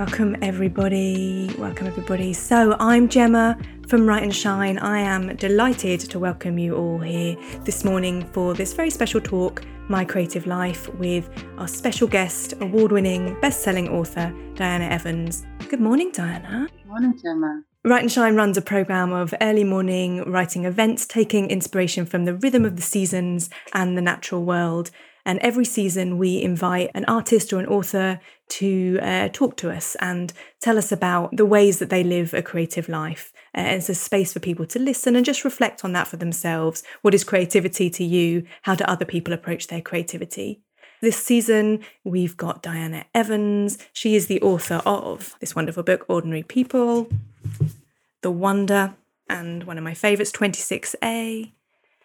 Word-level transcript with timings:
Welcome, 0.00 0.34
everybody. 0.40 1.54
Welcome, 1.58 1.86
everybody. 1.86 2.32
So, 2.32 2.74
I'm 2.80 3.06
Gemma 3.06 3.58
from 3.86 4.06
Write 4.06 4.22
and 4.22 4.34
Shine. 4.34 4.78
I 4.78 4.98
am 4.98 5.36
delighted 5.36 6.00
to 6.00 6.18
welcome 6.18 6.58
you 6.58 6.74
all 6.74 6.98
here 7.00 7.36
this 7.64 7.84
morning 7.84 8.24
for 8.32 8.54
this 8.54 8.72
very 8.72 8.88
special 8.88 9.20
talk, 9.20 9.62
My 9.90 10.06
Creative 10.06 10.46
Life, 10.46 10.88
with 10.94 11.28
our 11.58 11.68
special 11.68 12.08
guest, 12.08 12.54
award 12.62 12.92
winning, 12.92 13.38
best 13.42 13.60
selling 13.62 13.90
author, 13.90 14.34
Diana 14.54 14.86
Evans. 14.86 15.44
Good 15.68 15.82
morning, 15.82 16.12
Diana. 16.12 16.66
Good 16.72 16.86
morning, 16.86 17.20
Gemma. 17.22 17.64
Write 17.84 18.00
and 18.00 18.10
Shine 18.10 18.36
runs 18.36 18.56
a 18.56 18.62
program 18.62 19.12
of 19.12 19.34
early 19.42 19.64
morning 19.64 20.22
writing 20.22 20.64
events, 20.64 21.06
taking 21.06 21.50
inspiration 21.50 22.06
from 22.06 22.24
the 22.24 22.36
rhythm 22.36 22.64
of 22.64 22.76
the 22.76 22.82
seasons 22.82 23.50
and 23.74 23.98
the 23.98 24.02
natural 24.02 24.44
world. 24.44 24.90
And 25.26 25.38
every 25.40 25.66
season, 25.66 26.16
we 26.16 26.40
invite 26.40 26.90
an 26.94 27.04
artist 27.04 27.52
or 27.52 27.60
an 27.60 27.66
author 27.66 28.18
to 28.50 28.98
uh, 29.00 29.28
talk 29.32 29.56
to 29.58 29.70
us 29.70 29.96
and 30.00 30.32
tell 30.60 30.78
us 30.78 30.92
about 30.92 31.36
the 31.36 31.46
ways 31.46 31.78
that 31.78 31.90
they 31.90 32.04
live 32.04 32.34
a 32.34 32.42
creative 32.42 32.88
life. 32.88 33.32
Uh, 33.56 33.62
it's 33.62 33.88
a 33.88 33.94
space 33.94 34.32
for 34.32 34.40
people 34.40 34.66
to 34.66 34.78
listen 34.78 35.16
and 35.16 35.24
just 35.24 35.44
reflect 35.44 35.84
on 35.84 35.92
that 35.92 36.08
for 36.08 36.16
themselves. 36.16 36.82
What 37.02 37.14
is 37.14 37.24
creativity 37.24 37.90
to 37.90 38.04
you? 38.04 38.46
How 38.62 38.74
do 38.74 38.84
other 38.84 39.04
people 39.04 39.32
approach 39.32 39.66
their 39.66 39.80
creativity? 39.80 40.60
This 41.00 41.16
season, 41.16 41.80
we've 42.04 42.36
got 42.36 42.62
Diana 42.62 43.06
Evans. 43.14 43.78
She 43.92 44.14
is 44.14 44.26
the 44.26 44.40
author 44.42 44.82
of 44.84 45.34
this 45.40 45.56
wonderful 45.56 45.82
book, 45.82 46.04
Ordinary 46.08 46.42
People, 46.42 47.08
The 48.20 48.30
Wonder, 48.30 48.94
and 49.28 49.64
one 49.64 49.78
of 49.78 49.84
my 49.84 49.94
favourites, 49.94 50.32
26A. 50.32 51.52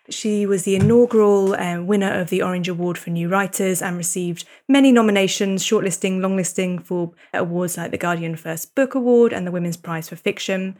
She 0.09 0.45
was 0.45 0.63
the 0.63 0.75
inaugural 0.75 1.55
uh, 1.55 1.81
winner 1.81 2.13
of 2.13 2.29
the 2.29 2.43
Orange 2.43 2.69
Award 2.69 2.95
for 2.95 3.09
New 3.09 3.27
Writers 3.27 3.81
and 3.81 3.97
received 3.97 4.45
many 4.67 4.91
nominations, 4.91 5.63
shortlisting, 5.63 6.19
longlisting 6.19 6.83
for 6.83 7.13
awards 7.33 7.75
like 7.75 7.89
the 7.89 7.97
Guardian 7.97 8.35
First 8.35 8.75
Book 8.75 8.93
Award 8.93 9.33
and 9.33 9.47
the 9.47 9.51
Women's 9.51 9.77
Prize 9.77 10.09
for 10.09 10.15
Fiction. 10.15 10.77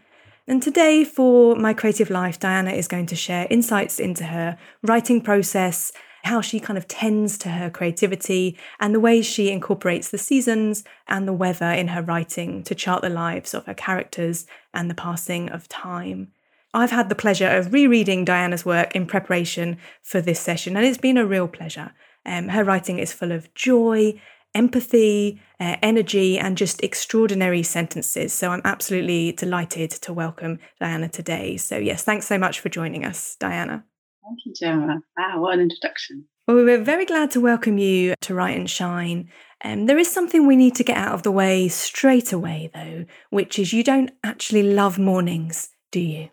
And 0.48 0.62
today, 0.62 1.04
for 1.04 1.56
My 1.56 1.74
Creative 1.74 2.12
Life, 2.12 2.40
Diana 2.40 2.74
is 2.74 2.88
going 2.88 3.08
to 3.08 3.16
share 3.16 3.48
insights 3.50 4.00
into 4.00 4.26
her 4.26 4.60
writing 4.84 5.22
process, 5.22 5.92
how 6.24 6.40
she 6.40 6.60
kind 6.60 6.78
of 6.78 6.88
tends 6.88 7.40
to 7.40 7.50
her 7.50 7.72
creativity, 7.72 8.56
and 8.80 8.94
the 8.94 9.00
ways 9.00 9.26
she 9.26 9.50
incorporates 9.50 10.12
the 10.12 10.20
seasons 10.20 10.84
and 11.08 11.28
the 11.28 11.34
weather 11.34 11.72
in 11.72 11.88
her 11.88 12.04
writing 12.04 12.62
to 12.62 12.76
chart 12.76 13.02
the 13.02 13.10
lives 13.10 13.56
of 13.56 13.66
her 13.66 13.74
characters 13.74 14.46
and 14.72 14.88
the 14.88 14.96
passing 14.96 15.50
of 15.50 15.68
time. 15.68 16.32
I've 16.76 16.92
had 16.92 17.08
the 17.08 17.16
pleasure 17.16 17.48
of 17.48 17.72
rereading 17.72 18.26
Diana's 18.26 18.66
work 18.66 18.98
in 18.98 19.06
preparation 19.06 19.78
for 20.04 20.20
this 20.20 20.42
session, 20.42 20.76
and 20.76 20.86
it's 20.86 20.98
been 20.98 21.18
a 21.18 21.26
real 21.26 21.48
pleasure. 21.48 21.94
Um, 22.26 22.50
her 22.50 22.66
writing 22.66 23.00
is 23.00 23.14
full 23.14 23.32
of 23.32 23.54
joy, 23.54 24.22
empathy, 24.54 25.42
uh, 25.58 25.78
energy, 25.82 26.38
and 26.38 26.58
just 26.58 26.84
extraordinary 26.84 27.64
sentences. 27.64 28.34
So 28.34 28.52
I'm 28.52 28.62
absolutely 28.66 29.32
delighted 29.32 29.90
to 29.90 30.12
welcome 30.12 30.60
Diana 30.82 31.08
today. 31.08 31.56
So, 31.56 31.78
yes, 31.78 32.04
thanks 32.04 32.28
so 32.28 32.38
much 32.38 32.60
for 32.60 32.68
joining 32.68 33.06
us, 33.06 33.38
Diana. 33.40 33.86
Thank 34.26 34.40
you, 34.46 34.54
Gemma. 34.54 35.00
Wow, 35.18 35.44
what 35.44 35.54
an 35.54 35.62
introduction. 35.62 36.26
Well, 36.46 36.58
we're 36.58 36.84
very 36.84 37.06
glad 37.06 37.32
to 37.32 37.40
welcome 37.40 37.78
you 37.78 38.16
to 38.20 38.34
Write 38.34 38.58
and 38.58 38.70
Shine. 38.70 39.30
Um, 39.64 39.86
there 39.86 39.98
is 39.98 40.12
something 40.12 40.46
we 40.46 40.58
need 40.58 40.76
to 40.76 40.84
get 40.84 40.98
out 40.98 41.14
of 41.14 41.24
the 41.24 41.32
way 41.32 41.70
straight 41.70 42.34
away, 42.34 42.70
though, 42.74 43.06
which 43.30 43.58
is 43.58 43.72
you 43.72 43.82
don't 43.82 44.12
actually 44.26 44.64
love 44.64 45.00
mornings, 45.00 45.70
do 45.90 46.02
you? 46.02 46.30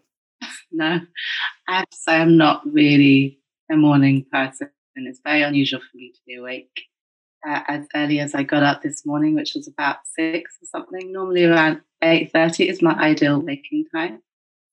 no, 0.72 1.00
I 1.68 1.76
have 1.78 1.90
to 1.90 1.96
say 1.96 2.16
I'm 2.16 2.36
not 2.36 2.62
really 2.70 3.40
a 3.70 3.76
morning 3.76 4.26
person. 4.30 4.70
and 4.96 5.06
It's 5.06 5.20
very 5.24 5.42
unusual 5.42 5.80
for 5.80 5.96
me 5.96 6.12
to 6.12 6.20
be 6.26 6.36
awake 6.36 6.82
uh, 7.46 7.62
as 7.68 7.86
early 7.94 8.20
as 8.20 8.34
I 8.34 8.42
got 8.42 8.62
up 8.62 8.82
this 8.82 9.04
morning, 9.06 9.34
which 9.34 9.52
was 9.54 9.68
about 9.68 9.96
six 10.18 10.52
or 10.62 10.66
something. 10.66 11.12
Normally 11.12 11.44
around 11.44 11.80
eight 12.02 12.32
thirty 12.32 12.68
is 12.68 12.82
my 12.82 12.94
ideal 12.94 13.40
waking 13.40 13.86
time. 13.94 14.22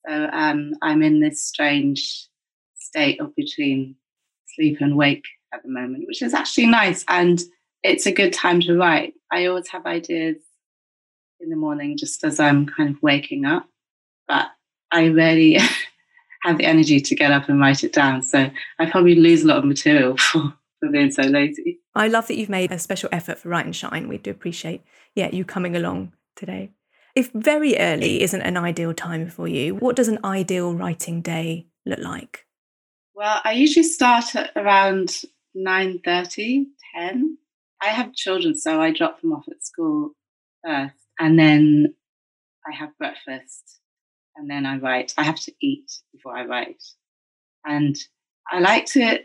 So 0.08 0.30
um, 0.32 0.74
I'm 0.82 1.04
in 1.04 1.20
this 1.20 1.42
strange 1.42 2.28
state 2.76 3.20
of 3.20 3.36
between 3.36 3.96
sleep 4.56 4.78
and 4.82 4.96
wake 4.96 5.26
at 5.54 5.64
the 5.64 5.70
moment, 5.70 6.06
which 6.08 6.22
is 6.22 6.34
actually 6.34 6.68
nice 6.68 7.04
and 7.08 7.42
it's 7.84 8.06
a 8.06 8.12
good 8.12 8.34
time 8.34 8.62
to 8.62 8.78
write. 8.78 9.14
I 9.32 9.46
always 9.46 9.68
have 9.70 9.86
ideas 9.86 10.38
in 11.40 11.50
the 11.50 11.56
morning 11.56 11.98
just 11.98 12.24
as 12.24 12.40
I'm 12.40 12.66
kind 12.66 12.96
of 12.96 13.02
waking 13.02 13.46
up, 13.46 13.66
but 14.28 14.48
I 14.92 15.10
rarely 15.10 15.60
have 16.44 16.58
the 16.58 16.66
energy 16.66 17.00
to 17.00 17.16
get 17.16 17.32
up 17.32 17.50
and 17.50 17.60
write 17.60 17.84
it 17.84 17.94
down. 17.94 18.24
So 18.24 18.50
I 18.80 18.90
probably 18.90 19.16
lose 19.16 19.44
a 19.44 19.48
lot 19.48 19.58
of 19.58 19.66
material 19.66 20.18
for, 20.18 20.54
for 20.80 20.90
being 20.92 21.12
so 21.12 21.24
lazy. 21.24 21.80
I 21.96 22.08
love 22.08 22.28
that 22.28 22.38
you've 22.38 22.50
made 22.50 22.72
a 22.72 22.80
special 22.80 23.10
effort 23.12 23.40
for 23.40 23.50
Write 23.50 23.66
and 23.66 23.76
Shine. 23.76 24.08
We 24.08 24.18
do 24.18 24.32
appreciate, 24.32 24.84
yeah, 25.16 25.30
you 25.32 25.44
coming 25.46 25.76
along 25.76 26.14
today. 26.36 26.72
If 27.16 27.32
very 27.34 27.78
early 27.78 28.22
isn't 28.22 28.42
an 28.42 28.56
ideal 28.56 28.94
time 28.94 29.30
for 29.30 29.48
you, 29.48 29.76
what 29.76 29.96
does 29.96 30.08
an 30.08 30.20
ideal 30.24 30.74
writing 30.74 31.22
day 31.22 31.68
look 31.86 32.00
like? 32.00 32.46
Well, 33.16 33.42
I 33.44 33.54
usually 33.54 33.84
start 33.84 34.36
at 34.36 34.52
around 34.56 35.24
9.30, 35.58 36.66
10. 36.96 37.38
I 37.82 37.88
have 37.88 38.14
children, 38.14 38.56
so 38.56 38.80
I 38.82 38.94
drop 38.94 39.22
them 39.22 39.34
off 39.34 39.46
at 39.50 39.66
school 39.66 40.12
first. 40.64 40.96
And 41.20 41.38
then 41.38 41.96
I 42.66 42.76
have 42.76 42.98
breakfast 42.98 43.79
and 44.40 44.50
then 44.50 44.66
I 44.66 44.78
write. 44.78 45.14
I 45.18 45.24
have 45.24 45.40
to 45.42 45.54
eat 45.62 45.92
before 46.14 46.36
I 46.36 46.46
write. 46.46 46.82
And 47.66 47.96
I 48.50 48.60
like 48.60 48.86
to, 48.88 49.20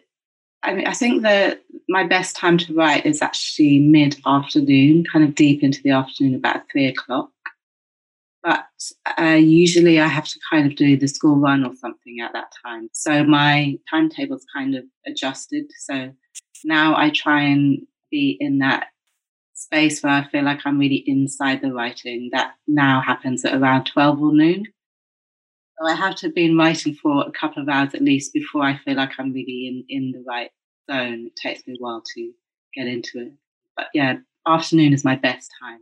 I 0.62 0.74
mean, 0.74 0.86
I 0.86 0.92
think 0.92 1.22
that 1.22 1.62
my 1.88 2.04
best 2.04 2.36
time 2.36 2.58
to 2.58 2.74
write 2.74 3.06
is 3.06 3.22
actually 3.22 3.78
mid 3.78 4.20
afternoon, 4.26 5.04
kind 5.10 5.24
of 5.24 5.36
deep 5.36 5.62
into 5.62 5.80
the 5.82 5.90
afternoon, 5.90 6.34
about 6.34 6.62
three 6.70 6.86
o'clock. 6.86 7.30
But 8.42 8.66
uh, 9.18 9.38
usually 9.40 10.00
I 10.00 10.08
have 10.08 10.26
to 10.26 10.40
kind 10.50 10.70
of 10.70 10.76
do 10.76 10.98
the 10.98 11.08
school 11.08 11.36
run 11.36 11.64
or 11.64 11.74
something 11.76 12.20
at 12.20 12.32
that 12.32 12.52
time. 12.66 12.88
So 12.92 13.24
my 13.24 13.78
timetable's 13.90 14.44
kind 14.54 14.74
of 14.74 14.84
adjusted. 15.06 15.66
So 15.78 16.12
now 16.64 16.94
I 16.96 17.10
try 17.10 17.40
and 17.42 17.78
be 18.10 18.36
in 18.40 18.58
that 18.58 18.88
space 19.54 20.02
where 20.02 20.12
I 20.12 20.28
feel 20.28 20.42
like 20.42 20.60
I'm 20.64 20.78
really 20.78 21.04
inside 21.06 21.62
the 21.62 21.72
writing. 21.72 22.30
That 22.32 22.54
now 22.66 23.00
happens 23.00 23.44
at 23.44 23.54
around 23.54 23.84
12 23.84 24.20
or 24.20 24.34
noon. 24.34 24.66
I 25.82 25.94
have 25.94 26.14
to 26.16 26.26
have 26.26 26.34
been 26.34 26.56
writing 26.56 26.94
for 26.94 27.26
a 27.26 27.32
couple 27.32 27.62
of 27.62 27.68
hours 27.68 27.94
at 27.94 28.02
least 28.02 28.32
before 28.32 28.62
I 28.62 28.78
feel 28.78 28.94
like 28.94 29.10
I'm 29.18 29.32
really 29.32 29.66
in, 29.68 29.84
in 29.88 30.12
the 30.12 30.24
right 30.26 30.50
zone. 30.90 31.26
It 31.26 31.36
takes 31.36 31.66
me 31.66 31.74
a 31.74 31.82
while 31.82 32.02
to 32.14 32.32
get 32.74 32.86
into 32.86 33.20
it. 33.20 33.32
But 33.76 33.86
yeah, 33.92 34.16
afternoon 34.46 34.92
is 34.92 35.04
my 35.04 35.16
best 35.16 35.50
time. 35.60 35.80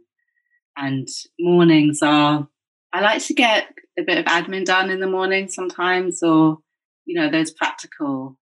And 0.76 1.08
mornings 1.38 2.00
are, 2.02 2.48
I 2.92 3.00
like 3.00 3.22
to 3.26 3.34
get 3.34 3.68
a 3.98 4.02
bit 4.02 4.18
of 4.18 4.24
admin 4.24 4.64
done 4.64 4.90
in 4.90 5.00
the 5.00 5.06
morning 5.06 5.48
sometimes, 5.48 6.22
or, 6.22 6.58
you 7.04 7.14
know, 7.14 7.30
those 7.30 7.50
practical 7.50 8.38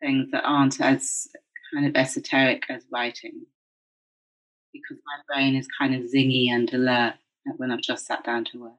things 0.00 0.30
that 0.32 0.42
aren't 0.44 0.80
as 0.80 1.28
kind 1.72 1.86
of 1.86 1.94
esoteric 1.94 2.64
as 2.68 2.84
writing. 2.92 3.46
Because 4.72 4.98
my 5.06 5.34
brain 5.34 5.54
is 5.54 5.68
kind 5.78 5.94
of 5.94 6.10
zingy 6.10 6.50
and 6.50 6.72
alert 6.74 7.14
when 7.56 7.70
I've 7.70 7.80
just 7.80 8.06
sat 8.06 8.24
down 8.24 8.44
to 8.46 8.62
work. 8.62 8.72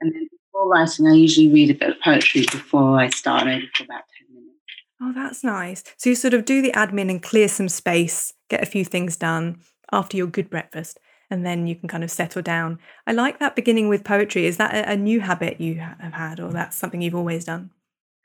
And 0.00 0.12
then 0.12 0.28
before 0.52 0.68
writing, 0.68 1.06
I 1.06 1.14
usually 1.14 1.52
read 1.52 1.70
a 1.70 1.74
bit 1.74 1.90
of 1.90 2.00
poetry 2.02 2.42
before 2.42 2.98
I 2.98 3.08
start, 3.08 3.46
maybe 3.46 3.68
for 3.74 3.84
about 3.84 4.02
10 4.28 4.34
minutes. 4.34 4.58
Oh, 5.00 5.12
that's 5.14 5.42
nice. 5.42 5.82
So 5.96 6.10
you 6.10 6.16
sort 6.16 6.34
of 6.34 6.44
do 6.44 6.62
the 6.62 6.72
admin 6.72 7.10
and 7.10 7.22
clear 7.22 7.48
some 7.48 7.68
space, 7.68 8.32
get 8.48 8.62
a 8.62 8.66
few 8.66 8.84
things 8.84 9.16
done 9.16 9.60
after 9.90 10.16
your 10.16 10.26
good 10.26 10.50
breakfast, 10.50 10.98
and 11.30 11.46
then 11.46 11.66
you 11.66 11.74
can 11.74 11.88
kind 11.88 12.04
of 12.04 12.10
settle 12.10 12.42
down. 12.42 12.78
I 13.06 13.12
like 13.12 13.38
that 13.38 13.56
beginning 13.56 13.88
with 13.88 14.04
poetry. 14.04 14.46
Is 14.46 14.58
that 14.58 14.88
a, 14.88 14.96
new 14.96 15.20
habit 15.20 15.60
you 15.60 15.76
have 15.76 16.12
had, 16.12 16.40
or 16.40 16.52
that's 16.52 16.76
something 16.76 17.00
you've 17.00 17.14
always 17.14 17.44
done? 17.44 17.70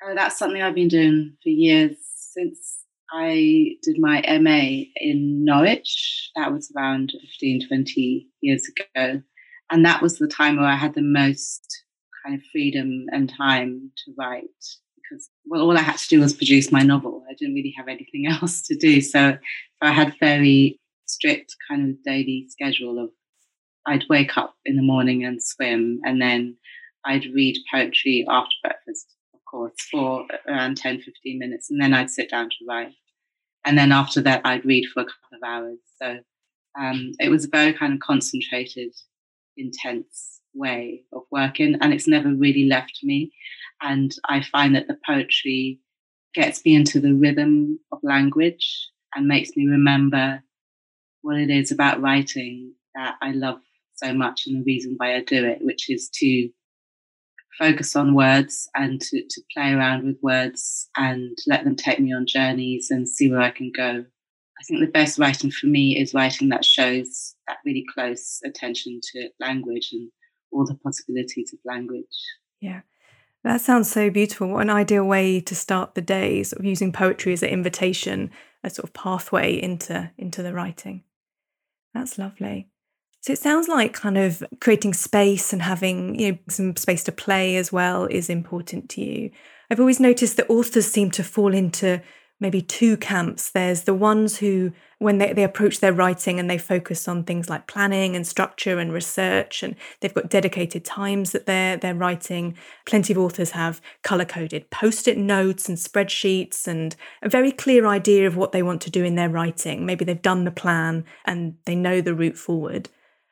Oh, 0.04 0.14
that's 0.14 0.38
something 0.38 0.62
I've 0.62 0.76
been 0.76 0.90
doing 0.90 1.36
for 1.42 1.50
years 1.50 1.96
since 2.34 2.80
I 3.12 3.78
did 3.84 3.98
my 4.00 4.22
MA 4.40 4.84
in 4.98 5.46
Norwich. 5.46 6.30
That 6.36 6.52
was 6.52 6.72
around 6.76 7.14
15, 7.20 7.68
20 7.68 8.28
years 8.42 8.68
ago. 8.68 9.22
And 9.72 9.86
that 9.86 10.02
was 10.02 10.18
the 10.18 10.28
time 10.28 10.58
where 10.58 10.66
I 10.66 10.76
had 10.76 10.94
the 10.94 11.02
most 11.02 11.86
kind 12.28 12.40
of 12.40 12.46
freedom 12.52 13.06
and 13.12 13.32
time 13.36 13.92
to 14.06 14.14
write 14.18 14.44
because 14.98 15.30
well 15.46 15.62
all 15.62 15.78
I 15.78 15.82
had 15.82 15.98
to 15.98 16.08
do 16.10 16.20
was 16.20 16.34
produce 16.34 16.72
my 16.72 16.82
novel. 16.82 17.24
I 17.30 17.34
didn't 17.34 17.56
really 17.56 17.74
have 17.78 17.88
anything 17.88 18.28
else 18.30 18.62
to 18.64 18.76
do. 18.76 19.02
So, 19.02 19.32
so 19.32 19.38
I 19.82 19.92
had 19.92 20.14
very 20.20 20.80
strict 21.06 21.56
kind 21.70 21.90
of 21.90 22.04
daily 22.04 22.48
schedule 22.50 23.00
of 23.00 23.10
I'd 23.86 24.04
wake 24.10 24.38
up 24.38 24.56
in 24.66 24.76
the 24.76 24.82
morning 24.82 25.24
and 25.24 25.42
swim 25.42 26.02
and 26.04 26.22
then 26.22 26.58
I'd 27.06 27.26
read 27.34 27.58
poetry 27.72 28.26
after 28.30 28.54
breakfast, 28.62 29.16
of 29.34 29.40
course, 29.50 29.74
for 29.90 30.26
around 30.50 30.76
10, 30.76 31.02
15 31.02 31.40
minutes, 31.40 31.70
and 31.70 31.82
then 31.82 31.94
I'd 31.94 32.10
sit 32.10 32.30
down 32.30 32.50
to 32.50 32.66
write. 32.68 32.92
And 33.64 33.78
then 33.78 33.94
after 33.94 34.20
that, 34.22 34.42
I'd 34.44 34.66
read 34.66 34.86
for 34.94 35.02
a 35.02 35.06
couple 35.06 35.38
of 35.38 35.44
hours. 35.46 35.78
So 36.02 36.18
um, 36.78 37.14
it 37.20 37.30
was 37.30 37.46
a 37.46 37.50
very 37.50 37.72
kind 37.72 37.94
of 37.94 38.02
concentrated, 38.02 38.94
intense 39.56 40.37
way 40.58 41.04
of 41.14 41.24
working 41.32 41.78
and 41.82 41.94
it's 41.94 42.08
never 42.08 42.34
really 42.34 42.66
left 42.66 43.00
me. 43.04 43.32
And 43.82 44.14
I 44.28 44.42
find 44.42 44.76
that 44.76 44.88
the 44.88 44.98
poetry 45.06 45.80
gets 46.34 46.64
me 46.66 46.76
into 46.76 47.00
the 47.00 47.14
rhythm 47.14 47.80
of 47.92 48.00
language 48.04 48.90
and 49.16 49.28
makes 49.28 49.52
me 49.56 49.68
remember 49.68 50.44
what 51.22 51.38
it 51.38 51.50
is 51.50 51.72
about 51.72 52.02
writing 52.02 52.74
that 52.96 53.16
I 53.22 53.32
love 53.32 53.60
so 53.96 54.14
much 54.14 54.44
and 54.46 54.58
the 54.58 54.64
reason 54.66 54.96
why 54.98 55.16
I 55.16 55.22
do 55.22 55.46
it, 55.46 55.60
which 55.62 55.90
is 55.90 56.10
to 56.16 56.50
focus 57.58 57.96
on 57.96 58.14
words 58.14 58.70
and 58.76 59.02
to, 59.02 59.24
to 59.28 59.42
play 59.54 59.74
around 59.74 60.06
with 60.06 60.18
words 60.22 60.90
and 60.96 61.38
let 61.48 61.64
them 61.64 61.76
take 61.76 62.00
me 62.00 62.14
on 62.14 62.26
journeys 62.28 62.92
and 62.92 63.10
see 63.10 63.32
where 63.32 63.42
I 63.42 63.50
can 63.50 63.72
go. 63.76 64.06
I 64.60 64.64
think 64.64 64.80
the 64.80 64.88
best 64.92 65.20
writing 65.20 65.52
for 65.52 65.68
me 65.68 66.00
is 66.00 66.14
writing 66.14 66.50
that 66.50 66.66
shows 66.66 67.36
that 67.48 67.58
really 67.66 67.86
close 67.94 68.40
attention 68.46 69.00
to 69.14 69.30
language 69.40 69.90
and 69.92 70.10
all 70.52 70.66
the 70.66 70.76
possibilities 70.76 71.54
of 71.54 71.60
language. 71.66 72.06
Yeah. 72.60 72.82
That 73.44 73.62
sounds 73.62 73.90
so 73.90 74.10
beautiful. 74.10 74.50
What 74.50 74.64
an 74.64 74.70
ideal 74.70 75.06
way 75.06 75.40
to 75.42 75.56
start 75.56 75.96
the 75.96 76.02
day, 76.02 76.44
sort 76.44 76.60
of 76.60 76.66
using 76.66 76.92
poetry 76.92 77.34
as 77.34 77.44
an 77.44 77.50
invitation, 77.50 78.32
a 78.64 78.70
sort 78.70 78.90
of 78.90 78.94
pathway 78.94 79.62
into 79.62 80.12
into 80.18 80.44
the 80.44 80.54
writing. 80.54 81.04
That's 81.94 82.18
lovely. 82.18 82.70
So 83.22 83.34
it 83.34 83.40
sounds 83.40 83.68
like 83.68 83.94
kind 83.94 84.18
of 84.18 84.44
creating 84.62 84.94
space 84.94 85.52
and 85.52 85.62
having, 85.62 86.20
you 86.20 86.32
know, 86.32 86.38
some 86.50 86.76
space 86.76 87.04
to 87.06 87.12
play 87.12 87.58
as 87.58 87.72
well 87.72 88.06
is 88.06 88.30
important 88.30 88.90
to 88.92 89.02
you. 89.02 89.32
I've 89.70 89.80
always 89.80 90.00
noticed 90.00 90.38
that 90.38 90.50
authors 90.50 90.88
seem 90.88 91.12
to 91.12 91.24
fall 91.24 91.54
into 91.54 92.02
maybe 92.40 92.62
two 92.62 92.98
camps. 92.98 93.50
There's 93.50 93.84
the 93.84 93.94
ones 93.94 94.38
who, 94.38 94.72
when 95.00 95.18
they, 95.18 95.34
they 95.34 95.44
approach 95.44 95.80
their 95.80 95.94
writing 95.94 96.40
and 96.40 96.50
they 96.50 96.58
focus 96.58 97.08
on 97.08 97.24
things 97.24 97.50
like 97.50 97.68
planning 97.68 98.16
and 98.16 98.26
structure 98.26 98.80
and 98.80 98.94
research, 98.94 99.64
and 99.64 99.76
they've 100.00 100.14
got 100.14 100.30
dedicated 100.30 100.86
times 100.86 101.32
that 101.32 101.46
they're 101.46 101.78
they're 101.78 101.96
writing. 101.96 102.58
Plenty 102.86 103.14
of 103.14 103.20
authors 103.20 103.52
have 103.52 103.82
color 104.04 104.26
coded 104.26 104.70
post-it 104.70 105.18
notes 105.18 105.68
and 105.68 105.78
spreadsheets 105.78 106.68
and 106.68 106.96
a 107.22 107.30
very 107.30 107.52
clear 107.52 107.86
idea 107.88 108.28
of 108.28 108.38
what 108.38 108.52
they 108.52 108.64
want 108.64 108.82
to 108.82 108.92
do 108.92 109.04
in 109.04 109.16
their 109.16 109.30
writing. 109.30 109.86
Maybe 109.86 110.06
they've 110.06 110.22
done 110.22 110.44
the 110.44 110.52
plan 110.52 111.06
and 111.26 111.56
they 111.66 111.76
know 111.76 112.02
the 112.02 112.16
route 112.16 112.38
forward. 112.38 112.90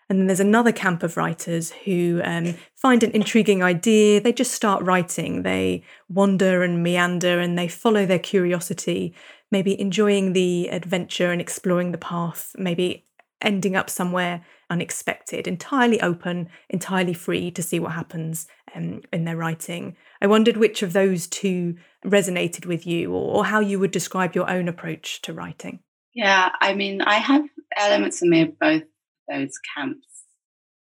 And 0.10 0.19
then 0.19 0.28
there's 0.28 0.40
another 0.40 0.72
camp 0.72 1.02
of 1.02 1.18
writers 1.18 1.72
who 1.72 2.22
um, 2.24 2.56
find 2.75 3.02
an 3.02 3.12
intriguing 3.12 3.63
idea. 3.63 4.22
They 4.22 4.34
just 4.34 4.52
start 4.52 4.84
writing. 4.84 5.42
They 5.42 5.84
wander 6.10 6.63
and 6.63 6.84
meander 6.84 7.40
and 7.40 7.57
they 7.57 7.68
follow 7.68 8.06
their 8.06 8.19
curiosity, 8.19 9.16
maybe 9.52 9.80
enjoying 9.80 10.34
the 10.34 10.68
adventure 10.68 11.31
and 11.31 11.42
exploring 11.42 11.92
the 11.92 11.98
path, 11.98 12.56
maybe 12.56 13.07
ending 13.42 13.75
up 13.75 13.90
somewhere 13.90 14.46
unexpected, 14.69 15.48
entirely 15.48 16.00
open, 16.02 16.50
entirely 16.69 17.13
free 17.13 17.52
to 17.52 17.63
see 17.63 17.80
what 17.80 17.94
happens 17.94 18.48
um, 18.75 19.02
in 19.12 19.25
their 19.25 19.38
writing. 19.38 19.96
I 20.22 20.28
wondered 20.28 20.57
which 20.57 20.84
of 20.84 20.94
those 20.94 21.28
two 21.28 21.78
resonated 22.06 22.66
with 22.66 22.86
you 22.86 23.12
or, 23.12 23.38
or 23.38 23.46
how 23.46 23.60
you 23.60 23.80
would 23.80 23.92
describe 23.92 24.36
your 24.36 24.50
own 24.50 24.68
approach 24.68 25.22
to 25.24 25.34
writing. 25.34 25.80
Yeah, 26.13 26.50
I 26.62 26.74
mean, 26.74 27.02
I 27.02 27.16
have 27.16 27.44
elements 27.78 28.22
of 28.22 28.30
me 28.30 28.42
of 28.42 28.60
both 28.60 28.84
those 29.30 29.54
camps. 29.75 30.07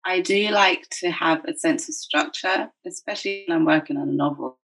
I 0.05 0.21
do 0.21 0.51
like 0.51 0.87
to 1.01 1.11
have 1.11 1.45
a 1.47 1.57
sense 1.57 1.89
of 1.89 1.95
structure, 1.95 2.71
especially 2.87 3.45
when 3.47 3.57
I'm 3.57 3.65
working 3.65 3.97
on 3.97 4.09
a 4.09 4.13
novel, 4.13 4.59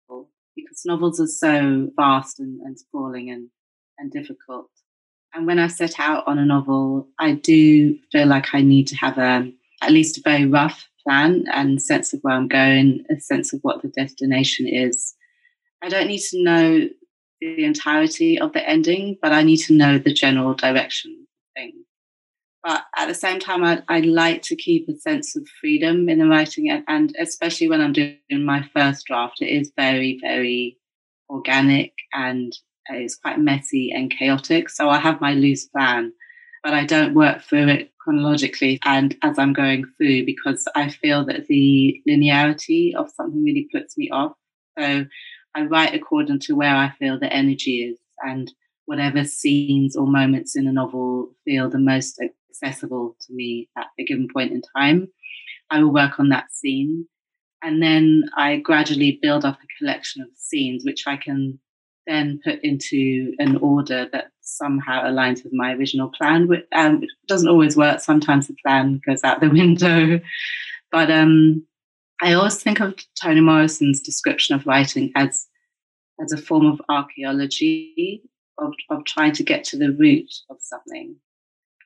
because 0.56 0.82
novels 0.86 1.20
are 1.20 1.28
so 1.28 1.90
vast 1.96 2.40
and, 2.40 2.60
and 2.62 2.78
sprawling 2.78 3.30
and, 3.30 3.50
and 3.98 4.12
difficult. 4.12 4.70
And 5.34 5.46
when 5.46 5.60
I 5.60 5.68
set 5.68 6.00
out 6.00 6.28
on 6.28 6.40
a 6.40 6.46
novel, 6.46 7.08
I 7.20 7.34
do 7.34 7.98
feel 8.12 8.28
like 8.28 8.54
I 8.54 8.62
need 8.62 8.88
to 8.88 8.96
have 8.98 9.18
a, 9.18 9.52
at 9.82 9.92
least 9.92 10.18
a 10.18 10.22
very 10.22 10.46
rough 10.46 10.90
plan 11.06 11.46
and 11.54 11.82
sense 11.82 12.14
of 12.14 12.20
where 12.22 12.36
I'm 12.36 12.48
going, 12.48 13.06
a 13.10 13.20
sense 13.22 13.54
of 13.54 13.60
what 13.62 13.82
the 13.82 13.90
destination 13.90 14.68
is. 14.68 15.14
I 15.82 15.90
don't 15.90 16.08
need 16.08 16.22
to 16.32 16.44
know 16.44 16.90
the 17.40 17.64
entirety 17.64 18.40
of 18.40 18.52
the 18.54 18.68
ending, 18.68 19.18
but 19.22 19.32
I 19.32 19.44
need 19.44 19.58
to 19.58 19.74
know 19.74 19.98
the 19.98 20.14
general 20.14 20.54
direction 20.54 21.16
of 21.22 21.62
things. 21.62 21.86
But 22.64 22.84
at 22.98 23.08
the 23.08 23.14
same 23.14 23.40
time, 23.40 23.64
I, 23.64 23.82
I 23.88 24.02
like 24.02 24.42
to 24.44 24.56
keep 24.56 24.90
a 24.90 24.98
sense 24.98 25.36
of 25.36 25.48
freedom 25.62 26.10
in 26.10 26.20
the 26.20 26.28
writing, 26.28 26.70
and, 26.70 26.84
and 26.88 27.16
especially 27.20 27.70
when 27.70 27.82
I'm 27.82 27.94
doing 27.94 28.20
my 28.32 28.68
first 28.74 29.06
draft, 29.06 29.42
it 29.42 29.48
is 29.48 29.72
very, 29.76 30.20
very 30.22 30.78
organic 31.30 31.94
and 32.14 32.54
it's 32.90 33.16
quite 33.16 33.40
messy 33.40 33.92
and 33.92 34.12
chaotic. 34.12 34.70
So 34.70 34.90
I 34.90 35.00
have 35.00 35.22
my 35.22 35.34
loose 35.34 35.66
plan, 35.66 36.12
but 36.64 36.74
I 36.74 36.86
don't 36.86 37.14
work 37.14 37.44
through 37.44 37.68
it 37.70 37.92
chronologically 38.00 38.80
and 38.86 39.16
as 39.22 39.38
I'm 39.38 39.54
going 39.54 39.86
through 39.98 40.26
because 40.26 40.68
I 40.76 40.90
feel 40.90 41.26
that 41.26 41.48
the 41.48 42.02
linearity 42.10 42.96
of 42.96 43.12
something 43.16 43.44
really 43.44 43.68
puts 43.72 43.98
me 43.98 44.10
off. 44.10 44.34
So 44.78 45.06
I 45.56 45.62
write 45.64 45.94
according 45.94 46.40
to 46.42 46.56
where 46.56 46.76
I 46.76 46.92
feel 46.98 47.20
the 47.20 47.32
energy 47.32 47.84
is 47.84 48.00
and 48.22 48.52
whatever 48.86 49.24
scenes 49.24 49.96
or 49.96 50.08
moments 50.08 50.56
in 50.56 50.68
a 50.68 50.72
novel 50.72 51.30
feel 51.46 51.70
the 51.70 51.78
most 51.78 52.20
accessible 52.62 53.16
to 53.22 53.34
me 53.34 53.70
at 53.78 53.88
a 54.00 54.06
given 54.06 54.28
point 54.32 54.52
in 54.52 54.62
time. 54.76 55.08
I 55.70 55.82
will 55.82 55.94
work 55.94 56.20
on 56.20 56.30
that 56.30 56.52
scene. 56.52 57.08
And 57.62 57.82
then 57.84 58.24
I 58.38 58.58
gradually 58.58 59.20
build 59.22 59.44
up 59.46 59.60
a 59.62 59.78
collection 59.78 60.22
of 60.22 60.30
scenes, 60.36 60.86
which 60.86 61.04
I 61.08 61.18
can 61.18 61.60
then 62.08 62.40
put 62.44 62.64
into 62.64 63.34
an 63.40 63.58
order 63.58 64.08
that 64.12 64.32
somehow 64.42 65.04
aligns 65.04 65.44
with 65.44 65.54
my 65.54 65.74
original 65.74 66.10
plan. 66.10 66.48
Which 66.48 66.66
um, 66.74 67.04
doesn't 67.28 67.50
always 67.50 67.76
work. 67.76 68.00
Sometimes 68.00 68.48
the 68.48 68.56
plan 68.66 69.02
goes 69.06 69.24
out 69.24 69.42
the 69.42 69.50
window. 69.50 70.22
But 70.92 71.12
um, 71.12 71.66
I 72.22 72.34
always 72.34 72.62
think 72.62 72.80
of 72.80 72.96
Toni 73.22 73.42
Morrison's 73.42 74.02
description 74.02 74.56
of 74.56 74.66
writing 74.66 75.12
as 75.16 75.46
as 76.22 76.34
a 76.34 76.38
form 76.38 76.66
of 76.66 76.82
archaeology, 76.90 78.22
of, 78.58 78.74
of 78.90 79.06
trying 79.06 79.32
to 79.32 79.42
get 79.42 79.64
to 79.64 79.78
the 79.78 79.94
root 79.94 80.30
of 80.50 80.58
something. 80.60 81.16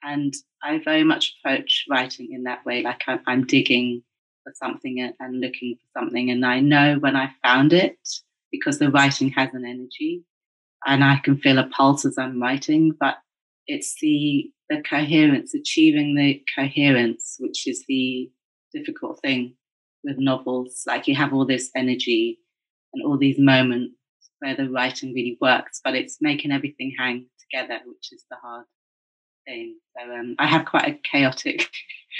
And 0.03 0.33
I 0.61 0.79
very 0.79 1.03
much 1.03 1.35
approach 1.39 1.85
writing 1.89 2.29
in 2.31 2.43
that 2.43 2.65
way, 2.65 2.83
like 2.83 3.03
I'm, 3.07 3.21
I'm 3.25 3.45
digging 3.45 4.03
for 4.43 4.53
something 4.55 5.13
and, 5.19 5.39
looking 5.39 5.75
for 5.75 5.99
something. 5.99 6.29
And 6.29 6.45
I 6.45 6.59
know 6.59 6.97
when 6.99 7.15
I 7.15 7.31
found 7.41 7.71
it 7.73 7.97
because 8.51 8.79
the 8.79 8.91
writing 8.91 9.29
has 9.31 9.53
an 9.53 9.65
energy 9.65 10.23
and 10.85 11.03
I 11.03 11.17
can 11.23 11.37
feel 11.37 11.57
a 11.57 11.67
pulse 11.67 12.05
as 12.05 12.17
I'm 12.17 12.41
writing, 12.41 12.91
but 12.99 13.17
it's 13.67 13.95
the 14.01 14.51
the 14.69 14.81
coherence, 14.81 15.53
achieving 15.53 16.15
the 16.15 16.41
coherence, 16.55 17.37
which 17.39 17.67
is 17.67 17.83
the 17.87 18.29
difficult 18.73 19.19
thing 19.21 19.55
with 20.03 20.17
novels. 20.17 20.83
Like 20.87 21.07
you 21.07 21.15
have 21.15 21.33
all 21.33 21.45
this 21.45 21.69
energy 21.75 22.39
and 22.93 23.03
all 23.03 23.17
these 23.17 23.39
moments 23.39 23.95
where 24.39 24.55
the 24.55 24.69
writing 24.69 25.13
really 25.13 25.37
works, 25.39 25.79
but 25.83 25.95
it's 25.95 26.17
making 26.21 26.51
everything 26.51 26.93
hang 26.97 27.27
together, 27.39 27.79
which 27.85 28.11
is 28.11 28.25
the 28.29 28.37
hard 28.37 28.65
thing. 29.45 29.77
So 29.97 30.13
um, 30.13 30.35
I 30.39 30.47
have 30.47 30.65
quite 30.65 30.87
a 30.87 30.99
chaotic 31.09 31.69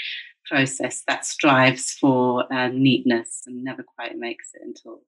process 0.46 1.02
that 1.08 1.24
strives 1.24 1.92
for 1.92 2.52
uh, 2.52 2.68
neatness 2.68 3.42
and 3.46 3.64
never 3.64 3.82
quite 3.82 4.16
makes 4.16 4.50
it 4.54 4.62
until 4.64 5.02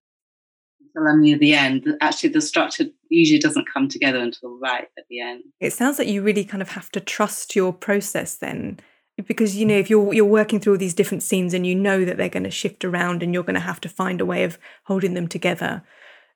until 0.81 1.09
I'm 1.09 1.23
near 1.23 1.39
the 1.39 1.55
end. 1.55 1.87
Actually, 2.01 2.31
the 2.31 2.41
structure 2.41 2.85
usually 3.09 3.39
doesn't 3.39 3.69
come 3.73 3.89
together 3.89 4.19
until 4.19 4.59
right 4.59 4.89
at 4.99 5.05
the 5.09 5.21
end. 5.21 5.43
It 5.61 5.73
sounds 5.73 5.99
like 5.99 6.09
you 6.09 6.23
really 6.23 6.45
kind 6.45 6.63
of 6.63 6.71
have 6.71 6.91
to 6.93 7.01
trust 7.01 7.57
your 7.57 7.73
process 7.73 8.37
then. 8.37 8.81
Because 9.27 9.57
you 9.57 9.65
know, 9.65 9.77
if 9.77 9.89
you're 9.89 10.13
you're 10.13 10.25
working 10.27 10.61
through 10.61 10.75
all 10.75 10.79
these 10.79 10.95
different 10.95 11.23
scenes 11.23 11.55
and 11.55 11.67
you 11.67 11.75
know 11.75 12.05
that 12.05 12.19
they're 12.19 12.29
going 12.29 12.45
to 12.45 12.51
shift 12.51 12.85
around 12.85 13.23
and 13.23 13.33
you're 13.33 13.43
going 13.43 13.55
to 13.55 13.61
have 13.61 13.81
to 13.81 13.89
find 13.89 14.21
a 14.21 14.27
way 14.27 14.45
of 14.45 14.59
holding 14.85 15.15
them 15.15 15.27
together. 15.27 15.83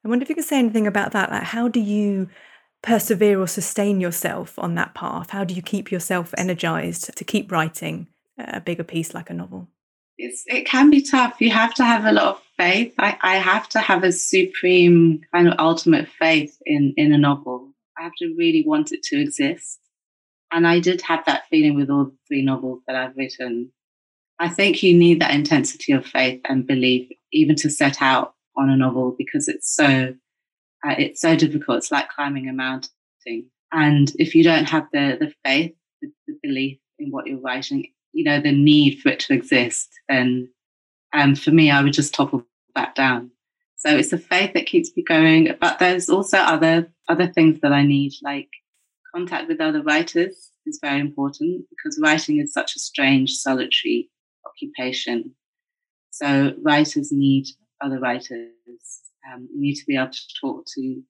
I 0.03 0.09
wonder 0.09 0.23
if 0.23 0.31
you 0.31 0.35
could 0.35 0.45
say 0.45 0.59
anything 0.59 0.87
about 0.87 1.13
that. 1.13 1.31
Like, 1.31 1.43
how 1.43 1.69
do 1.69 1.79
you 1.79 2.31
persevere 2.83 3.41
or 3.41 3.47
sustain 3.47 4.01
yourself 4.01 4.59
on 4.59 4.75
that 4.75 4.95
path? 4.95 5.31
How 5.31 5.45
do 5.45 5.55
you 5.55 5.63
keep 5.63 5.91
yourself 5.91 6.35
energized 6.39 7.17
to 7.17 7.25
keep 7.25 7.53
writing 7.53 8.09
a 8.39 8.61
bigger 8.61 8.85
piece 8.85 9.15
like 9.15 9.31
a 9.31 9.35
novel? 9.35 9.69
It's, 10.19 10.45
it 10.47 10.67
can 10.67 10.91
be 10.91 11.03
tough. 11.03 11.41
You 11.41 11.51
have 11.51 11.75
to 11.75 11.85
have 11.85 12.05
a 12.05 12.13
lot 12.13 12.37
of 12.37 12.43
faith. 12.59 12.95
I, 12.99 13.17
I 13.23 13.37
have 13.37 13.69
to 13.71 13.81
have 13.81 14.05
a 14.05 14.13
supreme 14.13 15.23
kind 15.33 15.49
of 15.49 15.55
ultimate 15.59 16.09
faith 16.09 16.59
in, 16.67 16.93
in 16.97 17.13
a 17.13 17.19
novel. 17.19 17.73
I 17.99 18.03
have 18.03 18.13
to 18.19 18.35
really 18.37 18.65
want 18.67 18.93
it 18.93 19.03
to 19.05 19.21
exist. 19.21 19.79
And 20.53 20.67
I 20.67 20.81
did 20.81 21.01
have 21.03 21.25
that 21.27 21.47
feeling 21.49 21.75
with 21.75 21.91
all 21.91 22.07
the 22.07 22.17
three 22.29 22.43
novels 22.43 22.83
that 22.87 22.97
I've 22.97 23.17
written. 23.17 23.73
I 24.39 24.49
think 24.49 24.83
you 24.83 24.97
need 24.97 25.21
that 25.21 25.35
intensity 25.35 25.93
of 25.93 26.07
faith 26.07 26.41
and 26.49 26.67
belief 26.67 27.11
even 27.33 27.57
to 27.57 27.71
set 27.71 28.03
out 28.03 28.35
on 28.57 28.69
a 28.69 28.77
novel 28.77 29.15
because 29.17 29.49
it's 29.49 29.75
so 29.75 30.15
it's 30.85 31.21
so 31.21 31.37
difficult. 31.37 31.79
It's 31.79 31.93
like 31.93 32.09
climbing 32.09 32.49
a 32.49 32.53
mountain. 32.53 32.91
And 33.73 34.13
if 34.19 34.35
you 34.35 34.43
don't 34.43 34.69
have 34.69 34.87
the, 34.93 35.17
the 35.21 35.33
faith, 35.45 35.75
the, 36.01 36.11
the 36.27 36.39
belief 36.43 36.79
in 36.99 37.11
what 37.11 37.27
you're 37.27 37.41
writing, 37.41 37.87
you 38.13 38.25
know, 38.25 38.41
the 38.41 38.53
need 38.53 38.99
for 39.01 39.11
it 39.11 39.21
to 39.21 39.35
exist, 39.35 39.89
then 40.09 40.51
um, 41.13 41.35
for 41.35 41.51
me, 41.51 41.71
I 41.71 41.83
would 41.83 41.93
just 41.93 42.15
topple 42.15 42.45
back 42.75 42.95
down. 42.95 43.31
So 43.77 43.97
it's 43.97 44.11
the 44.11 44.19
faith 44.19 44.53
that 44.55 44.67
keeps 44.67 44.91
me 44.97 45.03
going. 45.03 45.55
But 45.61 45.79
there's 45.79 46.09
also 46.09 46.39
other 46.39 46.93
other 47.09 47.29
things 47.29 47.61
that 47.61 47.73
I 47.73 47.85
need, 47.85 48.13
like 48.23 48.49
contact 49.15 49.49
with 49.49 49.61
other 49.61 49.83
writers 49.83 50.53
is 50.67 50.79
very 50.81 51.01
important 51.01 51.65
because 51.71 51.99
writing 52.01 52.39
is 52.39 52.53
such 52.53 52.77
a 52.77 52.79
strange, 52.79 53.33
solitary 53.33 54.11
occupation. 54.47 55.35
So 56.11 56.53
writers 56.63 57.11
need 57.11 57.47
other 57.81 57.99
writers 57.99 58.51
um, 59.33 59.49
you 59.53 59.61
need 59.61 59.75
to 59.75 59.87
be 59.87 59.97
able 59.97 60.11
to 60.11 60.21
talk 60.41 60.67
to 60.75 61.03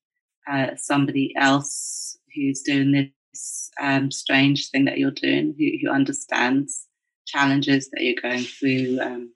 uh, 0.50 0.69
somebody 0.76 1.35
else 1.37 2.19
who's 2.35 2.62
doing 2.62 2.93
this 2.93 3.71
um, 3.81 4.11
strange 4.11 4.71
thing 4.71 4.85
that 4.87 4.99
you're 4.99 5.11
doing, 5.11 5.55
who, 5.59 5.71
who 5.83 5.93
understands 5.93 6.87
challenges 7.26 7.88
that 7.90 8.02
you're 8.02 8.21
going 8.21 8.45
through. 8.45 8.99
Um, 9.00 9.33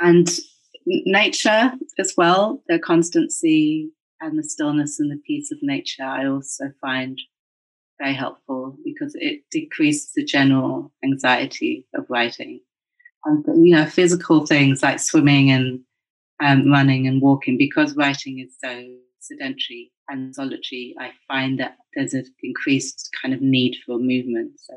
and 0.00 0.28
nature 0.86 1.72
as 1.98 2.14
well, 2.16 2.62
the 2.68 2.78
constancy 2.78 3.90
and 4.20 4.38
the 4.38 4.44
stillness 4.44 5.00
and 5.00 5.10
the 5.10 5.20
peace 5.26 5.50
of 5.50 5.58
nature, 5.62 6.04
I 6.04 6.26
also 6.26 6.72
find 6.80 7.18
very 7.98 8.14
helpful 8.14 8.76
because 8.84 9.14
it 9.14 9.42
decreases 9.50 10.12
the 10.14 10.24
general 10.24 10.92
anxiety 11.04 11.86
of 11.94 12.06
writing. 12.08 12.60
And, 13.24 13.44
you 13.64 13.74
know, 13.74 13.86
physical 13.86 14.46
things 14.46 14.82
like 14.82 14.98
swimming 14.98 15.50
and 15.50 15.80
um, 16.42 16.70
running 16.70 17.06
and 17.06 17.22
walking, 17.22 17.56
because 17.56 17.96
writing 17.96 18.40
is 18.40 18.56
so 18.62 18.86
sedentary 19.20 19.92
and 20.08 20.34
solitary, 20.34 20.94
I 20.98 21.12
find 21.28 21.58
that 21.60 21.76
there's 21.94 22.14
an 22.14 22.26
increased 22.42 23.10
kind 23.20 23.32
of 23.32 23.40
need 23.40 23.76
for 23.86 23.98
movement. 23.98 24.52
So 24.58 24.74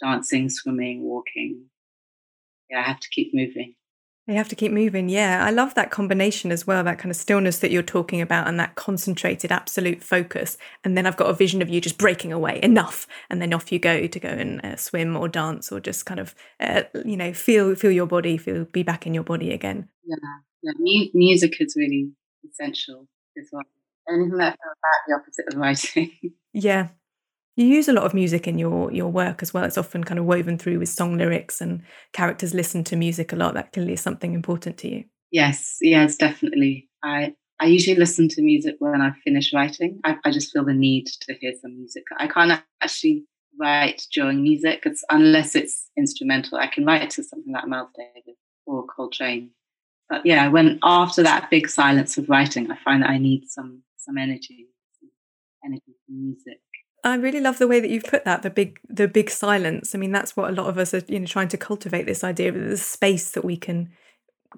dancing, 0.00 0.50
swimming, 0.50 1.02
walking. 1.02 1.64
Yeah, 2.70 2.80
I 2.80 2.82
have 2.82 3.00
to 3.00 3.08
keep 3.10 3.32
moving. 3.34 3.74
You 4.28 4.34
have 4.34 4.48
to 4.50 4.56
keep 4.56 4.70
moving. 4.70 5.08
Yeah. 5.08 5.44
I 5.44 5.50
love 5.50 5.74
that 5.74 5.90
combination 5.90 6.52
as 6.52 6.64
well, 6.64 6.84
that 6.84 6.98
kind 6.98 7.10
of 7.10 7.16
stillness 7.16 7.58
that 7.58 7.72
you're 7.72 7.82
talking 7.82 8.20
about 8.20 8.46
and 8.46 8.58
that 8.60 8.76
concentrated 8.76 9.50
absolute 9.50 10.00
focus. 10.02 10.56
And 10.84 10.96
then 10.96 11.06
I've 11.06 11.16
got 11.16 11.28
a 11.28 11.34
vision 11.34 11.60
of 11.60 11.68
you 11.68 11.80
just 11.80 11.98
breaking 11.98 12.32
away, 12.32 12.60
enough. 12.62 13.08
And 13.30 13.42
then 13.42 13.52
off 13.52 13.72
you 13.72 13.80
go 13.80 14.06
to 14.06 14.20
go 14.20 14.28
and 14.28 14.64
uh, 14.64 14.76
swim 14.76 15.16
or 15.16 15.28
dance 15.28 15.72
or 15.72 15.80
just 15.80 16.06
kind 16.06 16.20
of, 16.20 16.36
uh, 16.60 16.82
you 17.04 17.16
know, 17.16 17.32
feel 17.32 17.74
feel 17.74 17.90
your 17.90 18.06
body, 18.06 18.36
feel 18.36 18.64
be 18.66 18.84
back 18.84 19.08
in 19.08 19.14
your 19.14 19.24
body 19.24 19.52
again. 19.52 19.88
Yeah. 20.04 20.16
yeah. 20.62 20.72
Mu- 20.78 21.10
music 21.14 21.60
is 21.60 21.74
really 21.76 22.12
essential 22.48 23.08
as 23.36 23.48
well. 23.50 23.64
Anything 24.08 24.38
that 24.38 24.56
feels 24.56 24.76
about 24.78 25.08
the 25.08 25.14
opposite 25.14 25.52
of 25.52 25.58
writing. 25.58 26.12
yeah. 26.52 26.88
You 27.56 27.66
use 27.66 27.88
a 27.88 27.92
lot 27.92 28.04
of 28.04 28.14
music 28.14 28.48
in 28.48 28.58
your 28.58 28.90
your 28.92 29.08
work 29.08 29.42
as 29.42 29.52
well. 29.52 29.64
It's 29.64 29.78
often 29.78 30.04
kind 30.04 30.18
of 30.18 30.24
woven 30.24 30.56
through 30.56 30.78
with 30.78 30.88
song 30.88 31.18
lyrics 31.18 31.60
and 31.60 31.82
characters 32.12 32.54
listen 32.54 32.82
to 32.84 32.96
music 32.96 33.32
a 33.32 33.36
lot. 33.36 33.54
That 33.54 33.72
clearly 33.72 33.92
is 33.92 34.00
something 34.00 34.32
important 34.32 34.78
to 34.78 34.88
you. 34.88 35.04
Yes, 35.30 35.76
yes, 35.80 36.16
definitely. 36.16 36.88
I 37.02 37.34
I 37.60 37.66
usually 37.66 37.96
listen 37.96 38.28
to 38.28 38.42
music 38.42 38.76
when 38.78 39.00
I 39.00 39.12
finish 39.22 39.52
writing. 39.52 40.00
I, 40.02 40.16
I 40.24 40.30
just 40.30 40.52
feel 40.52 40.64
the 40.64 40.72
need 40.72 41.06
to 41.06 41.34
hear 41.34 41.52
some 41.60 41.76
music. 41.76 42.04
I 42.18 42.26
can't 42.26 42.60
actually 42.80 43.24
write 43.60 44.02
during 44.12 44.42
music 44.42 44.84
unless 45.10 45.54
it's 45.54 45.90
instrumental. 45.96 46.58
I 46.58 46.66
can 46.66 46.84
write 46.84 47.10
to 47.10 47.22
something 47.22 47.52
like 47.52 47.68
Miles 47.68 47.90
Davis 47.96 48.38
or 48.66 48.84
Coltrane. 48.86 49.50
But 50.08 50.26
yeah, 50.26 50.48
when 50.48 50.80
after 50.82 51.22
that 51.22 51.50
big 51.50 51.68
silence 51.68 52.18
of 52.18 52.28
writing, 52.28 52.70
I 52.70 52.76
find 52.84 53.02
that 53.02 53.10
I 53.10 53.18
need 53.18 53.48
some 53.48 53.82
some 53.96 54.18
energy, 54.18 54.68
some 54.98 55.10
energy 55.64 55.94
from 56.06 56.20
music. 56.20 56.60
I 57.04 57.16
really 57.16 57.40
love 57.40 57.58
the 57.58 57.66
way 57.66 57.80
that 57.80 57.90
you've 57.90 58.04
put 58.04 58.24
that 58.24 58.42
the 58.42 58.50
big 58.50 58.78
the 58.88 59.08
big 59.08 59.28
silence. 59.30 59.94
I 59.94 59.98
mean, 59.98 60.12
that's 60.12 60.36
what 60.36 60.50
a 60.50 60.52
lot 60.52 60.68
of 60.68 60.78
us 60.78 60.94
are 60.94 61.02
you 61.08 61.18
know 61.18 61.26
trying 61.26 61.48
to 61.48 61.56
cultivate 61.56 62.06
this 62.06 62.22
idea 62.22 62.50
of 62.50 62.54
the 62.54 62.76
space 62.76 63.30
that 63.32 63.44
we 63.44 63.56
can 63.56 63.90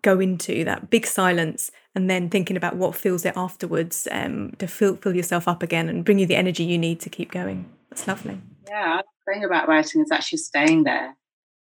go 0.03 0.21
into 0.21 0.65
that 0.65 0.91
big 0.91 1.07
silence 1.07 1.71
and 1.95 2.11
then 2.11 2.29
thinking 2.29 2.57
about 2.57 2.77
what 2.77 2.97
fills 2.97 3.25
it 3.25 3.37
afterwards 3.37 4.09
um, 4.11 4.53
to 4.59 4.67
fill 4.67 4.97
fill 4.97 5.17
yourself 5.17 5.49
up 5.49 5.63
again 5.63 5.89
and 5.89 6.05
bring 6.05 6.19
you 6.19 6.27
the 6.27 6.37
energy 6.37 6.65
you 6.65 6.79
need 6.79 7.01
to 7.01 7.11
keep 7.11 7.31
going. 7.31 7.71
That's 7.91 8.07
lovely. 8.07 8.41
Yeah, 8.69 9.01
the 9.01 9.33
thing 9.33 9.45
about 9.45 9.69
writing 9.69 10.03
is 10.03 10.13
actually 10.13 10.39
staying 10.39 10.85
there. 10.85 11.17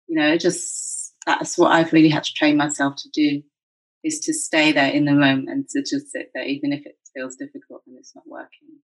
You 0.08 0.16
know, 0.16 0.36
just 0.36 1.14
that's 1.24 1.56
what 1.56 1.72
I've 1.72 1.92
really 1.92 2.08
had 2.08 2.24
to 2.24 2.34
train 2.34 2.56
myself 2.56 2.96
to 2.96 3.08
do 3.12 3.42
is 4.02 4.18
to 4.20 4.34
stay 4.34 4.72
there 4.72 4.90
in 4.90 5.04
the 5.04 5.12
moment 5.12 5.48
and 5.48 5.68
to 5.68 5.80
just 5.80 6.10
sit 6.10 6.30
there, 6.34 6.44
even 6.44 6.72
if 6.72 6.84
it 6.84 6.96
feels 7.14 7.36
difficult 7.36 7.82
and 7.86 7.96
it's 7.96 8.14
not 8.14 8.24
working 8.26 8.80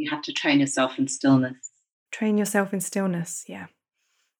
you 0.00 0.10
have 0.10 0.22
to 0.22 0.32
train 0.32 0.60
yourself 0.60 0.98
in 0.98 1.06
stillness. 1.06 1.70
Train 2.10 2.38
yourself 2.38 2.72
in 2.72 2.80
stillness, 2.80 3.44
yeah. 3.46 3.66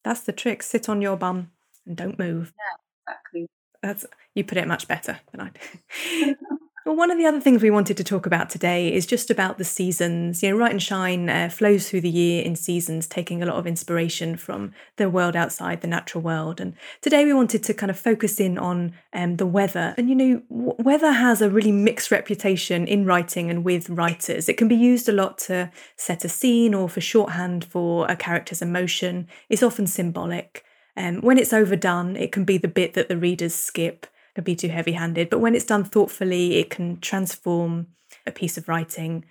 That's 0.03 0.23
the 0.23 0.33
trick. 0.33 0.63
Sit 0.63 0.89
on 0.89 1.03
your 1.03 1.17
bum 1.17 1.51
and 1.87 1.97
don't 1.97 2.19
move. 2.19 2.53
Yeah, 2.57 3.13
exactly. 3.13 3.47
That's 3.83 4.07
you 4.35 4.45
put 4.45 4.59
it 4.59 4.67
much 4.67 4.89
better 4.89 5.21
than 5.31 5.41
I 5.41 5.51
do. 5.51 6.35
Well, 6.87 6.97
one 6.97 7.11
of 7.11 7.19
the 7.19 7.27
other 7.27 7.43
things 7.43 7.63
we 7.63 7.71
wanted 7.71 7.99
to 7.99 8.05
talk 8.05 8.25
about 8.25 8.49
today 8.49 8.91
is 8.91 9.05
just 9.05 9.31
about 9.31 9.59
the 9.59 9.65
seasons. 9.65 10.43
You 10.43 10.49
know, 10.49 10.57
Write 10.57 10.71
and 10.71 10.83
Shine 10.83 11.29
uh, 11.29 11.51
flows 11.51 11.91
through 11.91 12.01
the 12.01 12.09
year 12.09 12.43
in 12.43 12.57
seasons, 12.57 13.07
taking 13.07 13.43
a 13.43 13.47
lot 13.47 13.57
of 13.57 13.67
inspiration 13.67 14.35
from 14.39 14.73
the 14.97 15.11
world 15.11 15.37
outside, 15.37 15.83
the 15.83 15.87
natural 15.87 16.23
world. 16.23 16.59
And 16.59 16.73
today 17.03 17.27
we 17.27 17.35
wanted 17.35 17.63
to 17.65 17.75
kind 17.75 17.91
of 17.91 17.99
focus 17.99 18.41
in 18.41 18.57
on 18.57 18.95
um, 19.13 19.37
the 19.37 19.45
weather. 19.45 19.95
And, 19.99 20.09
you 20.09 20.15
know, 20.15 20.43
w- 20.49 20.75
weather 20.79 21.13
has 21.13 21.43
a 21.43 21.51
really 21.51 21.71
mixed 21.71 22.11
reputation 22.11 22.87
in 22.87 23.05
writing 23.05 23.51
and 23.51 23.63
with 23.63 23.91
writers. 23.91 24.49
It 24.49 24.57
can 24.57 24.67
be 24.67 24.75
used 24.75 25.07
a 25.07 25.13
lot 25.13 25.37
to 25.41 25.71
set 25.97 26.25
a 26.25 26.31
scene 26.31 26.73
or 26.73 26.89
for 26.89 27.03
shorthand 27.03 27.63
for 27.63 28.07
a 28.11 28.17
character's 28.17 28.63
emotion. 28.63 29.29
It's 29.51 29.63
often 29.63 29.87
symbolic. 29.87 30.65
Um, 30.97 31.21
when 31.21 31.37
it's 31.37 31.53
overdone, 31.53 32.17
it 32.17 32.33
can 32.33 32.47
be 32.47 32.57
the 32.57 32.69
bit 32.69 32.95
that 32.95 33.09
the 33.09 33.19
readers 33.19 33.55
skip 33.55 34.07
be 34.43 34.57
too 34.57 34.69
heavy 34.69 34.93
handed. 34.93 35.31
But 35.31 35.41
when 35.41 35.55
it's 35.55 35.65
done 35.65 35.85
thoughtfully, 35.85 36.57
it 36.57 36.71
can 36.71 37.01
transform 37.01 37.89
a 38.27 38.31
piece 38.31 38.57
of 38.59 38.69
writing. 38.69 39.25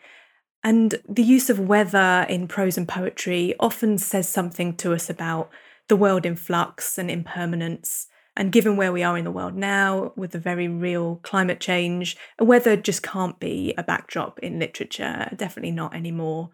And 0.64 0.96
the 1.08 1.24
use 1.24 1.50
of 1.50 1.60
weather 1.60 2.26
in 2.30 2.48
prose 2.48 2.78
and 2.78 2.88
poetry 2.88 3.54
often 3.60 3.98
says 3.98 4.28
something 4.28 4.76
to 4.78 4.94
us 4.94 5.10
about 5.10 5.50
the 5.88 5.96
world 5.96 6.26
in 6.26 6.36
flux 6.36 6.98
and 6.98 7.10
impermanence. 7.10 8.08
And 8.36 8.52
given 8.52 8.78
where 8.78 8.94
we 8.94 9.04
are 9.04 9.18
in 9.18 9.26
the 9.26 9.32
world 9.32 9.56
now, 9.56 10.14
with 10.16 10.32
the 10.32 10.40
very 10.40 10.68
real 10.68 11.20
climate 11.24 11.60
change, 11.60 12.16
weather 12.40 12.78
just 12.78 13.04
can't 13.04 13.40
be 13.40 13.74
a 13.78 13.84
backdrop 13.84 14.40
in 14.40 14.60
literature, 14.60 15.30
definitely 15.36 15.72
not 15.72 15.94
anymore. 15.94 16.52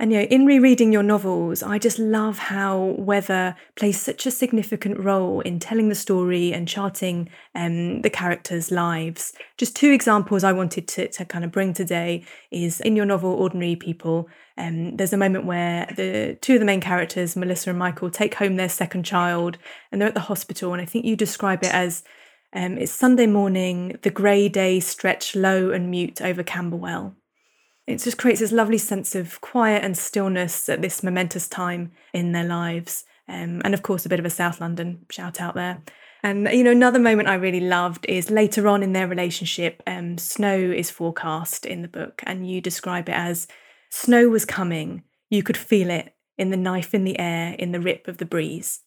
And 0.00 0.12
you 0.12 0.18
know, 0.20 0.24
in 0.24 0.46
rereading 0.46 0.94
your 0.94 1.02
novels, 1.02 1.62
I 1.62 1.78
just 1.78 1.98
love 1.98 2.38
how 2.38 2.96
weather 2.96 3.54
plays 3.76 4.00
such 4.00 4.24
a 4.24 4.30
significant 4.30 4.98
role 4.98 5.42
in 5.42 5.58
telling 5.58 5.90
the 5.90 5.94
story 5.94 6.54
and 6.54 6.66
charting 6.66 7.28
um, 7.54 8.00
the 8.00 8.08
characters' 8.08 8.70
lives. 8.70 9.34
Just 9.58 9.76
two 9.76 9.90
examples 9.90 10.42
I 10.42 10.54
wanted 10.54 10.88
to, 10.88 11.08
to 11.08 11.26
kind 11.26 11.44
of 11.44 11.52
bring 11.52 11.74
today 11.74 12.24
is 12.50 12.80
in 12.80 12.96
your 12.96 13.04
novel 13.04 13.34
Ordinary 13.34 13.76
People. 13.76 14.26
Um, 14.56 14.96
there's 14.96 15.12
a 15.12 15.18
moment 15.18 15.44
where 15.44 15.92
the 15.94 16.38
two 16.40 16.54
of 16.54 16.60
the 16.60 16.64
main 16.64 16.80
characters, 16.80 17.36
Melissa 17.36 17.68
and 17.68 17.78
Michael, 17.78 18.08
take 18.08 18.36
home 18.36 18.56
their 18.56 18.70
second 18.70 19.02
child, 19.02 19.58
and 19.92 20.00
they're 20.00 20.08
at 20.08 20.14
the 20.14 20.20
hospital. 20.20 20.72
And 20.72 20.80
I 20.80 20.86
think 20.86 21.04
you 21.04 21.14
describe 21.14 21.62
it 21.62 21.74
as 21.74 22.04
um, 22.54 22.78
it's 22.78 22.90
Sunday 22.90 23.26
morning, 23.26 23.98
the 24.00 24.08
grey 24.08 24.48
day 24.48 24.80
stretched 24.80 25.36
low 25.36 25.72
and 25.72 25.90
mute 25.90 26.22
over 26.22 26.42
Camberwell. 26.42 27.16
It 27.86 27.98
just 27.98 28.18
creates 28.18 28.40
this 28.40 28.52
lovely 28.52 28.78
sense 28.78 29.14
of 29.14 29.40
quiet 29.40 29.84
and 29.84 29.96
stillness 29.96 30.68
at 30.68 30.82
this 30.82 31.02
momentous 31.02 31.48
time 31.48 31.92
in 32.12 32.32
their 32.32 32.44
lives. 32.44 33.04
Um, 33.28 33.62
and 33.64 33.74
of 33.74 33.82
course, 33.82 34.06
a 34.06 34.08
bit 34.08 34.20
of 34.20 34.26
a 34.26 34.30
South 34.30 34.60
London 34.60 35.06
shout 35.10 35.40
out 35.40 35.54
there. 35.54 35.82
And 36.22 36.48
you 36.52 36.62
know, 36.62 36.72
another 36.72 36.98
moment 36.98 37.28
I 37.28 37.34
really 37.34 37.60
loved 37.60 38.04
is 38.06 38.30
later 38.30 38.68
on 38.68 38.82
in 38.82 38.92
their 38.92 39.08
relationship, 39.08 39.82
um, 39.86 40.18
snow 40.18 40.56
is 40.56 40.90
forecast 40.90 41.64
in 41.64 41.82
the 41.82 41.88
book, 41.88 42.22
and 42.26 42.48
you 42.48 42.60
describe 42.60 43.08
it 43.08 43.14
as 43.14 43.48
snow 43.90 44.28
was 44.28 44.44
coming. 44.44 45.04
You 45.30 45.42
could 45.42 45.56
feel 45.56 45.90
it 45.90 46.14
in 46.36 46.50
the 46.50 46.56
knife 46.56 46.94
in 46.94 47.04
the 47.04 47.18
air, 47.18 47.54
in 47.58 47.72
the 47.72 47.80
rip 47.80 48.08
of 48.08 48.18
the 48.18 48.26
breeze. 48.26 48.80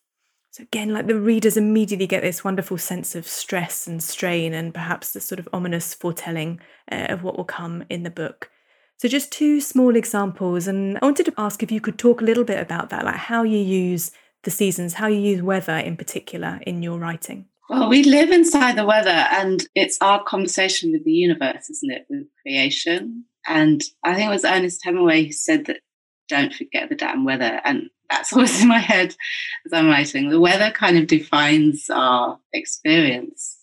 So 0.52 0.62
again, 0.62 0.94
like 0.94 1.08
the 1.08 1.20
readers 1.20 1.58
immediately 1.58 2.06
get 2.06 2.22
this 2.22 2.44
wonderful 2.44 2.78
sense 2.78 3.16
of 3.16 3.28
stress 3.28 3.88
and 3.88 4.04
strain, 4.04 4.54
and 4.54 4.72
perhaps 4.74 5.12
the 5.12 5.20
sort 5.20 5.40
of 5.40 5.50
ominous 5.52 5.96
foretelling 5.96 6.60
uh, 6.92 7.08
of 7.10 7.24
what 7.24 7.38
will 7.38 7.44
come 7.44 7.86
in 7.90 8.04
the 8.04 8.12
book. 8.12 8.52
So, 9.04 9.10
just 9.10 9.34
two 9.34 9.60
small 9.60 9.98
examples. 9.98 10.66
And 10.66 10.98
I 11.02 11.06
wanted 11.06 11.26
to 11.26 11.34
ask 11.38 11.62
if 11.62 11.74
you 11.74 11.82
could 11.82 12.00
talk 12.00 12.22
a 12.22 12.24
little 12.24 12.46
bit 12.46 12.62
about 12.62 12.90
that, 12.92 13.04
like 13.04 13.16
how 13.18 13.44
you 13.44 13.58
use 13.58 14.12
the 14.44 14.50
seasons, 14.50 14.94
how 14.94 15.08
you 15.08 15.20
use 15.20 15.42
weather 15.42 15.76
in 15.76 15.98
particular 15.98 16.62
in 16.66 16.82
your 16.82 16.98
writing. 16.98 17.48
Well, 17.70 17.90
we 17.90 18.04
live 18.06 18.32
inside 18.32 18.78
the 18.78 18.86
weather, 18.86 19.10
and 19.10 19.68
it's 19.76 19.98
our 20.00 20.24
conversation 20.24 20.94
with 20.94 21.04
the 21.04 21.12
universe, 21.12 21.70
isn't 21.70 21.92
it, 21.92 22.06
with 22.10 22.28
creation? 22.44 23.26
And 23.46 23.84
I 24.06 24.16
think 24.16 24.30
it 24.30 24.34
was 24.34 24.46
Ernest 24.46 24.80
Hemingway 24.86 25.26
who 25.26 25.34
said 25.34 25.66
that 25.66 25.82
don't 26.30 26.54
forget 26.54 26.88
the 26.88 26.96
damn 26.96 27.26
weather. 27.26 27.60
And 27.66 27.90
that's 28.10 28.32
always 28.34 28.62
in 28.62 28.70
my 28.70 28.80
head 28.80 29.14
as 29.66 29.74
I'm 29.74 29.88
writing. 29.88 30.30
The 30.30 30.40
weather 30.40 30.72
kind 30.72 30.98
of 30.98 31.08
defines 31.08 31.90
our 31.90 32.40
experience. 32.54 33.58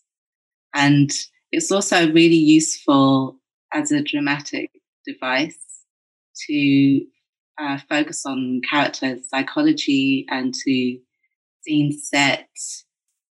And 0.75 1.11
it's 1.51 1.73
also 1.73 2.13
really 2.13 2.37
useful 2.37 3.41
as 3.73 3.91
a 3.91 4.03
dramatic 4.03 4.71
device 5.13 5.59
to 6.47 7.01
uh, 7.61 7.79
focus 7.89 8.25
on 8.27 8.61
character 8.71 9.19
psychology 9.29 10.27
and 10.31 10.55
to 10.55 10.99
scene 11.63 11.93
set. 11.93 12.49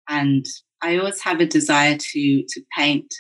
And 0.09 0.45
I 0.81 0.97
always 0.97 1.21
have 1.21 1.39
a 1.39 1.45
desire 1.45 1.97
to 1.97 2.43
to 2.47 2.61
paint 2.77 3.13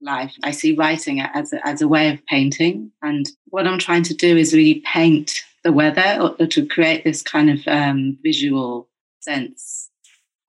life. 0.00 0.34
I 0.42 0.52
see 0.52 0.74
writing 0.74 1.20
as 1.20 1.52
a, 1.52 1.66
as 1.66 1.82
a 1.82 1.88
way 1.88 2.10
of 2.10 2.24
painting, 2.26 2.92
and 3.02 3.28
what 3.46 3.66
I'm 3.66 3.78
trying 3.78 4.04
to 4.04 4.14
do 4.14 4.36
is 4.36 4.52
really 4.52 4.82
paint 4.92 5.32
the 5.64 5.72
weather, 5.72 6.18
or, 6.20 6.36
or 6.38 6.46
to 6.46 6.66
create 6.66 7.04
this 7.04 7.22
kind 7.22 7.50
of 7.50 7.60
um, 7.66 8.18
visual 8.22 8.88
sense 9.20 9.90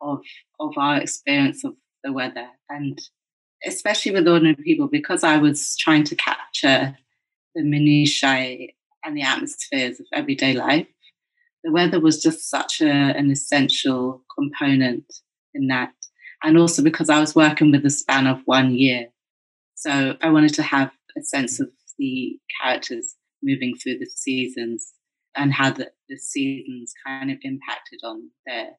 of 0.02 0.20
of 0.60 0.72
our 0.78 0.98
experience 1.02 1.64
of 1.64 1.74
the 2.04 2.12
weather, 2.12 2.48
and 2.70 3.02
especially 3.66 4.12
with 4.12 4.28
ordinary 4.28 4.56
people, 4.56 4.88
because 4.88 5.24
I 5.24 5.38
was 5.38 5.78
trying 5.78 6.06
to 6.06 6.16
capture 6.16 6.98
the 7.56 7.64
minutiae 7.64 8.68
and 9.04 9.18
the 9.18 9.22
atmospheres 9.22 10.00
of 10.00 10.06
everyday 10.14 10.54
life. 10.54 10.88
the 11.64 11.72
weather 11.72 12.00
was 12.00 12.22
just 12.22 12.50
such 12.50 12.82
a, 12.82 12.90
an 12.90 13.32
essential 13.32 14.24
component 14.38 15.06
in 15.54 15.68
that. 15.68 15.92
And 16.44 16.58
also 16.58 16.82
because 16.82 17.10
I 17.10 17.20
was 17.20 17.36
working 17.36 17.72
with 17.72 17.86
a 17.86 17.90
span 17.90 18.28
of 18.28 18.42
one 18.46 18.74
year. 18.74 19.08
So 19.76 20.16
I 20.22 20.30
wanted 20.30 20.54
to 20.56 20.64
have 20.64 20.92
a 21.18 21.22
sense 21.22 21.60
of 21.60 21.70
the 21.98 22.40
characters 22.62 23.16
moving 23.44 23.76
through 23.76 24.00
the 24.00 24.06
seasons 24.06 24.94
and 25.36 25.54
how 25.54 25.72
the, 25.72 25.92
the 26.08 26.18
seasons 26.18 26.94
kind 27.06 27.32
of 27.32 27.38
impacted 27.44 28.00
on 28.04 28.30
their 28.46 28.72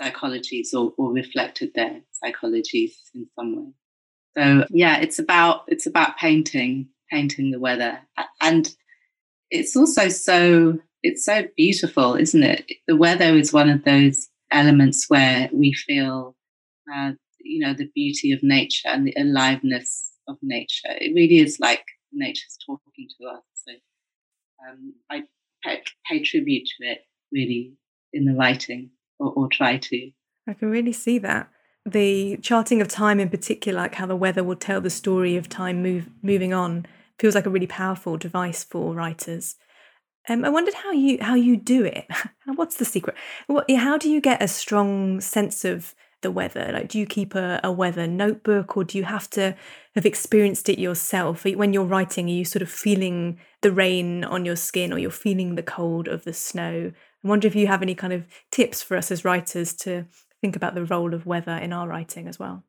psychologies 0.00 0.74
or, 0.74 0.92
or 0.98 1.12
reflected 1.12 1.72
their 1.74 2.00
psychologies 2.22 2.92
in 3.14 3.26
some 3.38 3.56
way. 3.56 3.72
So 4.36 4.66
yeah, 4.70 4.98
it's 4.98 5.18
about 5.20 5.62
it's 5.68 5.86
about 5.86 6.18
painting, 6.18 6.88
painting 7.10 7.50
the 7.50 7.60
weather. 7.60 8.00
And 8.40 8.74
it's 9.50 9.76
also 9.76 10.08
so 10.08 10.78
it's 11.02 11.24
so 11.24 11.44
beautiful, 11.56 12.14
isn't 12.14 12.42
it? 12.42 12.64
The 12.86 12.96
weather 12.96 13.36
is 13.36 13.52
one 13.52 13.68
of 13.68 13.84
those 13.84 14.28
elements 14.50 15.06
where 15.08 15.50
we 15.52 15.72
feel 15.72 16.36
uh, 16.94 17.12
you 17.40 17.64
know 17.64 17.74
the 17.74 17.90
beauty 17.94 18.32
of 18.32 18.42
nature 18.42 18.88
and 18.88 19.06
the 19.06 19.14
aliveness 19.16 20.12
of 20.28 20.36
nature. 20.42 20.88
It 21.00 21.14
really 21.14 21.38
is 21.38 21.58
like 21.60 21.84
nature's 22.12 22.56
talking 22.64 23.08
to 23.20 23.26
us. 23.28 23.42
So 23.54 23.72
um, 24.68 24.94
I 25.10 25.22
pay, 25.62 25.82
pay, 26.08 26.22
tribute 26.22 26.66
to 26.66 26.86
it 26.88 26.98
really 27.32 27.74
in 28.12 28.24
the 28.24 28.34
writing, 28.34 28.90
or, 29.18 29.32
or 29.32 29.48
try 29.48 29.76
to. 29.76 30.10
I 30.48 30.54
can 30.54 30.70
really 30.70 30.92
see 30.92 31.18
that 31.18 31.50
the 31.86 32.38
charting 32.38 32.80
of 32.80 32.88
time 32.88 33.20
in 33.20 33.28
particular, 33.28 33.80
like 33.82 33.94
how 33.96 34.06
the 34.06 34.16
weather 34.16 34.42
will 34.42 34.56
tell 34.56 34.80
the 34.80 34.90
story 34.90 35.36
of 35.36 35.48
time 35.48 35.82
move, 35.82 36.08
moving 36.22 36.54
on, 36.54 36.86
feels 37.18 37.34
like 37.34 37.46
a 37.46 37.50
really 37.50 37.66
powerful 37.66 38.16
device 38.16 38.64
for 38.64 38.94
writers. 38.94 39.56
Um, 40.28 40.44
I 40.44 40.48
wondered 40.48 40.74
how 40.74 40.92
you 40.92 41.18
how 41.20 41.34
you 41.34 41.56
do 41.56 41.84
it. 41.84 42.06
What's 42.46 42.76
the 42.76 42.84
secret? 42.84 43.16
What, 43.46 43.70
how 43.70 43.98
do 43.98 44.08
you 44.08 44.20
get 44.20 44.42
a 44.42 44.48
strong 44.48 45.20
sense 45.20 45.64
of 45.64 45.94
the 46.22 46.30
weather? 46.30 46.70
Like, 46.72 46.88
do 46.88 46.98
you 46.98 47.04
keep 47.04 47.34
a, 47.34 47.60
a 47.62 47.70
weather 47.70 48.06
notebook, 48.06 48.76
or 48.76 48.84
do 48.84 48.96
you 48.96 49.04
have 49.04 49.28
to 49.30 49.54
have 49.94 50.06
experienced 50.06 50.70
it 50.70 50.78
yourself? 50.78 51.44
When 51.44 51.74
you're 51.74 51.84
writing, 51.84 52.26
are 52.26 52.32
you 52.32 52.46
sort 52.46 52.62
of 52.62 52.70
feeling 52.70 53.38
the 53.60 53.70
rain 53.70 54.24
on 54.24 54.46
your 54.46 54.56
skin, 54.56 54.92
or 54.92 54.98
you're 54.98 55.10
feeling 55.10 55.56
the 55.56 55.62
cold 55.62 56.08
of 56.08 56.24
the 56.24 56.32
snow? 56.32 56.92
I 57.22 57.28
wonder 57.28 57.46
if 57.46 57.54
you 57.54 57.66
have 57.66 57.82
any 57.82 57.94
kind 57.94 58.14
of 58.14 58.26
tips 58.50 58.82
for 58.82 58.96
us 58.96 59.10
as 59.10 59.24
writers 59.24 59.74
to 59.74 60.06
think 60.44 60.56
about 60.56 60.74
the 60.74 60.84
role 60.84 61.14
of 61.14 61.24
weather 61.24 61.56
in 61.56 61.72
our 61.72 61.88
writing 61.88 62.28
as 62.28 62.38
well? 62.38 62.62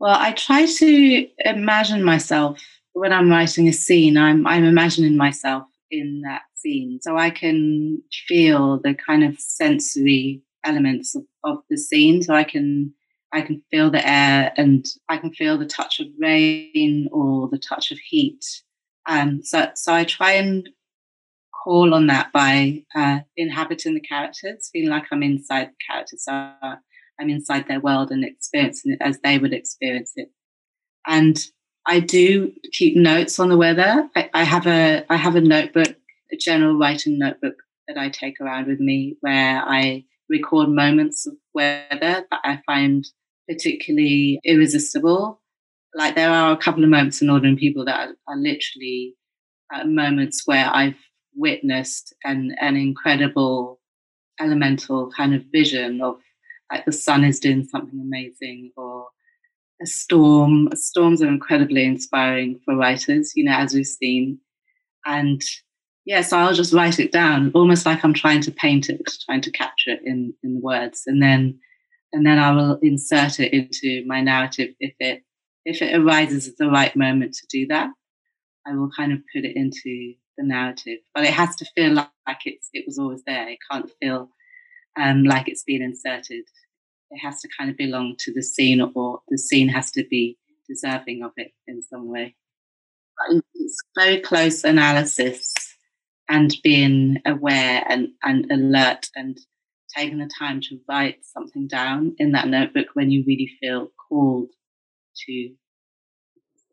Well, 0.00 0.16
I 0.18 0.32
try 0.32 0.66
to 0.66 1.28
imagine 1.44 2.02
myself 2.02 2.60
when 2.92 3.12
I'm 3.12 3.30
writing 3.30 3.68
a 3.68 3.72
scene, 3.72 4.16
I'm, 4.16 4.44
I'm 4.48 4.64
imagining 4.64 5.16
myself 5.16 5.62
in 5.92 6.22
that 6.24 6.42
scene. 6.56 6.98
So 7.00 7.16
I 7.16 7.30
can 7.30 8.02
feel 8.26 8.80
the 8.80 8.94
kind 8.94 9.22
of 9.22 9.38
sensory 9.38 10.42
elements 10.64 11.14
of, 11.14 11.22
of 11.44 11.58
the 11.70 11.78
scene. 11.78 12.20
So 12.20 12.34
I 12.34 12.42
can 12.42 12.92
I 13.32 13.42
can 13.42 13.62
feel 13.70 13.88
the 13.88 14.04
air 14.04 14.52
and 14.56 14.84
I 15.08 15.18
can 15.18 15.32
feel 15.32 15.56
the 15.56 15.66
touch 15.66 16.00
of 16.00 16.08
rain 16.18 17.08
or 17.12 17.48
the 17.48 17.58
touch 17.58 17.92
of 17.92 17.98
heat. 17.98 18.44
Um, 19.06 19.40
so, 19.44 19.70
so 19.76 19.94
I 19.94 20.02
try 20.02 20.32
and 20.32 20.68
call 21.62 21.94
on 21.94 22.06
that 22.08 22.32
by 22.32 22.82
uh, 22.94 23.20
inhabiting 23.36 23.94
the 23.94 24.00
characters, 24.00 24.70
feeling 24.72 24.90
like 24.90 25.04
I'm 25.10 25.22
inside 25.22 25.68
the 25.68 25.92
characters. 25.92 26.24
So 26.24 26.32
I'm 26.32 27.30
inside 27.30 27.68
their 27.68 27.80
world 27.80 28.10
and 28.10 28.24
experiencing 28.24 28.92
it 28.92 28.98
as 29.00 29.18
they 29.20 29.38
would 29.38 29.52
experience 29.52 30.12
it. 30.16 30.30
And 31.06 31.38
I 31.86 32.00
do 32.00 32.52
keep 32.72 32.96
notes 32.96 33.38
on 33.38 33.48
the 33.48 33.56
weather. 33.56 34.08
I, 34.14 34.30
I 34.34 34.44
have 34.44 34.66
a 34.66 35.04
I 35.10 35.16
have 35.16 35.36
a 35.36 35.40
notebook, 35.40 35.94
a 36.32 36.36
general 36.36 36.78
writing 36.78 37.18
notebook 37.18 37.56
that 37.88 37.98
I 37.98 38.08
take 38.08 38.40
around 38.40 38.68
with 38.68 38.80
me, 38.80 39.16
where 39.20 39.62
I 39.64 40.04
record 40.30 40.68
moments 40.68 41.26
of 41.26 41.34
weather 41.54 41.86
that 42.00 42.26
I 42.44 42.60
find 42.66 43.04
particularly 43.48 44.40
irresistible. 44.44 45.40
Like 45.94 46.14
there 46.14 46.30
are 46.30 46.52
a 46.52 46.56
couple 46.56 46.84
of 46.84 46.90
moments 46.90 47.20
in 47.20 47.28
Ordinary 47.28 47.56
People 47.56 47.84
that 47.84 48.08
are, 48.08 48.14
are 48.28 48.36
literally 48.36 49.14
uh, 49.74 49.84
moments 49.84 50.42
where 50.46 50.70
I've 50.72 50.96
witnessed 51.34 52.14
an, 52.24 52.54
an 52.60 52.76
incredible 52.76 53.80
elemental 54.40 55.10
kind 55.10 55.34
of 55.34 55.42
vision 55.52 56.00
of 56.00 56.16
like 56.70 56.84
the 56.84 56.92
sun 56.92 57.24
is 57.24 57.38
doing 57.38 57.64
something 57.64 58.00
amazing 58.00 58.72
or 58.76 59.06
a 59.82 59.86
storm. 59.86 60.68
Storms 60.74 61.22
are 61.22 61.28
incredibly 61.28 61.84
inspiring 61.84 62.60
for 62.64 62.76
writers, 62.76 63.32
you 63.34 63.44
know, 63.44 63.52
as 63.52 63.74
we've 63.74 63.86
seen. 63.86 64.38
And 65.04 65.42
yeah, 66.04 66.22
so 66.22 66.38
I'll 66.38 66.54
just 66.54 66.72
write 66.72 66.98
it 66.98 67.12
down, 67.12 67.52
almost 67.54 67.86
like 67.86 68.04
I'm 68.04 68.14
trying 68.14 68.40
to 68.42 68.50
paint 68.50 68.88
it, 68.88 69.00
trying 69.24 69.42
to 69.42 69.50
capture 69.50 69.90
it 69.90 70.00
in, 70.04 70.34
in 70.42 70.60
words. 70.60 71.02
And 71.06 71.22
then 71.22 71.58
and 72.12 72.26
then 72.26 72.38
I 72.38 72.52
will 72.52 72.78
insert 72.82 73.40
it 73.40 73.52
into 73.52 74.04
my 74.06 74.20
narrative 74.20 74.74
if 74.80 74.94
it 74.98 75.22
if 75.64 75.80
it 75.80 75.94
arises 75.94 76.48
at 76.48 76.56
the 76.58 76.68
right 76.68 76.94
moment 76.96 77.34
to 77.34 77.46
do 77.50 77.66
that. 77.68 77.90
I 78.66 78.74
will 78.74 78.90
kind 78.96 79.12
of 79.12 79.20
put 79.34 79.44
it 79.44 79.56
into 79.56 80.14
the 80.36 80.44
narrative, 80.44 80.98
but 81.14 81.24
it 81.24 81.32
has 81.32 81.54
to 81.56 81.66
feel 81.74 81.92
like, 81.92 82.10
like 82.26 82.40
it's 82.44 82.68
it 82.72 82.84
was 82.86 82.98
always 82.98 83.22
there. 83.24 83.48
It 83.48 83.58
can't 83.70 83.90
feel 84.00 84.30
um, 85.00 85.24
like 85.24 85.48
it's 85.48 85.64
been 85.64 85.82
inserted. 85.82 86.44
It 87.10 87.18
has 87.18 87.40
to 87.40 87.48
kind 87.56 87.70
of 87.70 87.76
belong 87.76 88.16
to 88.20 88.32
the 88.32 88.42
scene, 88.42 88.80
or 88.80 89.20
the 89.28 89.38
scene 89.38 89.68
has 89.68 89.90
to 89.92 90.04
be 90.08 90.38
deserving 90.68 91.22
of 91.22 91.32
it 91.36 91.52
in 91.66 91.82
some 91.82 92.08
way. 92.08 92.34
But 93.18 93.42
it's 93.54 93.82
very 93.96 94.20
close 94.20 94.64
analysis 94.64 95.52
and 96.28 96.54
being 96.62 97.18
aware 97.26 97.84
and, 97.88 98.08
and 98.22 98.50
alert 98.50 99.08
and 99.14 99.38
taking 99.94 100.18
the 100.18 100.30
time 100.38 100.60
to 100.62 100.80
write 100.88 101.18
something 101.24 101.68
down 101.68 102.14
in 102.18 102.32
that 102.32 102.48
notebook 102.48 102.86
when 102.94 103.10
you 103.10 103.22
really 103.26 103.50
feel 103.60 103.88
called 104.08 104.48
to 105.26 105.50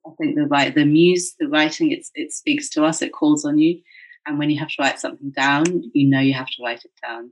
I 0.09 0.15
think 0.15 0.35
the 0.35 0.45
right 0.45 0.73
the 0.73 0.85
muse, 0.85 1.35
the 1.39 1.47
writing, 1.47 1.91
it 1.91 2.05
it 2.15 2.31
speaks 2.31 2.69
to 2.69 2.85
us, 2.85 3.01
it 3.01 3.13
calls 3.13 3.45
on 3.45 3.57
you. 3.57 3.81
And 4.25 4.37
when 4.37 4.49
you 4.49 4.59
have 4.59 4.69
to 4.69 4.75
write 4.79 4.99
something 4.99 5.31
down, 5.31 5.65
you 5.93 6.09
know 6.09 6.19
you 6.19 6.33
have 6.33 6.47
to 6.47 6.63
write 6.63 6.83
it 6.85 6.91
down. 7.01 7.31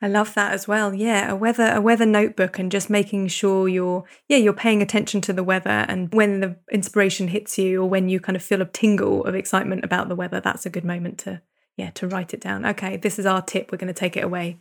I 0.00 0.08
love 0.08 0.34
that 0.34 0.52
as 0.52 0.66
well. 0.66 0.92
Yeah, 0.92 1.30
a 1.30 1.36
weather 1.36 1.72
a 1.72 1.80
weather 1.80 2.06
notebook 2.06 2.58
and 2.58 2.72
just 2.72 2.90
making 2.90 3.28
sure 3.28 3.68
you're 3.68 4.04
yeah, 4.28 4.36
you're 4.36 4.52
paying 4.52 4.82
attention 4.82 5.20
to 5.22 5.32
the 5.32 5.44
weather 5.44 5.86
and 5.88 6.12
when 6.12 6.40
the 6.40 6.56
inspiration 6.72 7.28
hits 7.28 7.56
you 7.56 7.82
or 7.82 7.88
when 7.88 8.08
you 8.08 8.18
kind 8.18 8.36
of 8.36 8.42
feel 8.42 8.60
a 8.60 8.66
tingle 8.66 9.24
of 9.24 9.36
excitement 9.36 9.84
about 9.84 10.08
the 10.08 10.16
weather, 10.16 10.40
that's 10.40 10.66
a 10.66 10.70
good 10.70 10.84
moment 10.84 11.18
to 11.18 11.40
yeah, 11.76 11.90
to 11.90 12.08
write 12.08 12.34
it 12.34 12.40
down. 12.40 12.66
Okay, 12.66 12.96
this 12.96 13.18
is 13.18 13.26
our 13.26 13.42
tip. 13.42 13.70
We're 13.70 13.78
going 13.78 13.94
to 13.94 13.98
take 13.98 14.16
it 14.16 14.24
away. 14.24 14.58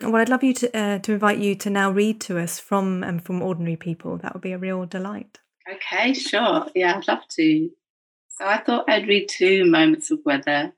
Well, 0.00 0.16
I'd 0.16 0.28
love 0.28 0.42
you 0.42 0.54
to 0.54 0.76
uh, 0.76 0.98
to 1.00 1.12
invite 1.12 1.38
you 1.38 1.54
to 1.56 1.70
now 1.70 1.90
read 1.90 2.20
to 2.22 2.38
us 2.38 2.58
from 2.58 3.04
and 3.04 3.18
um, 3.18 3.18
from 3.20 3.42
ordinary 3.42 3.76
people. 3.76 4.18
That 4.18 4.34
would 4.34 4.42
be 4.42 4.52
a 4.52 4.58
real 4.58 4.86
delight. 4.86 5.38
Okay, 5.72 6.14
sure. 6.14 6.66
Yeah, 6.74 6.96
I'd 6.96 7.06
love 7.06 7.26
to. 7.36 7.70
So 8.28 8.44
I 8.44 8.58
thought 8.58 8.88
I'd 8.88 9.06
read 9.06 9.28
two 9.28 9.64
moments 9.64 10.10
of 10.10 10.20
weather, 10.24 10.72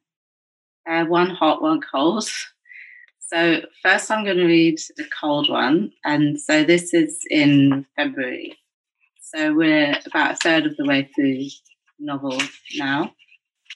uh, 0.89 1.05
one 1.05 1.31
hot, 1.31 1.63
one 1.63 1.81
cold. 1.81 2.29
So 3.21 3.63
first, 3.83 4.11
I'm 4.11 4.25
going 4.25 4.37
to 4.37 4.45
read 4.45 4.79
the 4.97 5.07
cold 5.19 5.49
one, 5.49 5.93
and 6.05 6.39
so 6.39 6.65
this 6.65 6.93
is 6.93 7.21
in 7.31 7.87
February. 7.97 8.59
So 9.21 9.55
we're 9.55 9.97
about 10.05 10.33
a 10.33 10.37
third 10.37 10.67
of 10.67 10.77
the 10.77 10.85
way 10.85 11.09
through 11.15 11.39
the 11.39 11.51
novel 11.99 12.39
now. 12.77 13.15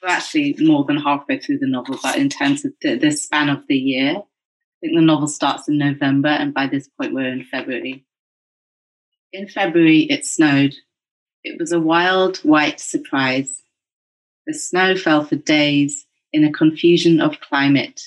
We're 0.03 0.09
actually 0.09 0.55
more 0.59 0.83
than 0.83 0.97
halfway 0.97 1.39
through 1.39 1.59
the 1.59 1.67
novel, 1.67 1.97
but 2.03 2.17
in 2.17 2.29
terms 2.29 2.63
of 2.65 2.73
the, 2.81 2.97
the 2.97 3.09
span 3.09 3.49
of 3.49 3.65
the 3.67 3.77
year, 3.77 4.17
I 4.17 4.75
think 4.81 4.95
the 4.95 5.01
novel 5.01 5.27
starts 5.27 5.67
in 5.67 5.79
November, 5.79 6.29
and 6.29 6.53
by 6.53 6.67
this 6.67 6.87
point, 6.87 7.15
we're 7.15 7.31
in 7.31 7.45
February. 7.45 8.05
In 9.33 9.47
February, 9.47 10.01
it 10.01 10.25
snowed 10.25 10.75
it 11.47 11.57
was 11.57 11.71
a 11.71 11.79
wild 11.79 12.37
white 12.39 12.79
surprise. 12.79 13.63
The 14.45 14.53
snow 14.53 14.97
fell 14.97 15.23
for 15.23 15.37
days 15.37 16.05
in 16.33 16.43
a 16.43 16.51
confusion 16.51 17.21
of 17.21 17.39
climate. 17.39 18.01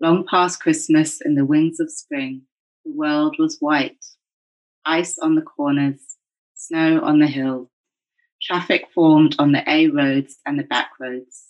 Long 0.00 0.24
past 0.28 0.60
Christmas 0.60 1.20
in 1.20 1.34
the 1.34 1.44
wings 1.44 1.78
of 1.78 1.90
spring, 1.90 2.42
the 2.84 2.92
world 2.92 3.36
was 3.38 3.58
white. 3.60 4.02
Ice 4.86 5.18
on 5.18 5.34
the 5.34 5.42
corners, 5.42 6.00
snow 6.54 7.00
on 7.02 7.18
the 7.18 7.26
hills. 7.26 7.68
Traffic 8.40 8.86
formed 8.94 9.36
on 9.38 9.52
the 9.52 9.62
A 9.70 9.88
roads 9.88 10.38
and 10.46 10.58
the 10.58 10.64
back 10.64 10.92
roads. 10.98 11.44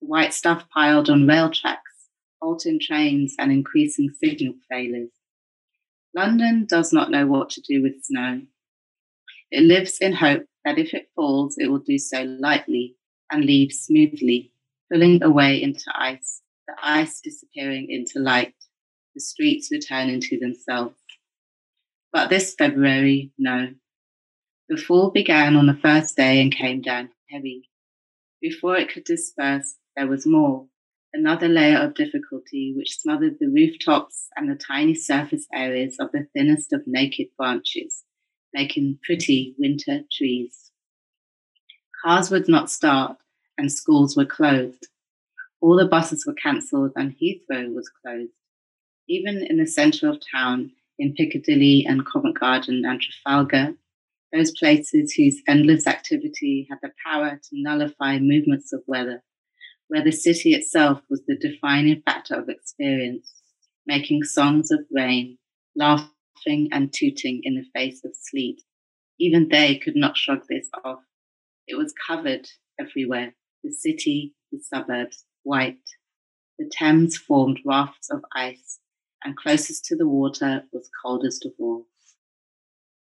The 0.00 0.06
white 0.06 0.32
stuff 0.32 0.64
piled 0.70 1.10
on 1.10 1.26
rail 1.26 1.50
tracks, 1.50 2.08
halting 2.40 2.80
trains 2.80 3.34
and 3.38 3.52
increasing 3.52 4.10
signal 4.18 4.54
failures. 4.70 5.12
London 6.14 6.64
does 6.66 6.90
not 6.90 7.10
know 7.10 7.26
what 7.26 7.50
to 7.50 7.60
do 7.60 7.82
with 7.82 8.02
snow. 8.02 8.42
It 9.50 9.64
lives 9.64 9.98
in 10.00 10.14
hope 10.14 10.46
that 10.64 10.78
if 10.78 10.94
it 10.94 11.10
falls, 11.14 11.56
it 11.58 11.70
will 11.70 11.78
do 11.78 11.98
so 11.98 12.22
lightly 12.22 12.96
and 13.30 13.44
leave 13.44 13.72
smoothly, 13.72 14.52
pulling 14.90 15.22
away 15.22 15.62
into 15.62 15.84
ice, 15.94 16.42
the 16.66 16.74
ice 16.82 17.20
disappearing 17.20 17.90
into 17.90 18.18
light, 18.18 18.54
the 19.14 19.20
streets 19.20 19.68
returning 19.70 20.20
to 20.20 20.38
themselves. 20.38 20.96
But 22.12 22.30
this 22.30 22.54
February, 22.54 23.32
no. 23.38 23.74
The 24.68 24.76
fall 24.76 25.10
began 25.10 25.56
on 25.56 25.66
the 25.66 25.74
first 25.74 26.16
day 26.16 26.40
and 26.40 26.54
came 26.54 26.80
down 26.80 27.10
heavy. 27.30 27.68
Before 28.40 28.76
it 28.76 28.88
could 28.88 29.04
disperse, 29.04 29.76
there 29.96 30.06
was 30.06 30.26
more. 30.26 30.68
another 31.14 31.48
layer 31.48 31.78
of 31.78 31.94
difficulty 31.94 32.74
which 32.76 32.98
smothered 32.98 33.38
the 33.38 33.48
rooftops 33.48 34.28
and 34.36 34.50
the 34.50 34.56
tiny 34.56 34.94
surface 34.94 35.46
areas 35.54 35.96
of 36.00 36.10
the 36.12 36.26
thinnest 36.34 36.72
of 36.72 36.82
naked 36.86 37.28
branches, 37.38 38.02
making 38.54 38.98
pretty 39.04 39.54
winter 39.58 40.00
trees. 40.10 40.70
Cars 42.02 42.30
would 42.30 42.48
not 42.48 42.70
start, 42.70 43.18
and 43.58 43.70
schools 43.70 44.16
were 44.16 44.24
closed. 44.24 44.88
All 45.60 45.76
the 45.76 45.86
buses 45.86 46.24
were 46.26 46.34
cancelled, 46.34 46.92
and 46.96 47.14
Heathrow 47.20 47.74
was 47.74 47.90
closed. 48.02 48.32
Even 49.08 49.44
in 49.48 49.58
the 49.58 49.66
centre 49.66 50.08
of 50.08 50.22
town, 50.32 50.70
in 50.98 51.14
Piccadilly 51.14 51.84
and 51.86 52.06
Covent 52.06 52.38
Garden 52.38 52.84
and 52.84 53.00
Trafalgar, 53.00 53.74
those 54.32 54.52
places 54.52 55.12
whose 55.12 55.42
endless 55.48 55.86
activity 55.86 56.66
had 56.70 56.78
the 56.82 56.90
power 57.04 57.40
to 57.42 57.50
nullify 57.52 58.18
movements 58.18 58.72
of 58.72 58.82
weather, 58.86 59.22
where 59.88 60.04
the 60.04 60.12
city 60.12 60.54
itself 60.54 61.00
was 61.08 61.22
the 61.26 61.36
defining 61.36 62.02
factor 62.02 62.34
of 62.34 62.48
experience, 62.48 63.32
making 63.86 64.22
songs 64.22 64.70
of 64.70 64.80
rain, 64.90 65.38
and 66.46 66.92
tooting 66.92 67.40
in 67.42 67.54
the 67.54 67.64
face 67.74 68.04
of 68.04 68.12
sleet. 68.14 68.62
Even 69.18 69.48
they 69.48 69.76
could 69.76 69.96
not 69.96 70.16
shrug 70.16 70.42
this 70.48 70.68
off. 70.84 71.00
It 71.66 71.76
was 71.76 71.94
covered 72.06 72.48
everywhere 72.78 73.34
the 73.62 73.72
city, 73.72 74.34
the 74.52 74.58
suburbs, 74.58 75.24
white. 75.42 75.78
The 76.58 76.70
Thames 76.70 77.16
formed 77.16 77.60
rafts 77.64 78.10
of 78.10 78.22
ice, 78.34 78.78
and 79.24 79.36
closest 79.36 79.84
to 79.86 79.96
the 79.96 80.06
water 80.06 80.64
was 80.72 80.90
coldest 81.02 81.44
of 81.44 81.52
all. 81.58 81.86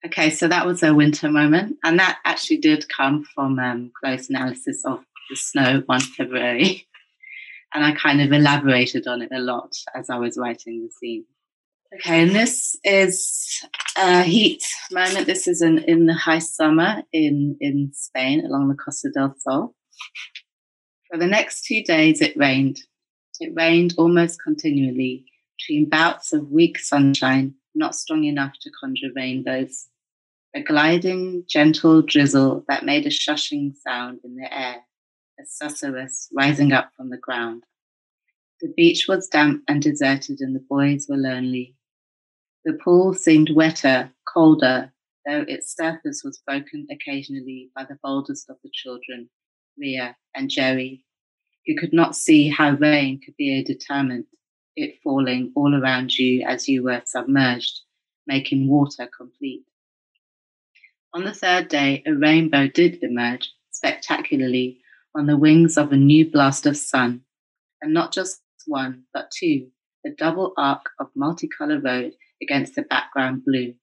Okay, 0.05 0.29
so 0.29 0.47
that 0.47 0.65
was 0.65 0.81
a 0.81 0.93
winter 0.93 1.29
moment, 1.29 1.77
and 1.83 1.99
that 1.99 2.19
actually 2.25 2.57
did 2.57 2.85
come 2.89 3.23
from 3.23 3.59
um, 3.59 3.91
close 3.99 4.29
analysis 4.29 4.83
of 4.85 5.03
the 5.29 5.35
snow 5.35 5.83
one 5.85 6.01
February, 6.01 6.87
and 7.73 7.85
I 7.85 7.93
kind 7.93 8.21
of 8.21 8.31
elaborated 8.31 9.07
on 9.07 9.21
it 9.21 9.29
a 9.31 9.39
lot 9.39 9.71
as 9.95 10.09
I 10.09 10.17
was 10.17 10.37
writing 10.37 10.81
the 10.81 10.91
scene. 10.91 11.25
Okay, 11.91 12.21
and 12.21 12.35
this 12.35 12.77
is 12.83 13.63
a 13.97 14.21
heat 14.21 14.63
moment. 14.91 15.25
This 15.25 15.47
is 15.47 15.63
in, 15.63 15.79
in 15.79 16.05
the 16.05 16.13
high 16.13 16.37
summer 16.37 17.01
in, 17.11 17.57
in 17.59 17.89
Spain 17.95 18.45
along 18.45 18.69
the 18.69 18.75
Costa 18.75 19.09
del 19.09 19.33
Sol. 19.39 19.73
For 21.09 21.17
the 21.17 21.25
next 21.25 21.65
two 21.65 21.81
days, 21.81 22.21
it 22.21 22.37
rained. 22.37 22.79
It 23.39 23.53
rained 23.55 23.95
almost 23.97 24.37
continually, 24.43 25.25
between 25.57 25.89
bouts 25.89 26.31
of 26.31 26.51
weak 26.51 26.77
sunshine, 26.77 27.55
not 27.73 27.95
strong 27.95 28.23
enough 28.23 28.53
to 28.61 28.71
conjure 28.79 29.09
rainbows. 29.15 29.87
A 30.55 30.61
gliding, 30.61 31.43
gentle 31.49 32.03
drizzle 32.03 32.65
that 32.67 32.85
made 32.85 33.07
a 33.07 33.09
shushing 33.09 33.73
sound 33.75 34.19
in 34.23 34.35
the 34.35 34.53
air, 34.55 34.75
a 35.39 35.43
susurrus 35.43 36.27
rising 36.33 36.71
up 36.71 36.91
from 36.95 37.09
the 37.09 37.17
ground. 37.17 37.63
The 38.61 38.71
beach 38.77 39.05
was 39.07 39.27
damp 39.27 39.63
and 39.67 39.81
deserted, 39.81 40.39
and 40.41 40.55
the 40.55 40.63
boys 40.69 41.07
were 41.09 41.17
lonely. 41.17 41.75
The 42.69 42.77
pool 42.77 43.15
seemed 43.15 43.49
wetter, 43.49 44.13
colder, 44.31 44.93
though 45.25 45.43
its 45.47 45.75
surface 45.75 46.21
was 46.23 46.43
broken 46.45 46.85
occasionally 46.91 47.71
by 47.75 47.83
the 47.83 47.97
boldest 48.03 48.47
of 48.47 48.57
the 48.63 48.69
children, 48.71 49.27
Ria 49.75 50.15
and 50.35 50.51
Jerry, 50.51 51.03
who 51.65 51.75
could 51.75 51.93
not 51.93 52.15
see 52.15 52.47
how 52.47 52.73
rain 52.73 53.21
could 53.25 53.35
be 53.37 53.57
a 53.57 53.63
deterrent, 53.63 54.27
it 54.75 54.99
falling 55.03 55.51
all 55.55 55.73
around 55.73 56.15
you 56.15 56.45
as 56.45 56.69
you 56.69 56.83
were 56.83 57.01
submerged, 57.05 57.81
making 58.27 58.67
water 58.67 59.09
complete. 59.17 59.65
On 61.15 61.23
the 61.23 61.33
third 61.33 61.69
day, 61.69 62.03
a 62.05 62.13
rainbow 62.13 62.67
did 62.67 63.01
emerge 63.01 63.51
spectacularly 63.71 64.79
on 65.15 65.25
the 65.25 65.37
wings 65.37 65.75
of 65.75 65.91
a 65.91 65.97
new 65.97 66.29
blast 66.29 66.67
of 66.67 66.77
sun, 66.77 67.21
and 67.81 67.95
not 67.95 68.13
just 68.13 68.43
one, 68.67 69.05
but 69.11 69.31
two, 69.31 69.71
a 70.05 70.11
double 70.11 70.53
arc 70.55 70.91
of 70.99 71.09
multicolour 71.17 71.83
road 71.83 72.13
against 72.41 72.75
the 72.75 72.83
background 72.83 73.43
blue. 73.45 73.73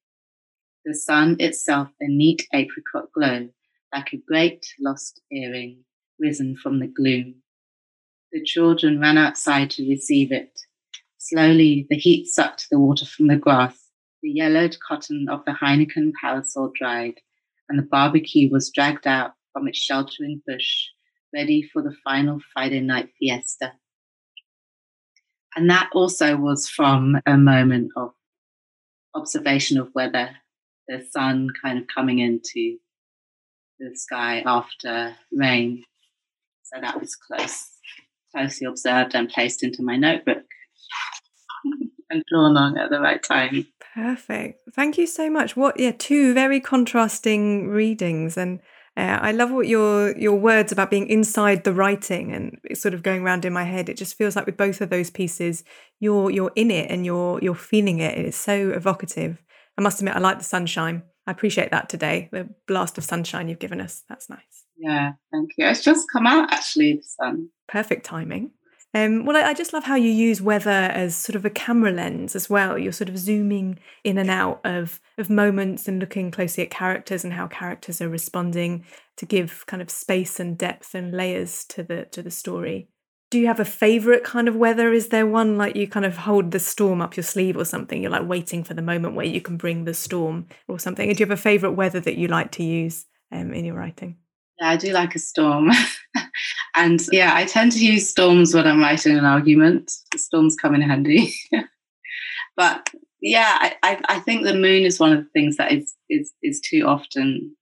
The 0.85 0.93
sun 0.93 1.35
itself 1.39 1.89
a 1.99 2.07
neat 2.07 2.47
apricot 2.53 3.11
glow, 3.13 3.49
like 3.93 4.13
a 4.13 4.17
great 4.17 4.65
lost 4.79 5.21
earring 5.31 5.83
risen 6.19 6.55
from 6.55 6.79
the 6.79 6.87
gloom. 6.87 7.35
The 8.31 8.43
children 8.43 8.99
ran 8.99 9.17
outside 9.17 9.69
to 9.71 9.89
receive 9.89 10.31
it. 10.31 10.59
Slowly, 11.17 11.87
the 11.89 11.97
heat 11.97 12.27
sucked 12.27 12.67
the 12.69 12.79
water 12.79 13.05
from 13.05 13.27
the 13.27 13.35
grass. 13.35 13.77
The 14.23 14.31
yellowed 14.31 14.77
cotton 14.87 15.27
of 15.29 15.43
the 15.45 15.51
Heineken 15.51 16.11
parasol 16.21 16.71
dried, 16.77 17.15
and 17.69 17.77
the 17.77 17.83
barbecue 17.83 18.49
was 18.51 18.71
dragged 18.71 19.07
out 19.07 19.33
from 19.53 19.67
its 19.67 19.79
sheltering 19.79 20.41
bush, 20.47 20.87
ready 21.33 21.61
for 21.71 21.81
the 21.81 21.95
final 22.03 22.39
Friday 22.53 22.81
night 22.81 23.09
fiesta. 23.19 23.73
And 25.55 25.69
that 25.69 25.89
also 25.93 26.37
was 26.37 26.69
from 26.69 27.19
a 27.25 27.37
moment 27.37 27.91
of 27.95 28.13
observation 29.17 29.77
of 29.77 29.89
weather, 29.93 30.29
the 30.87 31.05
sun 31.11 31.49
kind 31.61 31.79
of 31.79 31.85
coming 31.93 32.19
into 32.19 32.77
the 33.79 33.95
sky 33.95 34.43
after 34.45 35.15
rain. 35.31 35.83
So 36.63 36.81
that 36.81 36.99
was 36.99 37.15
close, 37.15 37.69
closely 38.35 38.67
observed 38.67 39.15
and 39.15 39.29
placed 39.29 39.63
into 39.63 39.83
my 39.83 39.97
notebook 39.97 40.43
and 42.09 42.23
drawn 42.29 42.57
on 42.57 42.77
at 42.77 42.89
the 42.89 42.99
right 42.99 43.21
time. 43.21 43.67
Perfect. 43.93 44.61
Thank 44.73 44.97
you 44.97 45.07
so 45.07 45.29
much. 45.29 45.55
What, 45.55 45.79
yeah, 45.79 45.91
two 45.97 46.33
very 46.33 46.59
contrasting 46.59 47.69
readings. 47.69 48.37
And 48.37 48.59
uh, 48.97 49.19
I 49.21 49.31
love 49.31 49.51
what 49.51 49.67
your 49.67 50.17
your 50.17 50.35
words 50.35 50.71
about 50.71 50.89
being 50.89 51.07
inside 51.07 51.63
the 51.63 51.73
writing 51.73 52.33
and 52.33 52.59
it's 52.63 52.81
sort 52.81 52.95
of 52.95 53.03
going 53.03 53.21
around 53.21 53.45
in 53.45 53.53
my 53.53 53.63
head. 53.63 53.89
It 53.89 53.97
just 53.97 54.17
feels 54.17 54.35
like 54.35 54.47
with 54.47 54.57
both 54.57 54.81
of 54.81 54.89
those 54.89 55.11
pieces, 55.11 55.63
you're 55.99 56.31
you're 56.31 56.51
in 56.55 56.71
it 56.71 56.89
and 56.89 57.05
you're 57.05 57.39
you're 57.41 57.53
feeling 57.53 57.99
it. 57.99 58.17
It's 58.17 58.35
so 58.35 58.71
evocative. 58.71 59.43
I 59.77 59.81
must 59.83 59.99
admit, 59.99 60.15
I 60.15 60.19
like 60.19 60.39
the 60.39 60.43
sunshine. 60.43 61.03
I 61.27 61.31
appreciate 61.31 61.69
that 61.69 61.89
today. 61.89 62.29
The 62.31 62.49
blast 62.65 62.97
of 62.97 63.03
sunshine 63.03 63.47
you've 63.47 63.59
given 63.59 63.79
us. 63.79 64.03
That's 64.09 64.29
nice. 64.29 64.65
Yeah, 64.77 65.11
thank 65.31 65.51
you. 65.57 65.67
It's 65.67 65.83
just 65.83 66.11
come 66.11 66.25
out 66.25 66.51
actually, 66.51 66.93
the 66.93 67.03
sun. 67.03 67.49
Perfect 67.67 68.03
timing. 68.03 68.51
Um, 68.93 69.25
well, 69.25 69.35
I, 69.35 69.49
I, 69.49 69.53
just 69.53 69.73
love 69.73 69.83
how 69.83 69.95
you 69.95 70.09
use 70.09 70.41
weather 70.41 70.69
as 70.69 71.15
sort 71.15 71.35
of 71.35 71.43
a 71.43 71.49
camera 71.49 71.91
lens 71.91 72.35
as 72.35 72.49
well. 72.49 72.77
You're 72.77 72.93
sort 72.93 73.09
of 73.09 73.17
zooming 73.17 73.79
in 74.03 74.17
and 74.17 74.29
out 74.29 74.61
of 74.63 75.01
of 75.17 75.29
moments 75.29 75.87
and 75.87 75.99
looking 75.99 76.31
closely 76.31 76.63
at 76.63 76.69
characters 76.69 77.23
and 77.23 77.33
how 77.33 77.47
characters 77.47 78.01
are 78.01 78.09
responding 78.09 78.85
to 79.17 79.25
give 79.25 79.65
kind 79.67 79.81
of 79.81 79.89
space 79.89 80.39
and 80.39 80.57
depth 80.57 80.95
and 80.95 81.11
layers 81.11 81.65
to 81.65 81.83
the 81.83 82.05
to 82.11 82.21
the 82.23 82.31
story. 82.31 82.87
Do 83.29 83.39
you 83.39 83.47
have 83.47 83.59
a 83.59 83.65
favorite 83.65 84.23
kind 84.23 84.47
of 84.47 84.55
weather? 84.55 84.93
Is 84.93 85.09
there 85.09 85.27
one 85.27 85.57
like 85.57 85.75
you 85.75 85.85
kind 85.85 86.05
of 86.05 86.17
hold 86.17 86.51
the 86.51 86.59
storm 86.59 87.01
up 87.01 87.17
your 87.17 87.25
sleeve 87.25 87.57
or 87.57 87.65
something? 87.65 88.01
You're 88.01 88.11
like 88.11 88.27
waiting 88.27 88.63
for 88.63 88.73
the 88.73 88.81
moment 88.81 89.15
where 89.15 89.25
you 89.25 89.41
can 89.41 89.57
bring 89.57 89.83
the 89.83 89.93
storm 89.93 90.47
or 90.69 90.79
something. 90.79 91.11
do 91.11 91.19
you 91.19 91.25
have 91.25 91.37
a 91.37 91.41
favorite 91.41 91.73
weather 91.73 91.99
that 91.99 92.15
you 92.15 92.29
like 92.29 92.51
to 92.53 92.63
use 92.63 93.05
um, 93.33 93.53
in 93.53 93.65
your 93.65 93.75
writing? 93.75 94.15
Yeah, 94.59 94.69
I 94.69 94.77
do 94.77 94.91
like 94.91 95.15
a 95.15 95.19
storm. 95.19 95.71
and 96.75 97.01
yeah, 97.11 97.33
I 97.35 97.45
tend 97.45 97.73
to 97.73 97.85
use 97.85 98.09
storms 98.09 98.53
when 98.53 98.67
I'm 98.67 98.79
writing 98.79 99.17
an 99.17 99.25
argument. 99.25 99.91
storms 100.15 100.55
come 100.55 100.75
in 100.75 100.81
handy. 100.81 101.33
but 102.55 102.89
yeah, 103.21 103.57
I, 103.59 103.75
I, 103.83 104.01
I, 104.09 104.19
think 104.19 104.43
the 104.43 104.53
moon 104.53 104.83
is 104.83 104.99
one 104.99 105.11
of 105.11 105.19
the 105.19 105.29
things 105.31 105.57
that 105.57 105.71
is 105.71 105.95
is, 106.09 106.31
is 106.43 106.59
too 106.61 106.83
often 106.87 107.55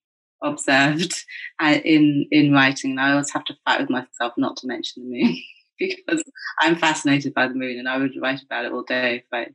observed 0.43 1.13
uh, 1.60 1.79
in 1.84 2.27
in 2.31 2.53
writing. 2.53 2.91
And 2.91 3.01
I 3.01 3.12
always 3.12 3.31
have 3.31 3.45
to 3.45 3.58
fight 3.65 3.81
with 3.81 3.89
myself 3.89 4.34
not 4.38 4.58
to 4.58 4.67
mention 4.67 5.03
the 5.03 5.23
moon 5.23 5.38
because 5.79 6.23
I'm 6.60 6.75
fascinated 6.75 7.34
by 7.34 7.47
the 7.47 7.55
moon 7.55 7.77
and 7.77 7.89
I 7.89 7.97
would 7.97 8.13
write 8.21 8.41
about 8.41 8.65
it 8.65 8.71
all 8.71 8.84
day 8.84 9.17
if 9.17 9.25
I 9.34 9.47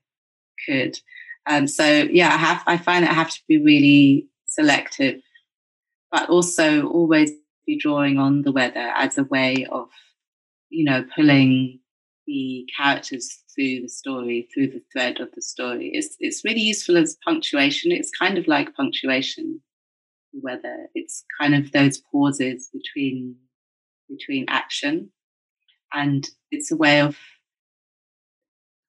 could. 0.66 0.98
Um, 1.46 1.66
so 1.66 1.84
yeah, 1.84 2.28
I 2.28 2.36
have 2.36 2.62
I 2.66 2.76
find 2.76 3.04
I 3.04 3.12
have 3.12 3.30
to 3.30 3.40
be 3.48 3.58
really 3.58 4.26
selective 4.46 5.20
but 6.10 6.28
also 6.28 6.86
always 6.88 7.30
be 7.66 7.78
drawing 7.78 8.18
on 8.18 8.42
the 8.42 8.52
weather 8.52 8.92
as 8.96 9.18
a 9.18 9.24
way 9.24 9.66
of, 9.70 9.88
you 10.68 10.84
know, 10.84 11.04
pulling 11.14 11.80
the 12.26 12.66
characters 12.76 13.42
through 13.54 13.80
the 13.80 13.88
story, 13.88 14.48
through 14.52 14.68
the 14.68 14.82
thread 14.92 15.20
of 15.20 15.28
the 15.34 15.42
story. 15.42 15.90
It's 15.92 16.16
it's 16.20 16.44
really 16.44 16.60
useful 16.60 16.96
as 16.96 17.18
punctuation. 17.24 17.92
It's 17.92 18.10
kind 18.10 18.38
of 18.38 18.46
like 18.46 18.74
punctuation, 18.74 19.60
weather. 20.32 20.86
It's 20.94 21.24
kind 21.40 21.54
of 21.54 21.72
those 21.72 21.98
pauses 21.98 22.68
between 22.72 23.36
between 24.08 24.46
action, 24.48 25.10
and 25.92 26.28
it's 26.50 26.70
a 26.70 26.76
way 26.76 27.00
of 27.00 27.16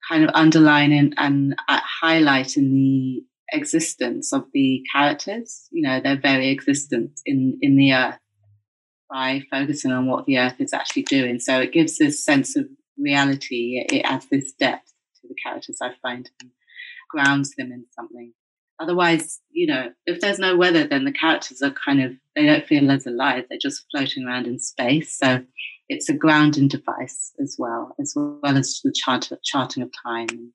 kind 0.07 0.23
of 0.23 0.31
underlining 0.33 1.13
and 1.17 1.55
uh, 1.67 1.79
highlighting 2.03 2.71
the 2.71 3.23
existence 3.51 4.33
of 4.33 4.45
the 4.53 4.83
characters, 4.93 5.67
you 5.71 5.81
know, 5.81 5.99
their 6.01 6.19
very 6.19 6.49
existence 6.49 7.21
in, 7.25 7.57
in 7.61 7.75
the 7.75 7.93
earth 7.93 8.19
by 9.09 9.41
focusing 9.51 9.91
on 9.91 10.07
what 10.07 10.25
the 10.25 10.37
earth 10.37 10.55
is 10.59 10.73
actually 10.73 11.03
doing. 11.03 11.39
So 11.39 11.59
it 11.59 11.73
gives 11.73 11.97
this 11.97 12.23
sense 12.23 12.55
of 12.55 12.65
reality. 12.97 13.83
It, 13.89 14.03
adds 14.05 14.27
this 14.31 14.53
depth 14.53 14.87
to 15.21 15.27
the 15.27 15.35
characters, 15.43 15.79
I 15.81 15.91
find, 16.01 16.29
and 16.41 16.51
grounds 17.09 17.53
them 17.57 17.71
in 17.71 17.85
something. 17.91 18.33
Otherwise, 18.79 19.39
you 19.51 19.67
know, 19.67 19.89
if 20.05 20.21
there's 20.21 20.39
no 20.39 20.57
weather, 20.57 20.87
then 20.87 21.05
the 21.05 21.11
characters 21.11 21.61
are 21.61 21.73
kind 21.85 22.01
of, 22.01 22.13
they 22.35 22.45
don't 22.45 22.65
feel 22.65 22.89
as 22.89 23.05
alive. 23.05 23.45
They're 23.49 23.59
just 23.61 23.85
floating 23.91 24.25
around 24.25 24.47
in 24.47 24.59
space. 24.59 25.17
So 25.17 25.43
it's 25.87 26.09
a 26.09 26.15
grounding 26.15 26.67
device 26.67 27.33
as 27.39 27.57
well, 27.59 27.93
as 27.99 28.13
well 28.15 28.57
as 28.57 28.79
the 28.83 28.93
chart, 28.95 29.29
charting 29.43 29.83
of 29.83 29.91
time 30.03 30.53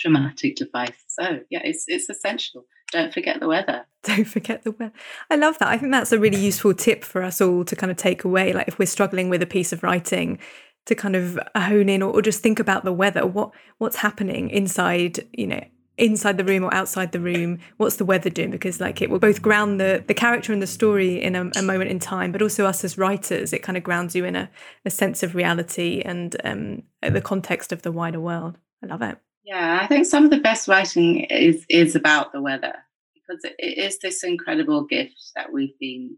dramatic 0.00 0.56
device. 0.56 1.04
So 1.08 1.40
yeah, 1.50 1.60
it's 1.64 1.84
it's 1.88 2.08
essential. 2.08 2.66
Don't 2.92 3.12
forget 3.12 3.40
the 3.40 3.48
weather. 3.48 3.86
Don't 4.02 4.24
forget 4.24 4.64
the 4.64 4.72
weather. 4.72 4.92
I 5.30 5.36
love 5.36 5.58
that. 5.58 5.68
I 5.68 5.78
think 5.78 5.92
that's 5.92 6.12
a 6.12 6.18
really 6.18 6.40
useful 6.40 6.74
tip 6.74 7.04
for 7.04 7.22
us 7.22 7.40
all 7.40 7.64
to 7.64 7.76
kind 7.76 7.90
of 7.90 7.96
take 7.96 8.24
away. 8.24 8.52
Like 8.52 8.68
if 8.68 8.78
we're 8.78 8.86
struggling 8.86 9.28
with 9.28 9.42
a 9.42 9.46
piece 9.46 9.72
of 9.72 9.82
writing, 9.82 10.38
to 10.86 10.94
kind 10.94 11.14
of 11.14 11.38
hone 11.56 11.88
in 11.88 12.02
or, 12.02 12.12
or 12.12 12.22
just 12.22 12.42
think 12.42 12.58
about 12.58 12.84
the 12.84 12.92
weather. 12.92 13.26
What 13.26 13.52
what's 13.78 13.96
happening 13.96 14.50
inside, 14.50 15.20
you 15.32 15.46
know, 15.46 15.62
inside 16.00 16.38
the 16.38 16.44
room 16.44 16.64
or 16.64 16.72
outside 16.74 17.12
the 17.12 17.20
room 17.20 17.58
what's 17.76 17.96
the 17.96 18.04
weather 18.04 18.30
doing 18.30 18.50
because 18.50 18.80
like 18.80 19.02
it 19.02 19.10
will 19.10 19.18
both 19.18 19.42
ground 19.42 19.78
the 19.78 20.02
the 20.06 20.14
character 20.14 20.50
and 20.52 20.62
the 20.62 20.66
story 20.66 21.22
in 21.22 21.36
a, 21.36 21.50
a 21.56 21.62
moment 21.62 21.90
in 21.90 21.98
time 21.98 22.32
but 22.32 22.40
also 22.40 22.64
us 22.64 22.82
as 22.82 22.96
writers 22.96 23.52
it 23.52 23.62
kind 23.62 23.76
of 23.76 23.84
grounds 23.84 24.16
you 24.16 24.24
in 24.24 24.34
a, 24.34 24.50
a 24.86 24.90
sense 24.90 25.22
of 25.22 25.34
reality 25.34 26.00
and 26.02 26.36
um, 26.42 26.82
the 27.02 27.20
context 27.20 27.70
of 27.70 27.82
the 27.82 27.92
wider 27.92 28.18
world 28.18 28.56
i 28.82 28.86
love 28.86 29.02
it 29.02 29.18
yeah 29.44 29.78
i 29.82 29.86
think 29.86 30.06
some 30.06 30.24
of 30.24 30.30
the 30.30 30.40
best 30.40 30.68
writing 30.68 31.20
is 31.24 31.64
is 31.68 31.94
about 31.94 32.32
the 32.32 32.40
weather 32.40 32.74
because 33.14 33.40
it 33.44 33.78
is 33.78 33.98
this 33.98 34.22
incredible 34.22 34.84
gift 34.84 35.32
that 35.36 35.52
we've 35.52 35.78
been 35.78 36.16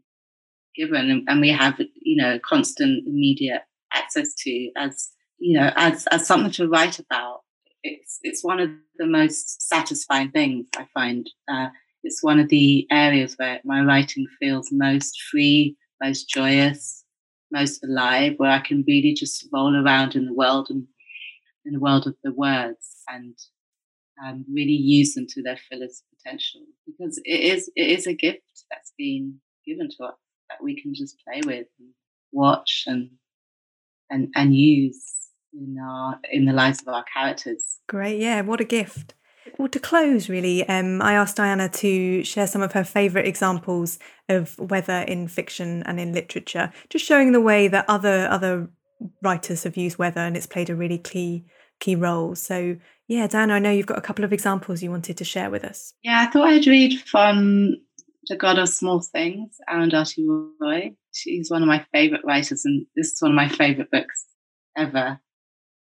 given 0.74 1.24
and, 1.28 1.40
we 1.40 1.50
have 1.50 1.78
you 2.00 2.16
know 2.16 2.38
constant 2.38 3.06
immediate 3.06 3.62
access 3.92 4.32
to 4.34 4.70
as 4.76 5.10
you 5.38 5.58
know 5.58 5.70
as 5.76 6.06
as 6.06 6.26
something 6.26 6.50
to 6.50 6.68
write 6.68 6.98
about 6.98 7.42
it's 7.82 8.18
it's 8.22 8.44
one 8.44 8.60
of 8.60 8.70
the 8.98 9.06
most 9.06 9.68
satisfying 9.68 10.30
things 10.30 10.66
I 10.76 10.86
find. 10.94 11.28
Uh, 11.48 11.68
it's 12.04 12.22
one 12.22 12.38
of 12.38 12.48
the 12.48 12.86
areas 12.90 13.34
where 13.36 13.60
my 13.64 13.82
writing 13.82 14.26
feels 14.40 14.70
most 14.72 15.20
free, 15.30 15.76
most 16.02 16.28
joyous, 16.28 17.04
most 17.50 17.84
alive, 17.84 18.34
where 18.36 18.50
I 18.50 18.60
can 18.60 18.84
really 18.86 19.14
just 19.14 19.46
roll 19.52 19.74
around 19.76 20.16
in 20.16 20.26
the 20.26 20.34
world 20.34 20.68
and 20.70 20.86
in 21.64 21.72
the 21.72 21.80
world 21.80 22.06
of 22.06 22.14
the 22.22 22.32
words 22.32 23.02
and 23.08 23.36
um, 24.24 24.44
really 24.52 24.72
use 24.72 25.14
them 25.14 25.26
to 25.28 25.42
their 25.42 25.58
fullest 25.70 26.04
potential. 26.16 26.62
Because 26.86 27.20
it 27.24 27.40
is 27.40 27.70
it 27.76 27.88
is 27.88 28.06
a 28.06 28.14
gift 28.14 28.64
that's 28.70 28.92
been 28.96 29.40
given 29.66 29.88
to 29.88 30.04
us 30.04 30.14
that 30.50 30.62
we 30.62 30.80
can 30.80 30.94
just 30.94 31.16
play 31.26 31.40
with 31.44 31.66
and 31.78 31.88
watch 32.32 32.84
and 32.86 33.10
and 34.10 34.28
and 34.34 34.54
use 34.54 35.12
in 35.52 35.76
our 35.82 36.18
in 36.30 36.44
the 36.44 36.52
lives 36.52 36.82
of 36.82 36.88
our 36.88 37.04
characters. 37.12 37.78
Great, 37.88 38.18
yeah, 38.18 38.40
what 38.42 38.60
a 38.60 38.64
gift. 38.64 39.14
Well, 39.58 39.68
to 39.68 39.80
close, 39.80 40.28
really, 40.28 40.66
um, 40.68 41.02
I 41.02 41.14
asked 41.14 41.36
Diana 41.36 41.68
to 41.68 42.22
share 42.22 42.46
some 42.46 42.62
of 42.62 42.72
her 42.72 42.84
favourite 42.84 43.26
examples 43.26 43.98
of 44.28 44.56
weather 44.58 45.00
in 45.00 45.26
fiction 45.26 45.82
and 45.82 45.98
in 45.98 46.12
literature, 46.12 46.72
just 46.88 47.04
showing 47.04 47.32
the 47.32 47.40
way 47.40 47.66
that 47.68 47.84
other 47.88 48.28
other 48.30 48.70
writers 49.22 49.64
have 49.64 49.76
used 49.76 49.98
weather 49.98 50.20
and 50.20 50.36
it's 50.36 50.46
played 50.46 50.70
a 50.70 50.76
really 50.76 50.98
key 50.98 51.44
key 51.80 51.94
role. 51.96 52.34
So, 52.36 52.76
yeah, 53.08 53.26
Dan, 53.26 53.50
I 53.50 53.58
know 53.58 53.70
you've 53.70 53.86
got 53.86 53.98
a 53.98 54.02
couple 54.02 54.24
of 54.24 54.32
examples 54.32 54.82
you 54.82 54.90
wanted 54.90 55.16
to 55.16 55.24
share 55.24 55.50
with 55.50 55.64
us. 55.64 55.94
Yeah, 56.04 56.20
I 56.20 56.30
thought 56.30 56.48
I'd 56.48 56.66
read 56.66 57.00
from 57.00 57.76
The 58.28 58.36
God 58.36 58.58
of 58.58 58.68
Small 58.68 59.00
Things, 59.00 59.56
Arundhati 59.68 60.24
Roy. 60.60 60.94
She's 61.12 61.50
one 61.50 61.62
of 61.62 61.68
my 61.68 61.84
favourite 61.92 62.24
writers, 62.24 62.64
and 62.64 62.86
this 62.94 63.08
is 63.08 63.20
one 63.20 63.32
of 63.32 63.36
my 63.36 63.48
favourite 63.48 63.90
books 63.90 64.26
ever 64.76 65.20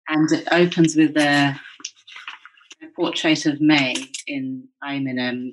and 0.07 0.31
it 0.31 0.47
opens 0.51 0.95
with 0.95 1.17
a, 1.17 1.55
a 2.81 2.87
portrait 2.95 3.45
of 3.45 3.61
May 3.61 3.95
in 4.27 4.67
Aymanam 4.83 5.51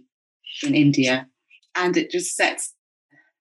in 0.63 0.75
India, 0.75 1.29
and 1.75 1.97
it 1.97 2.11
just 2.11 2.37
sets 2.37 2.75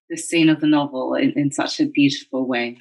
the 0.10 0.18
scene 0.18 0.50
of 0.50 0.62
the 0.62 0.68
novel 0.68 1.14
in, 1.16 1.32
in 1.36 1.52
such 1.52 1.80
a 1.80 1.86
beautiful 1.86 2.48
way. 2.48 2.78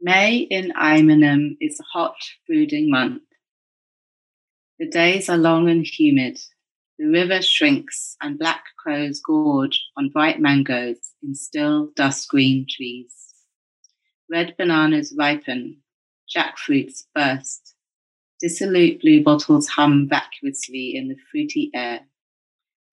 May 0.00 0.38
in 0.38 0.72
Aymanam 0.72 1.56
is 1.60 1.78
a 1.80 1.84
hot, 1.84 2.16
brooding 2.46 2.90
month. 2.90 3.22
The 4.78 4.88
days 4.88 5.28
are 5.28 5.36
long 5.38 5.68
and 5.68 5.86
humid. 5.86 6.38
The 6.98 7.06
river 7.06 7.40
shrinks, 7.42 8.16
and 8.20 8.38
black 8.38 8.64
crows 8.76 9.20
gorge 9.20 9.82
on 9.96 10.10
bright 10.10 10.40
mangoes 10.40 11.12
in 11.22 11.34
still, 11.34 11.90
dusk 11.94 12.28
green 12.28 12.66
trees. 12.68 13.14
Red 14.30 14.56
bananas 14.58 15.14
ripen, 15.16 15.80
jackfruits 16.34 17.04
burst. 17.14 17.74
Dissolute 18.40 19.00
blue 19.00 19.22
bottles 19.22 19.68
hum 19.68 20.08
vacuously 20.08 20.96
in 20.96 21.08
the 21.08 21.16
fruity 21.30 21.70
air. 21.72 22.00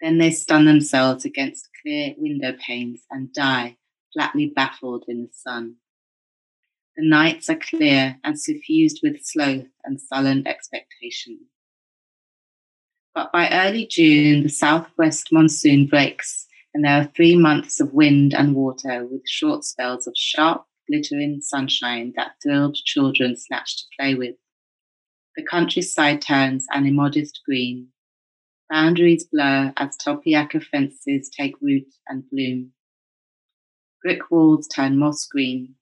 Then 0.02 0.18
they 0.18 0.32
stun 0.32 0.66
themselves 0.66 1.26
against 1.26 1.70
clear 1.82 2.14
window 2.18 2.54
panes 2.66 3.02
and 3.10 3.34
die, 3.34 3.78
flatly 4.14 4.48
baffled 4.48 5.06
in 5.08 5.24
the 5.24 5.34
sun. 5.34 5.78
The 6.98 7.08
nights 7.08 7.50
are 7.50 7.56
clear 7.56 8.18
and 8.24 8.40
suffused 8.40 9.00
with 9.02 9.24
sloth 9.24 9.68
and 9.84 10.00
sullen 10.00 10.46
expectation. 10.46 11.40
But 13.16 13.32
by 13.32 13.50
early 13.50 13.88
June, 13.88 14.44
the 14.44 14.50
southwest 14.50 15.32
monsoon 15.32 15.88
breaks, 15.88 16.48
and 16.74 16.84
there 16.84 17.02
are 17.02 17.12
three 17.16 17.36
months 17.36 17.80
of 17.80 17.94
wind 17.94 18.34
and 18.34 18.56
water 18.56 19.06
with 19.06 19.28
short 19.28 19.64
spells 19.64 20.08
of 20.08 20.14
sharp, 20.16 20.66
glittering 20.90 21.42
sunshine 21.42 22.14
that 22.16 22.36
thrilled 22.44 22.76
children 22.76 23.36
snatched 23.36 23.80
to 23.80 23.86
play 23.98 24.16
with. 24.16 24.36
The 25.36 25.44
countryside 25.44 26.22
turns 26.22 26.66
an 26.72 26.86
immodest 26.86 27.42
green. 27.46 27.88
Boundaries 28.70 29.26
blur 29.26 29.74
as 29.78 29.96
tapioca 29.98 30.60
fences 30.60 31.30
take 31.30 31.56
root 31.62 31.88
and 32.08 32.30
bloom. 32.30 32.72
Brick 34.04 34.32
walls 34.32 34.68
turn 34.68 34.98
moss 34.98 35.26
green. 35.26 35.76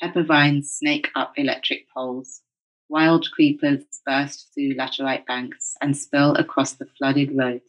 Pepper 0.00 0.24
vines 0.24 0.72
snake 0.72 1.10
up 1.14 1.34
electric 1.36 1.88
poles. 1.90 2.42
Wild 2.88 3.30
creepers 3.30 3.84
burst 4.04 4.52
through 4.52 4.74
laterite 4.74 5.26
banks 5.26 5.76
and 5.80 5.96
spill 5.96 6.34
across 6.34 6.72
the 6.72 6.86
flooded 6.98 7.36
road. 7.36 7.62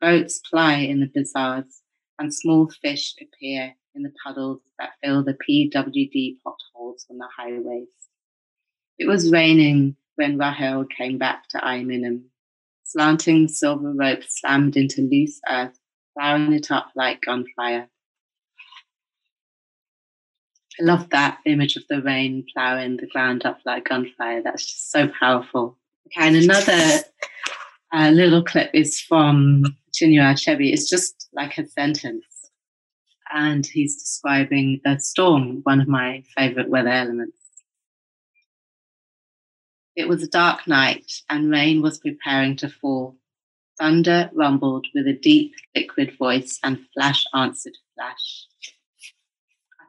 Boats 0.00 0.38
ply 0.38 0.74
in 0.76 1.00
the 1.00 1.10
bazaars, 1.12 1.82
and 2.18 2.32
small 2.32 2.68
fish 2.68 3.14
appear 3.20 3.74
in 3.94 4.02
the 4.02 4.12
puddles 4.22 4.60
that 4.78 4.92
fill 5.02 5.24
the 5.24 5.34
PWD 5.34 6.38
potholes 6.44 7.06
on 7.10 7.18
the 7.18 7.28
highways. 7.36 7.88
It 8.98 9.06
was 9.06 9.32
raining 9.32 9.96
when 10.16 10.38
Rahel 10.38 10.84
came 10.84 11.18
back 11.18 11.48
to 11.48 11.58
Aymanam. 11.58 12.24
Slanting 12.84 13.48
silver 13.48 13.92
ropes 13.92 14.40
slammed 14.40 14.76
into 14.76 15.02
loose 15.02 15.40
earth, 15.48 15.78
flowering 16.14 16.52
it 16.52 16.70
up 16.70 16.92
like 16.94 17.22
gunfire. 17.22 17.88
I 20.80 20.84
love 20.84 21.10
that 21.10 21.38
image 21.44 21.76
of 21.76 21.84
the 21.88 22.02
rain 22.02 22.46
ploughing 22.54 22.96
the 22.98 23.06
ground 23.06 23.44
up 23.44 23.58
like 23.64 23.88
gunfire. 23.88 24.42
That's 24.42 24.64
just 24.64 24.90
so 24.90 25.08
powerful. 25.18 25.76
Okay, 26.06 26.26
and 26.26 26.36
another 26.36 27.00
uh, 27.92 28.10
little 28.10 28.44
clip 28.44 28.70
is 28.72 29.00
from 29.00 29.64
Chinua 29.92 30.34
Achebe. 30.34 30.72
It's 30.72 30.88
just 30.88 31.28
like 31.32 31.58
a 31.58 31.66
sentence 31.66 32.24
and 33.32 33.66
he's 33.66 33.96
describing 33.96 34.80
a 34.86 34.98
storm, 34.98 35.60
one 35.64 35.80
of 35.80 35.88
my 35.88 36.22
favorite 36.36 36.68
weather 36.68 36.90
elements. 36.90 37.36
It 39.96 40.08
was 40.08 40.22
a 40.22 40.28
dark 40.28 40.66
night, 40.66 41.10
and 41.28 41.50
rain 41.50 41.82
was 41.82 41.98
preparing 41.98 42.56
to 42.56 42.68
fall. 42.68 43.16
Thunder 43.78 44.30
rumbled 44.32 44.86
with 44.94 45.06
a 45.06 45.12
deep, 45.12 45.54
liquid 45.74 46.16
voice, 46.18 46.58
and 46.62 46.78
flash 46.94 47.24
answered 47.34 47.76
flash. 47.94 48.46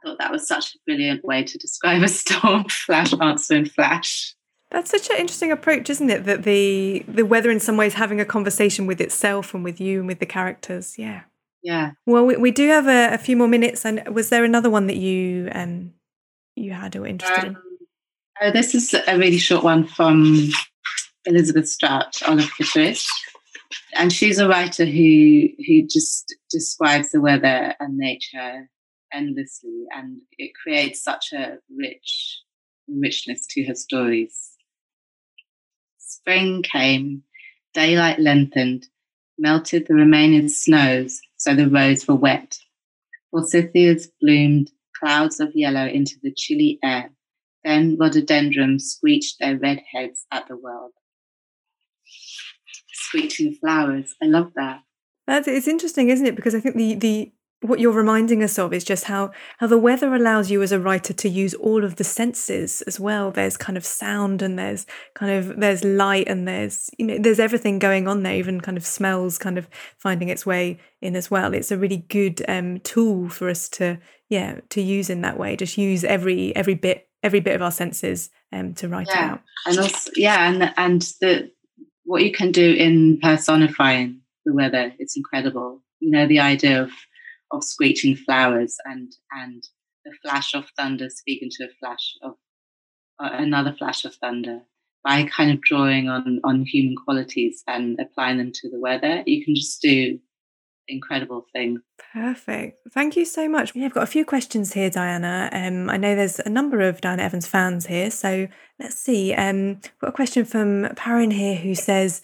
I 0.03 0.07
thought 0.07 0.19
that 0.19 0.31
was 0.31 0.47
such 0.47 0.75
a 0.75 0.77
brilliant 0.85 1.23
way 1.23 1.43
to 1.43 1.57
describe 1.57 2.01
a 2.03 2.07
storm 2.07 2.65
flash 2.69 3.13
answering 3.19 3.65
flash. 3.65 4.35
That's 4.71 4.91
such 4.91 5.09
an 5.09 5.17
interesting 5.17 5.51
approach, 5.51 5.89
isn't 5.89 6.09
it? 6.09 6.25
That 6.25 6.43
the 6.43 7.03
the 7.07 7.25
weather, 7.25 7.49
in 7.49 7.59
some 7.59 7.75
ways, 7.75 7.95
having 7.95 8.21
a 8.21 8.25
conversation 8.25 8.85
with 8.85 9.01
itself 9.01 9.53
and 9.53 9.63
with 9.63 9.81
you 9.81 9.99
and 9.99 10.07
with 10.07 10.19
the 10.19 10.25
characters. 10.25 10.97
Yeah 10.97 11.23
yeah. 11.63 11.91
Well, 12.05 12.25
we, 12.25 12.37
we 12.37 12.51
do 12.51 12.67
have 12.69 12.87
a, 12.87 13.13
a, 13.13 13.17
few 13.17 13.35
more 13.35 13.47
minutes. 13.47 13.85
And 13.85 14.07
was 14.13 14.29
there 14.29 14.43
another 14.43 14.69
one 14.69 14.87
that 14.87 14.97
you 14.97 15.49
um 15.51 15.93
you 16.55 16.71
had 16.71 16.95
or 16.95 17.05
interested 17.05 17.45
um, 17.45 17.47
in? 17.47 17.57
Oh, 18.41 18.51
this 18.51 18.73
is 18.73 18.93
a 18.93 19.17
really 19.17 19.37
short 19.37 19.63
one 19.63 19.85
from 19.85 20.49
Elizabeth 21.25 21.67
Strout, 21.67 22.21
Olive 22.25 22.51
Kitteridge. 22.57 23.05
And 23.95 24.11
she's 24.13 24.39
a 24.39 24.47
writer 24.47 24.85
who 24.85 25.47
who 25.67 25.87
just 25.87 26.35
describes 26.49 27.11
the 27.11 27.21
weather 27.21 27.75
and 27.79 27.97
nature 27.97 28.69
endlessly, 29.13 29.85
and 29.91 30.21
it 30.37 30.51
creates 30.61 31.03
such 31.03 31.33
a 31.33 31.57
rich 31.75 32.41
richness 32.87 33.45
to 33.47 33.63
her 33.65 33.75
stories. 33.75 34.51
Spring 35.97 36.63
came, 36.63 37.23
daylight 37.73 38.19
lengthened, 38.19 38.87
melted 39.37 39.85
the 39.87 39.93
remaining 39.93 40.49
snows 40.49 41.21
so 41.37 41.55
the 41.55 41.69
roads 41.69 42.07
were 42.07 42.15
wet. 42.15 42.57
Forsythias 43.31 44.07
bloomed 44.19 44.71
clouds 44.99 45.39
of 45.39 45.51
yellow 45.53 45.85
into 45.85 46.15
the 46.21 46.33
chilly 46.33 46.79
air. 46.83 47.11
Then 47.63 47.97
rhododendrons 47.99 48.85
screeched 48.85 49.37
their 49.39 49.57
red 49.57 49.81
heads 49.91 50.25
at 50.31 50.47
the 50.47 50.57
world. 50.57 50.91
Screeching 52.91 53.55
flowers. 53.55 54.15
I 54.21 54.25
love 54.25 54.53
that. 54.55 54.81
That's 55.27 55.47
it's 55.47 55.67
interesting, 55.67 56.09
isn't 56.09 56.25
it? 56.25 56.35
Because 56.35 56.55
I 56.55 56.59
think 56.59 56.75
the 56.75 56.95
the 56.95 57.31
what 57.61 57.79
you're 57.79 57.91
reminding 57.91 58.41
us 58.41 58.57
of 58.57 58.73
is 58.73 58.85
just 58.85 59.05
how 59.05 59.31
how 59.57 59.67
the 59.67 59.77
weather 59.77 60.15
allows 60.15 60.49
you 60.49 60.61
as 60.61 60.71
a 60.71 60.79
writer 60.79 61.11
to 61.11 61.27
use 61.27 61.53
all 61.55 61.83
of 61.83 61.97
the 61.97 62.03
senses 62.03 62.81
as 62.83 62.99
well. 62.99 63.31
There's 63.31 63.57
kind 63.57 63.77
of 63.77 63.85
sound 63.85 64.41
and 64.41 64.57
there's 64.57 64.85
kind 65.13 65.31
of 65.31 65.59
there's 65.59 65.83
light 65.83 66.27
and 66.29 66.47
there's 66.47 66.89
you 66.97 67.05
know 67.05 67.17
there's 67.19 67.39
everything 67.39 67.77
going 67.77 68.07
on 68.07 68.23
there 68.23 68.35
even 68.35 68.61
kind 68.61 68.77
of 68.77 68.85
smells 68.85 69.37
kind 69.37 69.57
of 69.57 69.67
finding 69.97 70.29
its 70.29 70.45
way 70.45 70.79
in 71.01 71.15
as 71.15 71.29
well. 71.29 71.53
It's 71.53 71.71
a 71.71 71.77
really 71.77 71.97
good 71.97 72.41
um, 72.47 72.79
tool 72.79 73.27
for 73.27 73.49
us 73.49 73.67
to 73.69 73.99
yeah 74.29 74.61
to 74.69 74.81
use 74.81 75.09
in 75.09 75.21
that 75.21 75.37
way. 75.37 75.57
Just 75.57 75.77
use 75.77 76.05
every 76.05 76.55
every 76.55 76.75
bit 76.75 77.09
every 77.23 77.41
bit 77.41 77.55
of 77.55 77.61
our 77.61 77.71
senses 77.71 78.29
um, 78.53 78.73
to 78.75 78.87
write 78.87 79.09
yeah. 79.09 79.31
out. 79.31 79.41
and 79.65 79.79
also 79.79 80.11
yeah 80.15 80.49
and 80.49 80.73
and 80.77 81.01
the 81.19 81.51
what 82.05 82.23
you 82.23 82.31
can 82.31 82.53
do 82.53 82.73
in 82.73 83.19
personifying 83.21 84.21
the 84.45 84.53
weather 84.53 84.93
it's 84.97 85.17
incredible. 85.17 85.83
You 85.99 86.11
know 86.11 86.25
the 86.25 86.39
idea 86.39 86.81
of 86.81 86.91
of 87.51 87.63
screeching 87.63 88.15
flowers 88.15 88.75
and 88.85 89.11
and 89.31 89.63
the 90.05 90.11
flash 90.23 90.53
of 90.53 90.65
thunder 90.77 91.09
speaking 91.09 91.49
to 91.51 91.65
a 91.65 91.69
flash 91.79 92.15
of 92.21 92.33
uh, 93.19 93.29
another 93.33 93.73
flash 93.77 94.05
of 94.05 94.15
thunder 94.15 94.61
by 95.03 95.23
kind 95.23 95.51
of 95.51 95.61
drawing 95.61 96.09
on 96.09 96.39
on 96.43 96.65
human 96.65 96.95
qualities 96.95 97.63
and 97.67 97.99
applying 97.99 98.37
them 98.37 98.51
to 98.53 98.69
the 98.69 98.79
weather. 98.79 99.23
You 99.25 99.43
can 99.43 99.55
just 99.55 99.81
do 99.81 100.19
incredible 100.87 101.45
things. 101.53 101.81
Perfect. 102.13 102.79
Thank 102.91 103.15
you 103.15 103.25
so 103.25 103.47
much. 103.47 103.75
Yeah, 103.75 103.85
i've 103.85 103.93
got 103.93 104.03
a 104.03 104.07
few 104.07 104.25
questions 104.25 104.73
here 104.73 104.89
diana. 104.89 105.49
Um, 105.51 105.89
i 105.89 105.97
know 105.97 106.15
there's 106.15 106.39
a 106.39 106.49
number 106.49 106.81
of 106.81 107.01
diana 107.01 107.23
evans 107.23 107.47
fans 107.47 107.85
here 107.85 108.11
so 108.11 108.47
let's 108.79 108.95
see. 108.95 109.33
Um, 109.33 109.81
got 110.01 110.09
a 110.09 110.13
question 110.13 110.45
from 110.45 110.85
Parin 110.95 111.33
here 111.33 111.55
who 111.55 111.75
says 111.75 112.21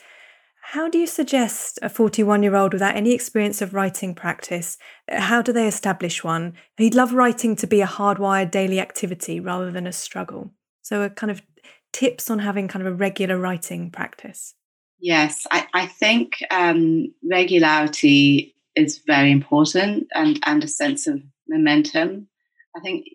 how 0.69 0.89
do 0.89 0.97
you 0.97 1.05
suggest 1.05 1.77
a 1.83 1.89
41 1.89 2.41
year 2.41 2.55
old 2.55 2.73
without 2.73 2.95
any 2.95 3.13
experience 3.13 3.61
of 3.61 3.75
writing 3.75 4.15
practice? 4.15 4.79
How 5.07 5.43
do 5.43 5.53
they 5.53 5.67
establish 5.67 6.23
one? 6.23 6.55
He'd 6.77 6.95
love 6.95 7.13
writing 7.13 7.55
to 7.57 7.67
be 7.67 7.81
a 7.81 7.87
hardwired 7.87 8.49
daily 8.49 8.79
activity 8.79 9.39
rather 9.39 9.71
than 9.71 9.85
a 9.85 9.91
struggle. 9.91 10.51
So, 10.81 11.03
a 11.03 11.09
kind 11.09 11.29
of 11.29 11.43
tips 11.93 12.31
on 12.31 12.39
having 12.39 12.67
kind 12.67 12.85
of 12.85 12.91
a 12.91 12.95
regular 12.95 13.37
writing 13.37 13.91
practice. 13.91 14.55
Yes, 14.99 15.45
I, 15.51 15.67
I 15.73 15.85
think 15.85 16.33
um, 16.49 17.13
regularity 17.23 18.55
is 18.75 19.01
very 19.05 19.31
important 19.31 20.07
and, 20.15 20.39
and 20.47 20.63
a 20.63 20.67
sense 20.67 21.05
of 21.05 21.21
momentum. 21.47 22.27
I 22.75 22.79
think 22.79 23.05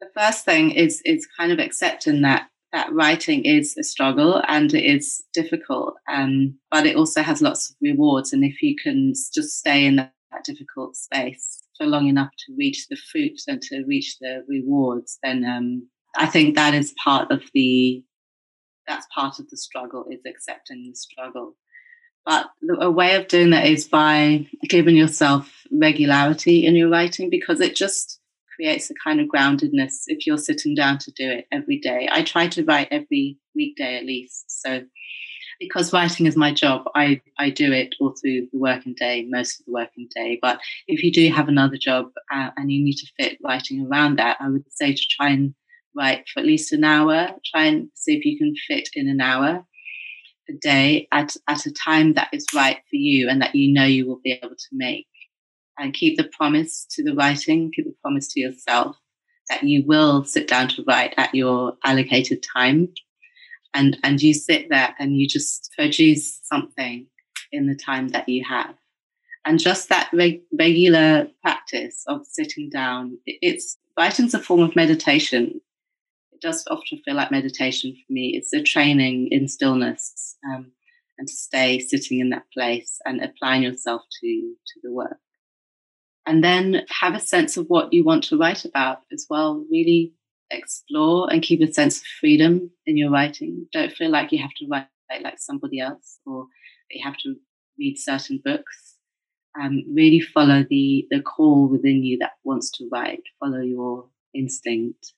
the 0.00 0.08
first 0.16 0.46
thing 0.46 0.70
is 0.70 1.02
is 1.04 1.28
kind 1.38 1.52
of 1.52 1.58
accepting 1.58 2.22
that 2.22 2.48
that 2.72 2.92
writing 2.92 3.44
is 3.44 3.76
a 3.76 3.82
struggle 3.82 4.42
and 4.48 4.72
it 4.72 4.84
is 4.84 5.22
difficult, 5.32 5.94
um, 6.08 6.58
but 6.70 6.86
it 6.86 6.96
also 6.96 7.22
has 7.22 7.42
lots 7.42 7.70
of 7.70 7.76
rewards. 7.80 8.32
And 8.32 8.44
if 8.44 8.62
you 8.62 8.74
can 8.82 9.12
just 9.34 9.58
stay 9.58 9.84
in 9.84 9.96
that, 9.96 10.12
that 10.32 10.44
difficult 10.44 10.96
space 10.96 11.62
for 11.76 11.86
long 11.86 12.06
enough 12.06 12.30
to 12.46 12.54
reach 12.56 12.88
the 12.88 12.96
fruit 12.96 13.38
and 13.46 13.60
to 13.60 13.84
reach 13.84 14.18
the 14.18 14.42
rewards, 14.48 15.18
then 15.22 15.44
um, 15.44 15.86
I 16.16 16.26
think 16.26 16.54
that 16.54 16.74
is 16.74 16.94
part 17.02 17.30
of 17.30 17.42
the 17.54 18.02
that's 18.88 19.06
part 19.14 19.38
of 19.38 19.48
the 19.48 19.56
struggle 19.56 20.06
is 20.10 20.20
accepting 20.26 20.88
the 20.88 20.94
struggle. 20.94 21.56
But 22.24 22.46
a 22.80 22.90
way 22.90 23.14
of 23.16 23.28
doing 23.28 23.50
that 23.50 23.66
is 23.66 23.86
by 23.86 24.46
giving 24.68 24.96
yourself 24.96 25.64
regularity 25.70 26.66
in 26.66 26.74
your 26.74 26.88
writing 26.88 27.30
because 27.30 27.60
it 27.60 27.76
just 27.76 28.20
creates 28.62 28.90
a 28.90 28.94
kind 29.02 29.20
of 29.20 29.26
groundedness 29.26 30.04
if 30.06 30.24
you're 30.24 30.38
sitting 30.38 30.74
down 30.74 30.96
to 30.98 31.10
do 31.12 31.28
it 31.28 31.46
every 31.50 31.78
day. 31.78 32.08
I 32.12 32.22
try 32.22 32.46
to 32.48 32.64
write 32.64 32.88
every 32.92 33.36
weekday 33.56 33.96
at 33.96 34.06
least. 34.06 34.44
So 34.62 34.82
because 35.58 35.92
writing 35.92 36.26
is 36.26 36.36
my 36.36 36.52
job, 36.52 36.84
I, 36.94 37.20
I 37.38 37.50
do 37.50 37.72
it 37.72 37.94
all 38.00 38.14
through 38.20 38.48
the 38.52 38.58
working 38.58 38.94
day, 38.98 39.26
most 39.28 39.60
of 39.60 39.66
the 39.66 39.72
working 39.72 40.08
day. 40.14 40.38
But 40.40 40.60
if 40.86 41.02
you 41.02 41.12
do 41.12 41.28
have 41.32 41.48
another 41.48 41.76
job 41.76 42.06
uh, 42.32 42.50
and 42.56 42.70
you 42.70 42.84
need 42.84 42.96
to 42.96 43.06
fit 43.18 43.38
writing 43.44 43.86
around 43.86 44.18
that, 44.18 44.36
I 44.40 44.48
would 44.48 44.64
say 44.70 44.92
to 44.92 45.02
try 45.10 45.30
and 45.30 45.54
write 45.96 46.24
for 46.32 46.40
at 46.40 46.46
least 46.46 46.72
an 46.72 46.84
hour. 46.84 47.30
Try 47.52 47.64
and 47.64 47.88
see 47.94 48.16
if 48.16 48.24
you 48.24 48.38
can 48.38 48.54
fit 48.68 48.88
in 48.94 49.08
an 49.08 49.20
hour 49.20 49.64
a 50.48 50.52
day 50.60 51.08
at, 51.12 51.36
at 51.48 51.66
a 51.66 51.72
time 51.72 52.14
that 52.14 52.28
is 52.32 52.46
right 52.54 52.78
for 52.90 52.96
you 52.96 53.28
and 53.28 53.42
that 53.42 53.54
you 53.54 53.72
know 53.72 53.84
you 53.84 54.06
will 54.06 54.20
be 54.22 54.32
able 54.32 54.56
to 54.56 54.68
make 54.72 55.06
and 55.82 55.92
keep 55.92 56.16
the 56.16 56.30
promise 56.38 56.86
to 56.92 57.02
the 57.02 57.12
writing, 57.12 57.72
keep 57.74 57.84
the 57.84 57.94
promise 58.00 58.32
to 58.32 58.40
yourself 58.40 58.96
that 59.50 59.64
you 59.64 59.82
will 59.84 60.24
sit 60.24 60.46
down 60.46 60.68
to 60.68 60.84
write 60.86 61.12
at 61.16 61.34
your 61.34 61.76
allocated 61.84 62.42
time. 62.54 62.88
And, 63.74 63.98
and 64.04 64.22
you 64.22 64.32
sit 64.32 64.68
there 64.70 64.94
and 64.98 65.18
you 65.18 65.26
just 65.26 65.70
produce 65.76 66.38
something 66.44 67.06
in 67.50 67.66
the 67.66 67.74
time 67.74 68.08
that 68.08 68.28
you 68.28 68.44
have. 68.48 68.76
And 69.44 69.58
just 69.58 69.88
that 69.88 70.08
reg- 70.12 70.42
regular 70.56 71.26
practice 71.42 72.04
of 72.06 72.20
sitting 72.26 72.70
down, 72.70 73.18
it's 73.26 73.76
writing's 73.98 74.34
a 74.34 74.38
form 74.38 74.60
of 74.60 74.76
meditation. 74.76 75.60
It 76.30 76.40
does 76.40 76.64
often 76.70 77.00
feel 77.04 77.16
like 77.16 77.32
meditation 77.32 77.92
for 77.92 78.12
me. 78.12 78.34
It's 78.36 78.52
a 78.52 78.62
training 78.62 79.28
in 79.32 79.48
stillness 79.48 80.36
um, 80.46 80.70
and 81.18 81.26
to 81.26 81.34
stay 81.34 81.80
sitting 81.80 82.20
in 82.20 82.30
that 82.30 82.44
place 82.54 83.00
and 83.04 83.20
applying 83.20 83.64
yourself 83.64 84.02
to, 84.20 84.28
to 84.28 84.80
the 84.84 84.92
work 84.92 85.18
and 86.26 86.42
then 86.42 86.82
have 87.00 87.14
a 87.14 87.20
sense 87.20 87.56
of 87.56 87.66
what 87.66 87.92
you 87.92 88.04
want 88.04 88.24
to 88.24 88.38
write 88.38 88.64
about 88.64 89.00
as 89.12 89.26
well. 89.28 89.64
Really 89.70 90.12
explore 90.50 91.32
and 91.32 91.42
keep 91.42 91.60
a 91.60 91.72
sense 91.72 91.98
of 91.98 92.04
freedom 92.20 92.70
in 92.86 92.96
your 92.96 93.10
writing. 93.10 93.66
Don't 93.72 93.92
feel 93.92 94.10
like 94.10 94.32
you 94.32 94.38
have 94.38 94.54
to 94.58 94.66
write 94.70 94.86
like 95.22 95.38
somebody 95.38 95.80
else 95.80 96.18
or 96.24 96.46
you 96.90 97.02
have 97.04 97.16
to 97.18 97.34
read 97.78 97.98
certain 97.98 98.40
books. 98.44 98.96
Um, 99.60 99.84
really 99.94 100.20
follow 100.20 100.64
the 100.68 101.06
the 101.10 101.20
call 101.20 101.68
within 101.68 102.02
you 102.02 102.18
that 102.18 102.32
wants 102.44 102.70
to 102.72 102.88
write. 102.90 103.22
Follow 103.38 103.60
your 103.60 104.08
instinct. 104.34 105.12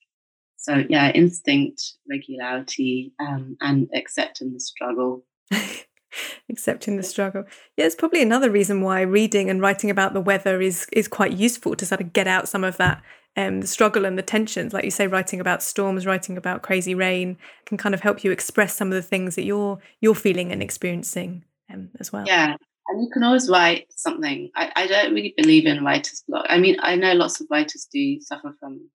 So 0.57 0.83
yeah, 0.88 1.11
instinct, 1.11 1.83
regularity, 2.11 3.12
um, 3.21 3.57
and 3.61 3.88
accepting 3.95 4.53
the 4.53 4.61
struggle. 4.61 5.25
accepting 6.50 6.96
the 6.96 7.03
struggle. 7.03 7.44
Yeah, 7.77 7.87
it's 7.87 7.94
probably 7.94 8.22
another 8.22 8.50
reason 8.50 8.81
why 8.81 9.00
reading 9.03 9.50
and 9.50 9.61
writing 9.61 9.90
about 9.90 10.14
the 10.14 10.20
weather 10.20 10.61
is 10.61 10.87
is 10.92 11.09
quite 11.09 11.33
useful 11.33 11.77
to 11.77 11.87
sort 11.87 12.00
of 12.00 12.12
get 12.12 12.27
out 12.27 12.48
some 12.48 12.64
of 12.64 12.77
that 12.77 13.03
um, 13.37 13.61
the 13.61 13.66
struggle 13.66 14.05
and 14.05 14.16
the 14.16 14.22
tensions. 14.22 14.72
Like 14.72 14.85
you 14.85 14.90
say, 14.90 15.07
writing 15.07 15.40
about 15.40 15.62
storms, 15.62 16.07
writing 16.07 16.37
about 16.37 16.62
crazy 16.62 16.94
rain 16.94 17.37
can 17.66 17.77
kind 17.77 17.94
of 17.94 18.00
help 18.00 18.22
you 18.24 18.31
express 18.31 18.74
some 18.74 18.88
of 18.88 18.94
the 18.94 19.03
things 19.03 19.35
that 19.35 19.44
you're 19.44 19.79
you're 20.00 20.14
feeling 20.14 20.53
and 20.53 20.62
experiencing 20.62 21.44
um, 21.72 21.90
as 22.00 22.12
well. 22.12 22.24
Yeah. 22.27 22.57
And 22.87 23.03
you 23.03 23.09
can 23.11 23.24
always 23.24 23.48
write 23.48 23.87
something. 23.96 24.50
I, 24.55 24.70
I 24.77 24.87
don't 24.87 25.14
really 25.14 25.33
believe 25.38 25.64
in 25.64 25.83
writer's 25.83 26.22
block. 26.29 26.44
I 26.48 26.59
mean, 26.59 26.77
I 26.81 26.96
know 26.96 27.14
lots 27.14 27.40
of 27.40 27.46
writers 27.50 27.88
do 27.90 28.20
suffer 28.20 28.55
from 28.61 28.90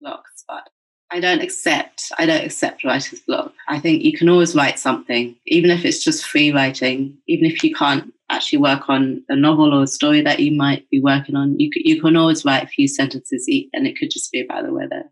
blocks, 0.00 0.44
but 0.46 0.68
I 1.12 1.20
don't 1.20 1.42
accept 1.42 2.10
I 2.16 2.24
don't 2.24 2.44
accept 2.44 2.84
writer's 2.84 3.20
block. 3.20 3.52
I 3.68 3.78
think 3.78 4.02
you 4.02 4.16
can 4.16 4.30
always 4.30 4.54
write 4.54 4.78
something, 4.78 5.36
even 5.46 5.70
if 5.70 5.84
it's 5.84 6.02
just 6.02 6.26
free 6.26 6.50
writing, 6.52 7.18
even 7.28 7.44
if 7.44 7.62
you 7.62 7.74
can't 7.74 8.12
actually 8.30 8.60
work 8.60 8.88
on 8.88 9.22
a 9.28 9.36
novel 9.36 9.74
or 9.74 9.82
a 9.82 9.86
story 9.86 10.22
that 10.22 10.40
you 10.40 10.56
might 10.56 10.88
be 10.88 11.02
working 11.02 11.36
on, 11.36 11.60
you 11.60 11.70
you 11.74 12.00
can 12.00 12.16
always 12.16 12.46
write 12.46 12.64
a 12.64 12.68
few 12.68 12.88
sentences 12.88 13.46
and 13.74 13.86
it 13.86 13.98
could 13.98 14.10
just 14.10 14.32
be 14.32 14.40
about 14.40 14.64
the 14.64 14.72
weather. 14.72 15.04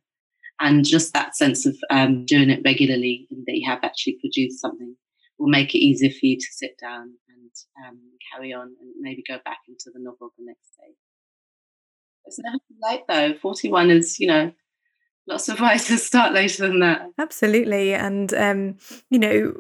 And 0.58 0.86
just 0.86 1.12
that 1.12 1.36
sense 1.36 1.66
of 1.66 1.76
um, 1.90 2.24
doing 2.24 2.48
it 2.48 2.62
regularly 2.64 3.26
and 3.30 3.44
that 3.46 3.56
you 3.56 3.68
have 3.68 3.80
actually 3.82 4.18
produced 4.20 4.60
something 4.60 4.96
will 5.38 5.48
make 5.48 5.74
it 5.74 5.78
easier 5.78 6.10
for 6.10 6.26
you 6.26 6.36
to 6.38 6.46
sit 6.50 6.78
down 6.80 7.14
and 7.28 7.50
um, 7.86 7.98
carry 8.32 8.52
on 8.54 8.74
and 8.80 8.94
maybe 9.00 9.22
go 9.26 9.38
back 9.44 9.58
into 9.68 9.90
the 9.92 10.00
novel 10.00 10.32
the 10.38 10.44
next 10.44 10.68
day. 10.78 10.94
It's 12.24 12.38
never 12.38 12.56
too 12.56 12.74
late 12.82 13.04
though. 13.08 13.38
41 13.38 13.90
is, 13.90 14.20
you 14.20 14.26
know, 14.26 14.52
lots 15.26 15.48
of 15.48 15.60
writers 15.60 16.02
start 16.02 16.32
later 16.32 16.66
than 16.66 16.80
that. 16.80 17.02
Absolutely. 17.18 17.94
And, 17.94 18.32
um, 18.34 18.76
you 19.10 19.18
know, 19.18 19.54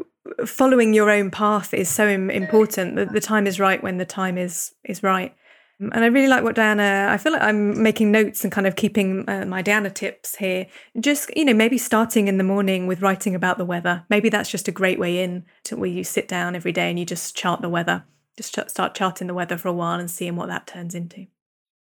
following 0.44 0.92
your 0.92 1.10
own 1.10 1.30
path 1.30 1.72
is 1.72 1.88
so 1.88 2.06
important 2.06 2.96
that 2.96 3.12
the 3.12 3.20
time 3.20 3.46
is 3.46 3.58
right 3.58 3.82
when 3.82 3.98
the 3.98 4.04
time 4.04 4.36
is 4.36 4.74
is 4.84 5.02
right. 5.02 5.34
And 5.78 6.04
I 6.04 6.08
really 6.08 6.28
like 6.28 6.44
what 6.44 6.56
Diana, 6.56 7.08
I 7.10 7.16
feel 7.16 7.32
like 7.32 7.40
I'm 7.40 7.82
making 7.82 8.12
notes 8.12 8.44
and 8.44 8.52
kind 8.52 8.66
of 8.66 8.76
keeping 8.76 9.26
uh, 9.26 9.46
my 9.46 9.62
Diana 9.62 9.88
tips 9.88 10.36
here. 10.36 10.66
Just, 11.00 11.34
you 11.34 11.46
know, 11.46 11.54
maybe 11.54 11.78
starting 11.78 12.28
in 12.28 12.36
the 12.36 12.44
morning 12.44 12.86
with 12.86 13.00
writing 13.00 13.34
about 13.34 13.56
the 13.56 13.64
weather. 13.64 14.04
Maybe 14.10 14.28
that's 14.28 14.50
just 14.50 14.68
a 14.68 14.72
great 14.72 14.98
way 14.98 15.22
in 15.22 15.46
to 15.64 15.78
where 15.78 15.88
you 15.88 16.04
sit 16.04 16.28
down 16.28 16.54
every 16.54 16.72
day 16.72 16.90
and 16.90 16.98
you 16.98 17.06
just 17.06 17.34
chart 17.34 17.62
the 17.62 17.70
weather. 17.70 18.04
Just 18.36 18.54
ch- 18.54 18.68
start 18.68 18.94
charting 18.94 19.26
the 19.26 19.32
weather 19.32 19.56
for 19.56 19.68
a 19.68 19.72
while 19.72 19.98
and 19.98 20.10
seeing 20.10 20.36
what 20.36 20.48
that 20.48 20.66
turns 20.66 20.94
into. 20.94 21.28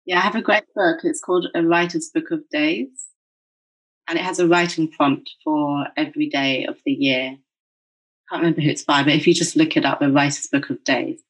Yeah, 0.05 0.19
I 0.19 0.23
have 0.23 0.37
a 0.37 0.43
great 0.43 0.65
book. 0.75 0.99
It's 1.03 1.23
called 1.23 1.47
A 1.55 1.63
Writer's 1.63 2.11
Book 2.11 2.31
of 2.31 2.47
Days 2.51 3.07
and 4.09 4.19
it 4.19 4.25
has 4.25 4.39
a 4.39 4.49
writing 4.49 4.91
prompt 4.91 5.31
for 5.43 5.87
every 5.97 6.29
day 6.29 6.65
of 6.67 6.79
the 6.85 6.93
year. 6.93 7.37
I 7.37 8.31
Can't 8.31 8.43
remember 8.43 8.61
who 8.61 8.71
it's 8.71 8.85
by, 8.85 9.03
but 9.03 9.15
if 9.15 9.27
you 9.27 9.35
just 9.35 9.57
look 9.57 9.77
it 9.77 9.85
up, 9.85 10.01
the 10.01 10.11
Writer's 10.11 10.49
Book 10.49 10.71
of 10.71 10.83
Days, 10.85 11.21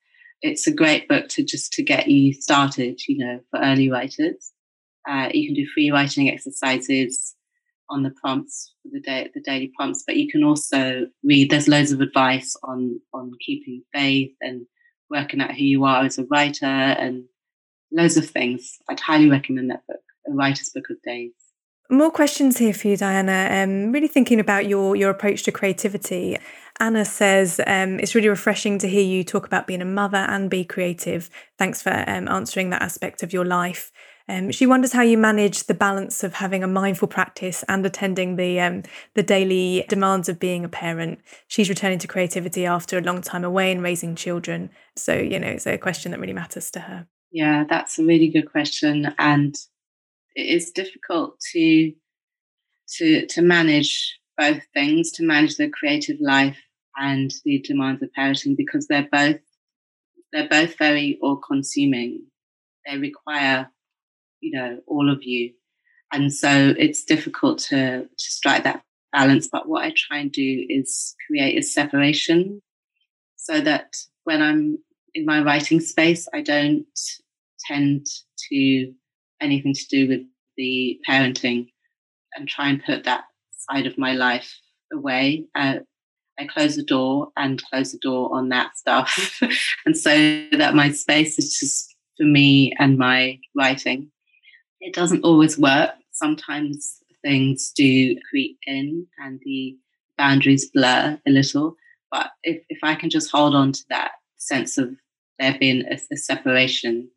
it's 0.43 0.67
a 0.67 0.73
great 0.75 1.09
book 1.09 1.29
to 1.31 1.45
just 1.45 1.73
to 1.75 1.83
get 1.83 2.09
you 2.09 2.33
started. 2.33 3.01
You 3.07 3.19
know, 3.19 3.41
for 3.51 3.61
early 3.61 3.91
writers, 3.91 4.53
uh, 5.09 5.29
you 5.33 5.47
can 5.47 5.55
do 5.55 5.69
free 5.73 5.91
writing 5.91 6.31
exercises 6.31 7.35
on 7.89 8.03
the 8.03 8.13
prompts 8.23 8.75
for 8.83 8.89
the 8.93 9.01
day, 9.01 9.31
the 9.35 9.41
daily 9.41 9.73
prompts, 9.77 10.05
but 10.07 10.17
you 10.17 10.31
can 10.31 10.43
also 10.43 11.07
read. 11.23 11.51
There's 11.51 11.69
loads 11.69 11.93
of 11.93 12.01
advice 12.01 12.57
on 12.63 13.01
on 13.13 13.33
keeping 13.45 13.83
faith 13.93 14.33
and 14.41 14.67
working 15.11 15.41
out 15.41 15.55
who 15.55 15.65
you 15.65 15.85
are 15.85 16.05
as 16.05 16.19
a 16.19 16.25
writer 16.25 16.67
and 16.67 17.25
loads 17.93 18.17
of 18.17 18.29
things. 18.29 18.79
I'd 18.89 19.01
highly 19.01 19.31
recommend 19.31 19.71
that 19.71 19.87
book, 19.87 20.01
A 20.29 20.33
Writer's 20.33 20.71
Book 20.71 20.91
of 20.91 21.01
Days. 21.03 21.33
More 21.89 22.11
questions 22.11 22.59
here 22.59 22.75
for 22.75 22.89
you, 22.89 22.97
Diana. 22.97 23.49
Um, 23.63 23.93
really 23.93 24.09
thinking 24.09 24.41
about 24.41 24.67
your 24.67 24.97
your 24.97 25.11
approach 25.11 25.45
to 25.45 25.53
creativity. 25.53 26.37
Anna 26.81 27.05
says 27.05 27.61
um, 27.67 28.01
it's 28.01 28.15
really 28.15 28.29
refreshing 28.29 28.79
to 28.79 28.89
hear 28.89 29.05
you 29.05 29.23
talk 29.25 29.47
about 29.47 29.67
being 29.67 29.81
a 29.81 29.87
mother 29.87 30.19
and 30.19 30.51
be 30.51 30.65
creative. 30.65 31.31
Thanks 31.59 31.81
for 31.81 32.05
um, 32.07 32.29
answering 32.29 32.71
that 32.71 32.83
aspect 32.83 33.23
of 33.23 33.33
your 33.33 33.45
life. 33.45 33.93
Um, 34.29 34.51
she 34.51 34.67
wonders 34.67 34.93
how 34.93 35.03
you 35.03 35.17
manage 35.17 35.65
the 35.65 35.75
balance 35.75 36.25
of 36.25 36.35
having 36.35 36.65
a 36.65 36.69
mindful 36.69 37.07
practice 37.07 37.65
and 37.69 37.87
attending 37.87 38.35
the 38.35 38.61
um, 38.61 38.83
the 39.15 39.23
daily 39.23 39.85
demands 39.89 40.29
of 40.29 40.41
being 40.41 40.65
a 40.65 40.69
parent. 40.69 41.21
She's 41.47 41.69
returning 41.69 42.01
to 42.01 42.09
creativity 42.09 42.67
after 42.67 42.99
a 42.99 43.03
long 43.03 43.23
time 43.23 43.45
away 43.45 43.71
and 43.71 43.83
raising 43.83 44.17
children. 44.17 44.71
So 44.97 45.15
you 45.15 45.39
know, 45.39 45.49
it's 45.49 45.67
a 45.67 45.79
question 45.79 46.11
that 46.11 46.21
really 46.21 46.33
matters 46.33 46.71
to 46.73 46.81
her. 46.81 47.07
Yeah, 47.31 47.65
that's 47.69 47.99
a 47.99 48.05
really 48.05 48.29
good 48.29 48.51
question, 48.51 49.15
and 49.19 49.55
it 50.37 50.47
is 50.47 50.71
difficult 50.71 51.41
to 51.53 51.93
to 52.99 53.27
to 53.27 53.43
manage 53.43 54.19
both 54.39 54.63
things, 54.75 55.11
to 55.13 55.25
manage 55.25 55.57
the 55.57 55.71
creative 55.71 56.19
life 56.21 56.59
and 56.99 57.33
the 57.45 57.61
demands 57.61 58.03
of 58.03 58.11
parenting, 58.17 58.57
because 58.57 58.87
they're 58.87 59.09
both 59.11 59.41
they're 60.33 60.49
both 60.49 60.79
very 60.79 61.19
all 61.23 61.37
consuming. 61.37 62.23
They 62.87 62.99
require 62.99 63.71
you 64.41 64.53
know 64.57 64.79
all 64.87 65.11
of 65.11 65.23
you 65.25 65.53
and 66.13 66.33
so 66.33 66.75
it's 66.79 67.05
difficult 67.05 67.59
to 67.59 68.03
to 68.03 68.33
strike 68.33 68.65
that 68.65 68.83
balance 69.13 69.49
but 69.51 69.69
what 69.69 69.83
i 69.85 69.93
try 69.97 70.19
and 70.19 70.33
do 70.33 70.67
is 70.69 71.15
create 71.27 71.59
a 71.59 71.63
separation 71.63 72.61
so 73.37 73.61
that 73.61 73.97
when 74.25 74.43
i'm 74.43 74.79
in 75.15 75.25
my 75.25 75.41
writing 75.43 75.81
space 75.81 76.29
i 76.35 76.41
don't 76.41 76.87
tend 77.67 78.07
to 78.51 78.93
anything 79.41 79.75
to 79.75 79.87
do 79.91 80.09
with 80.09 80.23
the 80.57 80.99
parenting 81.09 81.69
and 82.35 82.49
try 82.49 82.69
and 82.69 82.83
put 82.85 83.05
that 83.05 83.25
side 83.53 83.87
of 83.87 83.99
my 83.99 84.13
life 84.13 84.55
away 84.93 85.45
uh, 85.55 85.79
I 86.39 86.47
close 86.47 86.77
the 86.77 86.83
door 86.83 87.29
and 87.37 87.63
close 87.65 87.93
the 87.93 87.99
door 87.99 88.35
on 88.35 88.51
that 88.51 88.77
stuff. 88.77 89.41
and 89.87 89.97
so 89.97 90.11
that 90.53 90.75
my 90.75 90.91
space 90.91 91.39
is 91.39 91.59
just 91.59 91.95
for 92.17 92.25
me 92.25 92.73
and 92.79 92.99
my 92.99 93.39
writing. 93.57 94.11
It 94.81 94.95
doesn't 94.95 95.25
always 95.25 95.59
work. 95.59 95.93
Sometimes 96.13 96.99
things 97.25 97.73
do 97.75 98.17
creep 98.29 98.59
in 98.67 99.07
and 99.19 99.41
the 99.45 99.77
boundaries 100.19 100.71
blur 100.71 101.19
a 101.27 101.31
little. 101.31 101.77
But 102.11 102.31
if, 102.43 102.63
if 102.69 102.79
I 102.83 102.95
can 102.95 103.11
just 103.11 103.31
hold 103.31 103.55
on 103.55 103.73
to 103.73 103.85
that 103.89 104.13
sense 104.37 104.77
of 104.77 104.91
there 105.39 105.57
being 105.59 105.85
a, 105.91 105.99
a 106.13 106.17
separation, 106.17 107.11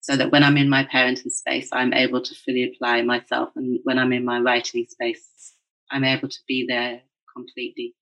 so 0.00 0.16
that 0.16 0.32
when 0.32 0.42
I'm 0.42 0.56
in 0.56 0.68
my 0.68 0.84
parenting 0.84 1.30
space, 1.30 1.68
I'm 1.72 1.92
able 1.92 2.22
to 2.22 2.34
fully 2.34 2.64
apply 2.64 3.02
myself. 3.02 3.50
And 3.56 3.80
when 3.84 3.98
I'm 3.98 4.12
in 4.12 4.24
my 4.24 4.40
writing 4.40 4.86
space, 4.88 5.54
I'm 5.90 6.04
able 6.04 6.28
to 6.28 6.38
be 6.48 6.66
there 6.68 7.02
completely. 7.34 7.94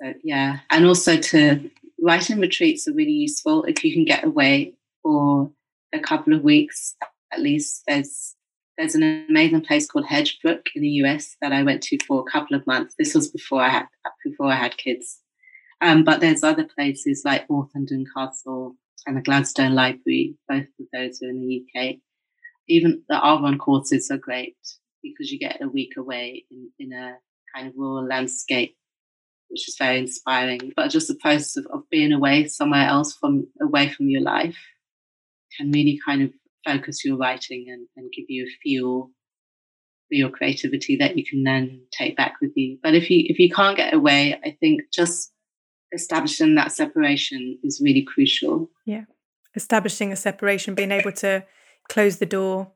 So, 0.00 0.14
yeah. 0.22 0.60
And 0.70 0.86
also 0.86 1.16
to 1.16 1.70
writing 2.00 2.38
retreats 2.38 2.86
are 2.88 2.94
really 2.94 3.12
useful 3.12 3.64
if 3.64 3.84
you 3.84 3.92
can 3.92 4.04
get 4.04 4.24
away 4.24 4.74
for 5.02 5.50
a 5.92 5.98
couple 5.98 6.32
of 6.32 6.42
weeks 6.42 6.94
at 7.32 7.40
least 7.40 7.82
there's 7.86 8.36
there's 8.78 8.94
an 8.94 9.26
amazing 9.28 9.60
place 9.60 9.86
called 9.86 10.06
Hedgebrook 10.06 10.68
in 10.74 10.80
the 10.80 10.88
US 11.04 11.36
that 11.42 11.52
I 11.52 11.62
went 11.62 11.82
to 11.84 11.98
for 12.06 12.24
a 12.26 12.30
couple 12.30 12.56
of 12.56 12.66
months. 12.66 12.94
This 12.98 13.14
was 13.14 13.28
before 13.28 13.60
I 13.60 13.68
had 13.68 13.86
before 14.24 14.46
I 14.46 14.54
had 14.54 14.78
kids. 14.78 15.18
Um, 15.82 16.02
but 16.02 16.20
there's 16.20 16.42
other 16.42 16.64
places 16.64 17.22
like 17.24 17.46
Hawthornden 17.48 18.04
Castle 18.14 18.76
and 19.06 19.16
the 19.16 19.22
Gladstone 19.22 19.74
Library. 19.74 20.36
Both 20.48 20.66
of 20.78 20.86
those 20.92 21.20
are 21.22 21.28
in 21.28 21.40
the 21.40 21.64
UK. 21.80 21.96
Even 22.68 23.02
the 23.08 23.16
Arvon 23.16 23.58
courses 23.58 24.10
are 24.10 24.18
great 24.18 24.56
because 25.02 25.30
you 25.30 25.38
get 25.38 25.62
a 25.62 25.68
week 25.68 25.92
away 25.96 26.44
in, 26.50 26.70
in 26.78 26.92
a 26.92 27.16
kind 27.54 27.68
of 27.68 27.74
rural 27.76 28.06
landscape, 28.06 28.76
which 29.48 29.68
is 29.68 29.76
very 29.78 29.98
inspiring. 29.98 30.72
But 30.76 30.90
just 30.90 31.08
the 31.08 31.16
process 31.16 31.56
of, 31.56 31.66
of 31.72 31.88
being 31.90 32.12
away 32.12 32.46
somewhere 32.46 32.86
else 32.86 33.14
from 33.14 33.48
away 33.60 33.88
from 33.88 34.08
your 34.08 34.22
life 34.22 34.58
can 35.56 35.70
really 35.72 35.98
kind 36.04 36.22
of 36.22 36.30
focus 36.64 37.04
your 37.04 37.16
writing 37.16 37.66
and, 37.68 37.86
and 37.96 38.12
give 38.12 38.26
you 38.28 38.44
a 38.44 38.58
fuel 38.62 39.10
for 40.08 40.14
your 40.14 40.30
creativity 40.30 40.96
that 40.96 41.16
you 41.16 41.24
can 41.24 41.42
then 41.44 41.82
take 41.92 42.16
back 42.16 42.34
with 42.40 42.52
you. 42.54 42.78
But 42.82 42.94
if 42.94 43.10
you 43.10 43.24
if 43.26 43.38
you 43.38 43.50
can't 43.50 43.76
get 43.76 43.94
away, 43.94 44.38
I 44.44 44.56
think 44.60 44.82
just 44.92 45.32
establishing 45.92 46.54
that 46.54 46.72
separation 46.72 47.58
is 47.62 47.80
really 47.82 48.02
crucial. 48.02 48.70
Yeah. 48.84 49.04
Establishing 49.54 50.12
a 50.12 50.16
separation, 50.16 50.74
being 50.74 50.92
able 50.92 51.12
to 51.12 51.44
close 51.88 52.18
the 52.18 52.26
door, 52.26 52.72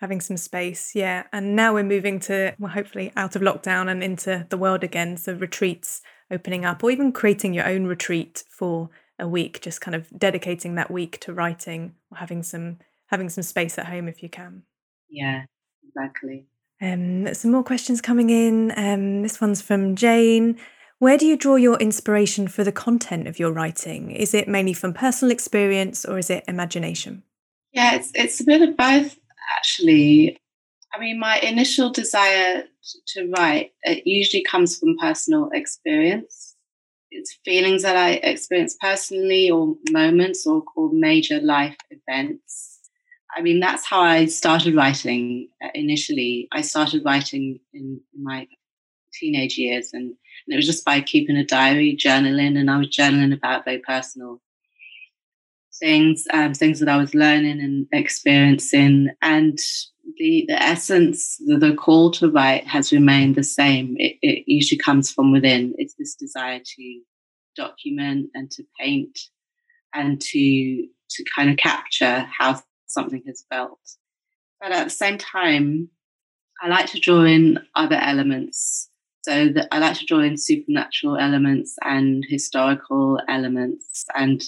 having 0.00 0.20
some 0.20 0.36
space. 0.36 0.94
Yeah. 0.94 1.24
And 1.32 1.54
now 1.54 1.74
we're 1.74 1.82
moving 1.82 2.20
to, 2.20 2.54
well, 2.58 2.72
hopefully 2.72 3.12
out 3.16 3.36
of 3.36 3.42
lockdown 3.42 3.90
and 3.90 4.02
into 4.02 4.46
the 4.48 4.58
world 4.58 4.82
again. 4.84 5.16
So 5.16 5.34
retreats 5.34 6.02
opening 6.30 6.64
up, 6.64 6.82
or 6.82 6.90
even 6.90 7.12
creating 7.12 7.54
your 7.54 7.66
own 7.66 7.86
retreat 7.86 8.44
for 8.48 8.90
a 9.18 9.28
week, 9.28 9.60
just 9.60 9.80
kind 9.80 9.94
of 9.94 10.08
dedicating 10.18 10.74
that 10.74 10.90
week 10.90 11.20
to 11.20 11.32
writing 11.32 11.94
or 12.10 12.18
having 12.18 12.42
some 12.42 12.78
having 13.06 13.28
some 13.28 13.42
space 13.42 13.78
at 13.78 13.86
home 13.86 14.08
if 14.08 14.22
you 14.22 14.28
can. 14.28 14.62
Yeah, 15.08 15.44
exactly. 15.86 16.46
Um, 16.82 17.32
some 17.32 17.52
more 17.52 17.62
questions 17.62 18.00
coming 18.00 18.30
in. 18.30 18.72
Um, 18.76 19.22
this 19.22 19.40
one's 19.40 19.62
from 19.62 19.94
Jane. 19.94 20.58
Where 20.98 21.18
do 21.18 21.26
you 21.26 21.36
draw 21.36 21.56
your 21.56 21.76
inspiration 21.76 22.48
for 22.48 22.64
the 22.64 22.72
content 22.72 23.28
of 23.28 23.38
your 23.38 23.52
writing? 23.52 24.10
Is 24.10 24.32
it 24.32 24.48
mainly 24.48 24.72
from 24.72 24.94
personal 24.94 25.30
experience 25.30 26.04
or 26.04 26.18
is 26.18 26.30
it 26.30 26.44
imagination? 26.48 27.22
Yeah, 27.72 27.96
it's 27.96 28.10
it's 28.14 28.40
a 28.40 28.44
bit 28.44 28.62
of 28.62 28.76
both 28.76 29.18
actually. 29.56 30.38
I 30.94 30.98
mean, 30.98 31.18
my 31.18 31.38
initial 31.40 31.90
desire 31.90 32.64
to 33.08 33.32
write 33.36 33.72
it 33.82 34.06
usually 34.06 34.42
comes 34.42 34.78
from 34.78 34.96
personal 34.98 35.50
experience. 35.52 36.54
It's 37.10 37.38
feelings 37.44 37.82
that 37.82 37.96
I 37.96 38.12
experience 38.12 38.76
personally, 38.80 39.50
or 39.50 39.76
moments, 39.90 40.46
or, 40.46 40.62
or 40.76 40.90
major 40.92 41.40
life 41.40 41.76
events 41.90 42.76
I 43.36 43.42
mean, 43.42 43.60
that's 43.60 43.84
how 43.84 44.00
I 44.00 44.26
started 44.26 44.74
writing 44.74 45.48
uh, 45.62 45.68
initially. 45.74 46.48
I 46.52 46.62
started 46.62 47.02
writing 47.04 47.60
in, 47.74 48.00
in 48.14 48.22
my 48.22 48.48
teenage 49.12 49.58
years, 49.58 49.90
and, 49.92 50.14
and, 50.46 50.54
it 50.54 50.56
was 50.56 50.66
just 50.66 50.84
by 50.84 51.00
keeping 51.00 51.36
a 51.36 51.44
diary, 51.44 51.96
journaling, 51.98 52.58
and 52.58 52.70
I 52.70 52.78
was 52.78 52.88
journaling 52.88 53.34
about 53.34 53.64
very 53.64 53.78
personal 53.78 54.40
things, 55.78 56.26
um, 56.32 56.54
things 56.54 56.80
that 56.80 56.88
I 56.88 56.96
was 56.96 57.14
learning 57.14 57.60
and 57.60 57.86
experiencing. 57.92 59.10
And 59.22 59.58
the, 60.16 60.44
the 60.48 60.62
essence, 60.62 61.36
the, 61.46 61.58
the 61.58 61.74
call 61.74 62.10
to 62.12 62.30
write 62.30 62.66
has 62.66 62.92
remained 62.92 63.34
the 63.34 63.42
same. 63.42 63.94
It, 63.98 64.16
it 64.22 64.44
usually 64.46 64.78
comes 64.78 65.10
from 65.10 65.32
within. 65.32 65.74
It's 65.76 65.94
this 65.98 66.14
desire 66.14 66.60
to 66.60 67.00
document 67.56 68.30
and 68.34 68.50
to 68.52 68.62
paint 68.78 69.18
and 69.94 70.20
to 70.20 70.86
to 71.08 71.24
kind 71.34 71.50
of 71.50 71.56
capture 71.56 72.26
how 72.36 72.60
something 72.86 73.22
has 73.26 73.44
felt. 73.50 73.78
But 74.60 74.72
at 74.72 74.84
the 74.84 74.90
same 74.90 75.18
time, 75.18 75.88
I 76.60 76.68
like 76.68 76.86
to 76.90 77.00
draw 77.00 77.22
in 77.22 77.60
other 77.74 77.96
elements. 77.96 78.90
So 79.26 79.48
that 79.48 79.66
I 79.72 79.80
like 79.80 79.98
to 79.98 80.06
draw 80.06 80.20
in 80.20 80.36
supernatural 80.36 81.16
elements 81.16 81.74
and 81.82 82.24
historical 82.28 83.18
elements. 83.28 84.04
And 84.14 84.40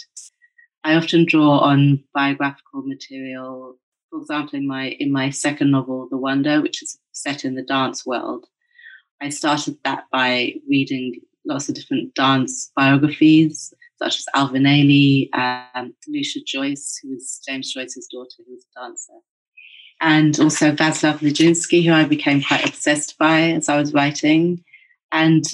I 0.84 0.94
often 0.94 1.24
draw 1.24 1.58
on 1.58 2.04
biographical 2.14 2.82
material. 2.82 3.76
For 4.08 4.20
example, 4.20 4.56
in 4.56 4.68
my 4.68 4.90
in 5.00 5.10
my 5.10 5.30
second 5.30 5.72
novel, 5.72 6.06
The 6.08 6.16
Wonder, 6.16 6.62
which 6.62 6.80
is 6.80 6.96
set 7.10 7.44
in 7.44 7.56
the 7.56 7.64
dance 7.64 8.06
world, 8.06 8.46
I 9.20 9.30
started 9.30 9.78
that 9.82 10.04
by 10.12 10.54
reading 10.68 11.22
lots 11.44 11.68
of 11.68 11.74
different 11.74 12.14
dance 12.14 12.70
biographies 12.76 13.74
such 14.00 14.18
as 14.18 14.26
Alvin 14.32 14.62
Ailey, 14.62 15.28
um, 15.34 15.92
Lucia 16.06 16.38
Joyce, 16.46 17.00
who 17.02 17.10
was 17.10 17.40
James 17.48 17.72
Joyce's 17.72 18.06
daughter, 18.06 18.44
who 18.46 18.54
was 18.54 18.64
a 18.76 18.80
dancer, 18.80 19.12
and 20.00 20.38
also 20.38 20.70
Vaslav 20.70 21.18
Nijinsky, 21.18 21.84
who 21.84 21.92
I 21.92 22.04
became 22.04 22.40
quite 22.40 22.64
obsessed 22.64 23.18
by 23.18 23.50
as 23.50 23.68
I 23.68 23.76
was 23.76 23.92
writing, 23.92 24.62
and 25.12 25.44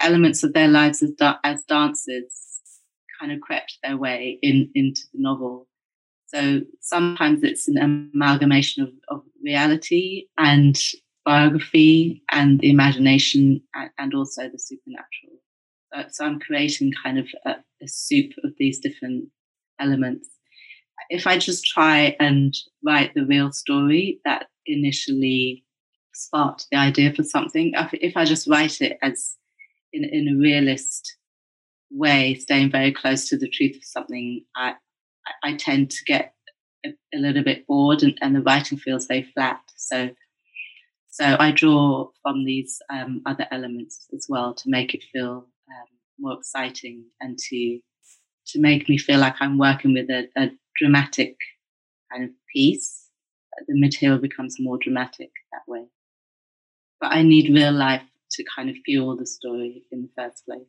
elements 0.00 0.42
of 0.42 0.52
their 0.52 0.68
lives 0.68 1.02
as, 1.02 1.10
da- 1.12 1.38
as 1.44 1.62
dancers 1.64 2.32
kind 3.20 3.32
of 3.32 3.40
crept 3.40 3.78
their 3.82 3.96
way 3.96 4.38
in, 4.42 4.70
into 4.74 5.02
the 5.12 5.20
novel. 5.20 5.68
So 6.26 6.60
sometimes 6.80 7.42
it's 7.42 7.68
an 7.68 8.10
amalgamation 8.12 8.82
of, 8.82 8.90
of 9.08 9.24
reality 9.44 10.26
and 10.36 10.76
biography 11.24 12.22
and 12.30 12.60
the 12.60 12.70
imagination 12.70 13.62
and, 13.74 13.90
and 13.98 14.14
also 14.14 14.48
the 14.48 14.58
supernatural. 14.58 15.40
Uh, 15.94 16.04
so 16.10 16.24
I'm 16.24 16.40
creating 16.40 16.92
kind 17.02 17.18
of 17.18 17.28
a, 17.44 17.56
a 17.82 17.88
soup 17.88 18.32
of 18.44 18.52
these 18.58 18.80
different 18.80 19.28
elements. 19.80 20.28
If 21.10 21.26
I 21.26 21.38
just 21.38 21.64
try 21.64 22.16
and 22.18 22.54
write 22.84 23.14
the 23.14 23.24
real 23.24 23.52
story 23.52 24.20
that 24.24 24.48
initially 24.66 25.64
sparked 26.16 26.66
the 26.70 26.78
idea 26.78 27.12
for 27.12 27.22
something, 27.22 27.72
if 27.92 28.16
I 28.16 28.24
just 28.24 28.48
write 28.48 28.80
it 28.80 28.98
as 29.02 29.36
in, 29.92 30.04
in 30.04 30.28
a 30.28 30.38
realist 30.40 31.16
way, 31.90 32.34
staying 32.34 32.70
very 32.70 32.92
close 32.92 33.28
to 33.28 33.38
the 33.38 33.48
truth 33.48 33.76
of 33.76 33.84
something, 33.84 34.44
I, 34.56 34.74
I 35.44 35.54
tend 35.54 35.90
to 35.90 36.04
get 36.06 36.34
a, 36.84 36.90
a 37.14 37.18
little 37.18 37.44
bit 37.44 37.66
bored 37.66 38.02
and, 38.02 38.16
and, 38.20 38.34
the 38.34 38.40
writing 38.40 38.78
feels 38.78 39.06
very 39.06 39.30
flat. 39.34 39.60
So, 39.76 40.10
so 41.10 41.36
I 41.38 41.50
draw 41.50 42.08
from 42.22 42.44
these 42.44 42.78
um, 42.90 43.22
other 43.26 43.46
elements 43.50 44.06
as 44.14 44.26
well 44.28 44.54
to 44.54 44.64
make 44.66 44.94
it 44.94 45.04
feel 45.12 45.46
um, 45.68 45.88
more 46.18 46.34
exciting 46.34 47.04
and 47.20 47.38
to 47.38 47.80
to 48.48 48.60
make 48.60 48.88
me 48.88 48.96
feel 48.96 49.18
like 49.18 49.34
I'm 49.40 49.58
working 49.58 49.92
with 49.92 50.08
a, 50.08 50.28
a 50.36 50.50
dramatic 50.76 51.36
kind 52.12 52.24
of 52.24 52.30
piece. 52.54 53.08
The 53.66 53.74
material 53.76 54.18
becomes 54.18 54.56
more 54.60 54.78
dramatic 54.78 55.30
that 55.52 55.62
way. 55.66 55.86
But 57.00 57.12
I 57.12 57.22
need 57.22 57.54
real 57.54 57.72
life 57.72 58.02
to 58.32 58.44
kind 58.54 58.70
of 58.70 58.76
fuel 58.84 59.16
the 59.16 59.26
story 59.26 59.84
in 59.92 60.02
the 60.02 60.08
first 60.16 60.44
place. 60.44 60.66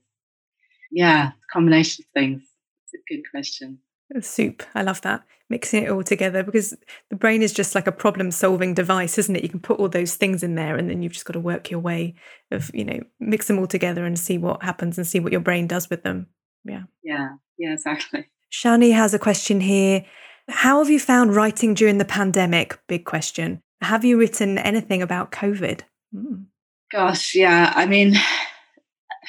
Yeah, 0.91 1.32
combination 1.51 2.05
of 2.05 2.19
things. 2.19 2.43
It's 2.84 2.93
a 2.93 3.13
good 3.13 3.23
question. 3.32 3.80
Soup. 4.21 4.63
I 4.73 4.84
love 4.84 5.01
that. 5.01 5.23
Mixing 5.49 5.84
it 5.84 5.89
all 5.89 6.03
together 6.03 6.43
because 6.43 6.73
the 7.09 7.15
brain 7.15 7.41
is 7.41 7.53
just 7.53 7.75
like 7.75 7.88
a 7.88 7.91
problem 7.91 8.32
solving 8.32 8.73
device, 8.73 9.17
isn't 9.17 9.36
it? 9.36 9.43
You 9.43 9.49
can 9.49 9.59
put 9.59 9.80
all 9.80 9.89
those 9.89 10.15
things 10.15 10.43
in 10.43 10.55
there 10.55 10.78
and 10.78 10.89
then 10.89 11.01
you've 11.01 11.13
just 11.13 11.25
got 11.25 11.34
to 11.34 11.39
work 11.39 11.69
your 11.69 11.80
way 11.80 12.15
of, 12.51 12.71
you 12.73 12.86
know, 12.86 12.99
mix 13.19 13.47
them 13.47 13.59
all 13.59 13.67
together 13.67 14.05
and 14.05 14.17
see 14.17 14.38
what 14.38 14.63
happens 14.63 14.97
and 14.97 15.05
see 15.05 15.19
what 15.19 15.32
your 15.32 15.41
brain 15.41 15.67
does 15.67 15.89
with 15.89 16.03
them. 16.03 16.28
Yeah. 16.63 16.84
Yeah. 17.03 17.30
Yeah, 17.57 17.73
exactly. 17.73 18.30
Shani 18.51 18.93
has 18.93 19.13
a 19.13 19.19
question 19.19 19.61
here. 19.61 20.05
How 20.49 20.80
have 20.80 20.89
you 20.89 20.99
found 20.99 21.36
writing 21.36 21.73
during 21.73 21.97
the 21.97 22.05
pandemic? 22.05 22.80
Big 22.88 23.03
question. 23.05 23.61
Have 23.82 24.05
you 24.05 24.17
written 24.17 24.57
anything 24.57 25.01
about 25.01 25.32
COVID? 25.32 25.82
Mm. 26.13 26.45
Gosh, 26.91 27.35
yeah. 27.35 27.73
I 27.75 27.85
mean, 27.85 28.15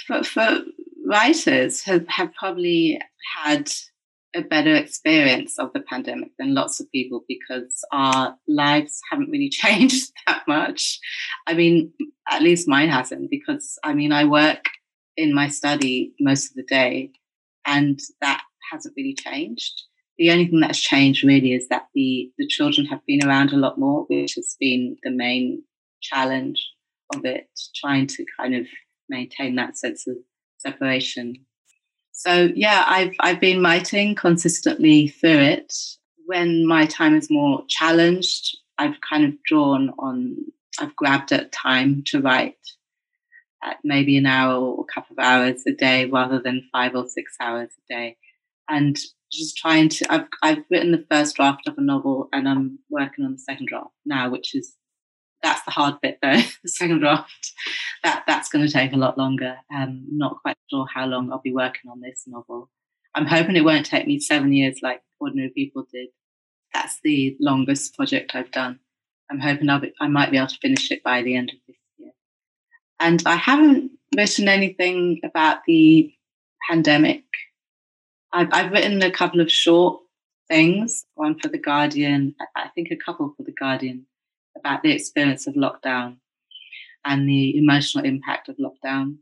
for, 0.06 0.22
for 0.22 0.60
writers 1.06 1.82
have, 1.84 2.06
have 2.08 2.32
probably 2.34 3.00
had 3.36 3.70
a 4.34 4.42
better 4.42 4.74
experience 4.74 5.58
of 5.58 5.72
the 5.72 5.80
pandemic 5.80 6.30
than 6.38 6.54
lots 6.54 6.80
of 6.80 6.90
people 6.92 7.24
because 7.26 7.82
our 7.92 8.36
lives 8.46 9.00
haven't 9.10 9.30
really 9.30 9.48
changed 9.52 10.12
that 10.26 10.42
much. 10.46 10.98
I 11.46 11.54
mean, 11.54 11.92
at 12.30 12.42
least 12.42 12.68
mine 12.68 12.90
hasn't 12.90 13.30
because 13.30 13.78
I 13.82 13.94
mean, 13.94 14.12
I 14.12 14.24
work 14.24 14.64
in 15.16 15.34
my 15.34 15.48
study 15.48 16.14
most 16.20 16.50
of 16.50 16.56
the 16.56 16.62
day 16.62 17.10
and 17.66 17.98
that 18.20 18.42
hasn't 18.70 18.94
really 18.96 19.14
changed. 19.14 19.82
The 20.18 20.30
only 20.30 20.46
thing 20.46 20.60
that's 20.60 20.80
changed 20.80 21.24
really 21.24 21.52
is 21.52 21.68
that 21.68 21.86
the, 21.94 22.30
the 22.38 22.46
children 22.46 22.86
have 22.86 23.04
been 23.06 23.24
around 23.24 23.52
a 23.52 23.56
lot 23.56 23.78
more, 23.78 24.04
which 24.08 24.34
has 24.34 24.56
been 24.58 24.96
the 25.04 25.10
main 25.10 25.62
challenge 26.01 26.61
of 27.14 27.24
it, 27.24 27.49
trying 27.74 28.07
to 28.07 28.24
kind 28.38 28.55
of 28.55 28.66
maintain 29.09 29.57
that 29.57 29.78
sense 29.78 30.07
of 30.07 30.16
separation. 30.59 31.34
So 32.12 32.51
yeah, 32.55 32.84
I've 32.86 33.14
I've 33.20 33.40
been 33.40 33.62
writing 33.62 34.14
consistently 34.14 35.09
through 35.09 35.38
it. 35.38 35.72
When 36.26 36.66
my 36.66 36.86
time 36.86 37.16
is 37.16 37.30
more 37.30 37.62
challenged, 37.68 38.59
I've 38.76 39.01
kind 39.09 39.24
of 39.24 39.42
drawn 39.44 39.90
on 39.99 40.36
I've 40.80 40.96
grabbed 40.96 41.32
at 41.32 41.53
time 41.53 42.03
to 42.07 42.20
write 42.20 42.57
at 43.62 43.78
maybe 43.82 44.16
an 44.16 44.26
hour 44.26 44.55
or 44.55 44.84
a 44.88 44.92
couple 44.92 45.14
of 45.14 45.24
hours 45.24 45.62
a 45.66 45.72
day 45.72 46.07
rather 46.07 46.40
than 46.40 46.68
five 46.72 46.94
or 46.94 47.07
six 47.07 47.34
hours 47.40 47.70
a 47.70 47.94
day. 47.94 48.16
And 48.68 48.96
just 49.32 49.57
trying 49.57 49.88
to 49.88 50.12
I've 50.12 50.26
I've 50.42 50.64
written 50.70 50.92
the 50.92 51.07
first 51.11 51.36
draft 51.36 51.68
of 51.68 51.78
a 51.78 51.82
novel 51.82 52.28
and 52.32 52.49
I'm 52.49 52.78
working 52.90 53.24
on 53.24 53.32
the 53.32 53.38
second 53.38 53.68
draft 53.68 53.94
now, 54.05 54.30
which 54.30 54.55
is 54.55 54.74
that's 55.43 55.64
the 55.64 55.70
hard 55.70 56.01
bit 56.01 56.18
though, 56.22 56.41
the 56.62 56.68
second 56.68 57.01
draft. 57.01 57.53
That 58.03 58.24
that's 58.26 58.49
going 58.49 58.66
to 58.66 58.72
take 58.72 58.93
a 58.93 58.97
lot 58.97 59.18
longer. 59.18 59.57
Um, 59.74 60.05
not 60.11 60.41
quite 60.43 60.57
sure 60.70 60.86
how 60.93 61.07
long 61.07 61.30
I'll 61.30 61.41
be 61.41 61.53
working 61.53 61.91
on 61.91 62.01
this 62.01 62.24
novel. 62.26 62.70
I'm 63.14 63.26
hoping 63.26 63.57
it 63.57 63.64
won't 63.64 63.86
take 63.86 64.07
me 64.07 64.20
seven 64.20 64.53
years 64.53 64.80
like 64.82 65.03
Ordinary 65.20 65.51
People 65.51 65.86
did. 65.93 66.09
That's 66.74 66.99
the 67.03 67.36
longest 67.41 67.97
project 67.97 68.34
I've 68.34 68.51
done. 68.51 68.78
I'm 69.30 69.41
hoping 69.41 69.68
I'll 69.68 69.80
be, 69.80 69.93
I 70.01 70.09
might 70.09 70.30
be 70.30 70.36
able 70.36 70.49
to 70.49 70.59
finish 70.59 70.91
it 70.91 71.03
by 71.03 71.22
the 71.22 71.34
end 71.34 71.51
of 71.51 71.59
this 71.66 71.76
year. 71.99 72.12
And 73.01 73.22
I 73.26 73.36
haven't 73.36 73.93
written 74.16 74.49
anything 74.49 75.20
about 75.24 75.59
the 75.66 76.12
pandemic. 76.68 77.24
I've, 78.32 78.49
I've 78.53 78.72
written 78.72 79.03
a 79.03 79.11
couple 79.11 79.41
of 79.41 79.51
short 79.51 80.01
things, 80.49 81.05
one 81.14 81.39
for 81.39 81.49
The 81.49 81.59
Guardian, 81.59 82.34
I 82.57 82.68
think 82.74 82.89
a 82.91 82.97
couple 82.97 83.34
for 83.36 83.43
The 83.43 83.53
Guardian, 83.53 84.07
about 84.59 84.82
the 84.82 84.92
experience 84.92 85.46
of 85.46 85.54
lockdown 85.54 86.16
and 87.04 87.28
the 87.28 87.56
emotional 87.56 88.04
impact 88.04 88.48
of 88.48 88.56
lockdown. 88.56 89.16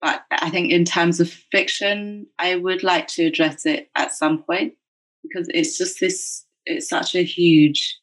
But 0.00 0.22
I 0.30 0.50
think 0.50 0.72
in 0.72 0.84
terms 0.84 1.20
of 1.20 1.30
fiction, 1.30 2.26
I 2.38 2.56
would 2.56 2.82
like 2.82 3.06
to 3.08 3.24
address 3.24 3.66
it 3.66 3.90
at 3.94 4.12
some 4.12 4.42
point 4.42 4.74
because 5.22 5.48
it's 5.54 5.78
just 5.78 6.00
this, 6.00 6.44
it's 6.66 6.88
such 6.88 7.14
a 7.14 7.22
huge 7.22 7.98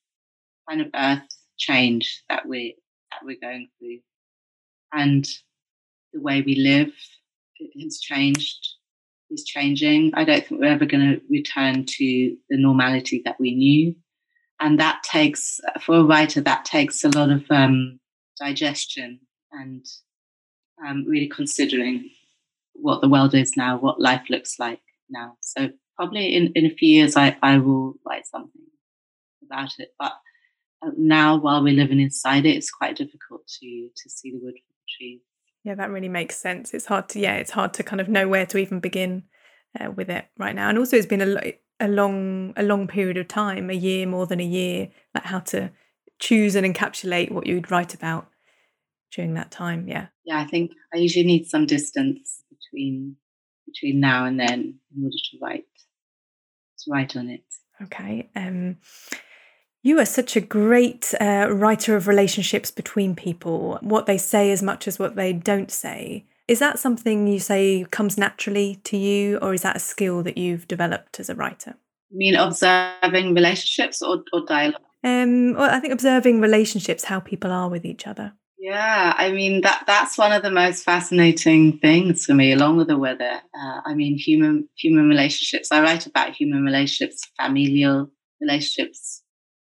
kind 0.70 0.82
of 0.82 0.88
earth 0.96 1.28
change 1.58 2.24
that 2.30 2.48
we 2.48 2.76
that 3.12 3.26
we're 3.26 3.40
going 3.42 3.68
through. 3.78 4.00
And 4.94 5.28
the 6.14 6.22
way 6.22 6.42
we 6.42 6.56
live 6.56 6.92
has 7.82 8.00
changed, 8.00 8.76
is 9.30 9.44
changing. 9.44 10.12
I 10.16 10.24
don't 10.24 10.46
think 10.46 10.62
we're 10.62 10.68
ever 10.72 10.86
going 10.86 11.16
to 11.16 11.22
return 11.30 11.86
to 11.86 12.38
the 12.50 12.58
normality 12.58 13.22
that 13.26 13.40
we 13.40 13.56
knew 13.56 13.96
and 14.60 14.80
that 14.80 15.04
takes 15.04 15.60
for 15.82 15.98
a 15.98 16.04
writer 16.04 16.42
that 16.42 16.66
takes 16.66 17.04
a 17.04 17.10
lot 17.10 17.30
of 17.30 17.44
um, 17.50 18.00
digestion 18.40 19.20
and 19.52 19.86
um, 20.86 21.06
really 21.08 21.28
considering 21.28 22.10
what 22.74 23.02
the 23.02 23.10
world 23.10 23.36
is 23.36 23.58
now, 23.58 23.78
what 23.78 24.00
life 24.00 24.24
looks 24.30 24.60
like 24.60 24.82
now. 25.10 25.34
So 25.42 25.70
probably 25.96 26.36
in, 26.36 26.52
in 26.56 26.66
a 26.66 26.74
few 26.74 26.90
years, 26.90 27.16
I, 27.16 27.38
I 27.42 27.58
will 27.58 27.96
write 28.08 28.26
something 28.28 28.62
about 29.44 29.72
it. 29.80 29.90
But 30.00 30.14
uh, 30.82 30.92
now, 30.98 31.38
while 31.38 31.64
we're 31.64 31.74
living 31.74 32.00
inside 32.00 32.46
it, 32.46 32.56
it's 32.56 32.72
quite 32.72 32.96
difficult 32.96 33.48
to 33.60 33.90
to 33.96 34.10
see 34.10 34.32
the 34.32 34.40
wood 34.42 34.54
for 34.56 34.74
the 34.74 34.98
trees. 34.98 35.22
Yeah, 35.64 35.76
that 35.76 35.90
really 35.90 36.08
makes 36.10 36.38
sense. 36.38 36.74
It's 36.74 36.86
hard 36.86 37.10
to 37.10 37.20
yeah, 37.20 37.36
it's 37.36 37.52
hard 37.52 37.74
to 37.76 37.84
kind 37.84 38.00
of 38.00 38.08
know 38.08 38.28
where 38.28 38.46
to 38.46 38.58
even 38.58 38.80
begin 38.80 39.24
uh, 39.80 39.92
with 39.92 40.10
it 40.10 40.26
right 40.38 40.56
now. 40.56 40.70
And 40.70 40.78
also, 40.78 40.96
it's 40.96 41.06
been 41.06 41.22
a 41.22 41.54
a 41.80 41.88
long 41.88 42.54
a 42.58 42.64
long 42.64 42.88
period 42.88 43.18
of 43.18 43.28
time, 43.28 43.70
a 43.70 43.74
year 43.74 44.06
more 44.06 44.26
than 44.26 44.40
a 44.40 44.46
year, 44.46 44.90
like 45.14 45.26
how 45.26 45.40
to 45.40 45.72
choose 46.20 46.56
and 46.56 46.66
encapsulate 46.66 47.32
what 47.32 47.48
you'd 47.48 47.72
write 47.72 47.94
about 47.94 48.28
during 49.12 49.34
that 49.36 49.52
time. 49.52 49.88
Yeah. 49.88 50.08
Yeah, 50.26 50.40
I 50.40 50.46
think 50.46 50.72
I 50.94 50.98
usually 50.98 51.26
need 51.26 51.46
some 51.48 51.66
distance 51.66 52.44
between 52.50 53.16
between 53.66 54.00
now 54.00 54.26
and 54.26 54.40
then 54.40 54.80
in 54.96 55.04
order 55.04 55.18
to 55.32 55.38
write 55.42 55.66
to 56.80 56.92
write 56.92 57.16
on 57.16 57.30
it. 57.30 57.44
Okay. 57.84 58.30
Um 58.36 58.78
you 59.82 59.98
are 60.00 60.06
such 60.06 60.36
a 60.36 60.42
great 60.42 61.14
uh, 61.22 61.48
writer 61.50 61.96
of 61.96 62.06
relationships 62.08 62.70
between 62.70 63.16
people, 63.16 63.80
what 63.82 64.08
they 64.08 64.18
say 64.18 64.52
as 64.52 64.62
much 64.62 64.90
as 64.90 65.00
what 65.00 65.16
they 65.16 65.32
don't 65.32 65.72
say. 65.72 66.26
Is 66.50 66.58
that 66.58 66.80
something 66.80 67.28
you 67.28 67.40
say 67.40 67.86
comes 67.92 68.18
naturally 68.18 68.82
to 68.86 68.98
you, 68.98 69.38
or 69.38 69.54
is 69.54 69.62
that 69.62 69.76
a 69.76 69.80
skill 69.80 70.24
that 70.24 70.36
you've 70.36 70.68
developed 70.68 71.20
as 71.20 71.30
a 71.30 71.36
writer? 71.36 71.76
You 72.10 72.18
mean 72.18 72.36
observing 72.36 73.36
relationships 73.36 74.02
or, 74.02 74.24
or 74.34 74.46
dialogue? 74.48 74.82
Um, 75.04 75.54
well, 75.54 75.70
I 75.70 75.80
think 75.80 75.94
observing 75.94 76.42
relationships, 76.42 77.04
how 77.04 77.20
people 77.20 77.52
are 77.52 77.70
with 77.70 77.86
each 77.86 78.08
other. 78.08 78.34
Yeah, 78.58 79.14
I 79.16 79.32
mean 79.32 79.62
that 79.62 79.84
that's 79.86 80.18
one 80.18 80.32
of 80.32 80.42
the 80.42 80.50
most 80.50 80.84
fascinating 80.84 81.78
things 81.78 82.26
for 82.26 82.34
me, 82.34 82.52
along 82.52 82.78
with 82.78 82.88
the 82.88 82.98
weather. 82.98 83.42
Uh, 83.54 83.82
I 83.86 83.94
mean, 83.94 84.18
human 84.18 84.68
human 84.76 85.08
relationships. 85.08 85.72
I 85.72 85.84
write 85.84 86.08
about 86.08 86.34
human 86.36 86.64
relationships, 86.64 87.22
familial 87.40 88.10
relationships, 88.42 89.22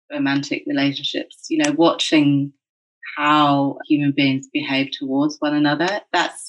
romantic 0.09 0.63
relationships. 0.65 1.47
You 1.49 1.63
know, 1.65 1.73
watching 1.73 2.53
how 3.17 3.77
human 3.87 4.13
beings 4.15 4.47
behave 4.53 4.91
towards 4.91 5.35
one 5.39 5.53
another. 5.55 6.01
That's 6.13 6.46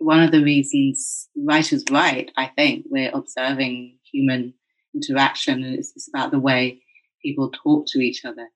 one 0.00 0.22
of 0.22 0.32
the 0.32 0.42
reasons 0.42 1.28
writers 1.36 1.84
write, 1.90 2.32
I 2.36 2.46
think, 2.56 2.86
we're 2.88 3.10
observing 3.12 3.98
human 4.10 4.54
interaction 4.94 5.62
and 5.62 5.74
it's, 5.76 5.92
it's 5.94 6.08
about 6.08 6.30
the 6.30 6.40
way 6.40 6.80
people 7.22 7.50
talk 7.50 7.86
to 7.88 8.00
each 8.00 8.24
other. 8.24 8.48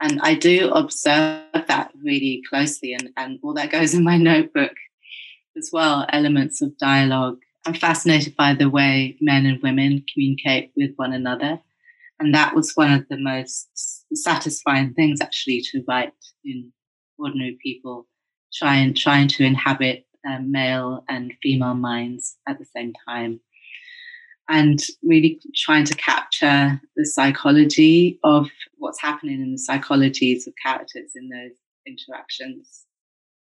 And 0.00 0.20
I 0.22 0.34
do 0.34 0.70
observe 0.70 1.42
that 1.66 1.90
really 2.02 2.42
closely, 2.48 2.92
and, 2.92 3.10
and 3.16 3.38
all 3.42 3.54
that 3.54 3.72
goes 3.72 3.94
in 3.94 4.04
my 4.04 4.16
notebook 4.32 4.72
as 5.56 5.70
well 5.72 6.06
elements 6.10 6.62
of 6.62 6.78
dialogue. 6.78 7.38
I'm 7.66 7.74
fascinated 7.74 8.36
by 8.36 8.54
the 8.54 8.70
way 8.70 9.16
men 9.20 9.44
and 9.44 9.60
women 9.62 10.04
communicate 10.12 10.70
with 10.76 10.92
one 10.96 11.12
another. 11.12 11.60
And 12.20 12.34
that 12.34 12.54
was 12.54 12.72
one 12.74 12.92
of 12.92 13.06
the 13.08 13.18
most 13.18 13.68
satisfying 14.14 14.94
things 14.94 15.20
actually 15.20 15.62
to 15.72 15.82
write 15.88 16.12
in 16.44 16.72
Ordinary 17.18 17.58
People, 17.60 18.06
trying 18.54 18.94
trying 18.94 19.28
to 19.28 19.44
inhabit 19.44 20.05
um, 20.26 20.50
male 20.50 21.04
and 21.08 21.32
female 21.42 21.74
minds 21.74 22.36
at 22.48 22.58
the 22.58 22.64
same 22.64 22.92
time. 23.08 23.40
And 24.48 24.80
really 25.02 25.40
trying 25.56 25.84
to 25.86 25.94
capture 25.96 26.80
the 26.94 27.04
psychology 27.04 28.20
of 28.22 28.48
what's 28.78 29.00
happening 29.00 29.40
in 29.40 29.52
the 29.52 29.58
psychologies 29.58 30.46
of 30.46 30.54
characters 30.62 31.12
in 31.16 31.28
those 31.28 31.56
interactions. 31.86 32.84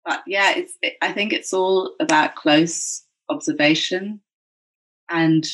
But 0.03 0.21
yeah, 0.27 0.53
it's, 0.55 0.73
it, 0.81 0.95
I 1.01 1.13
think 1.13 1.31
it's 1.31 1.53
all 1.53 1.95
about 1.99 2.35
close 2.35 3.03
observation 3.29 4.19
and 5.09 5.45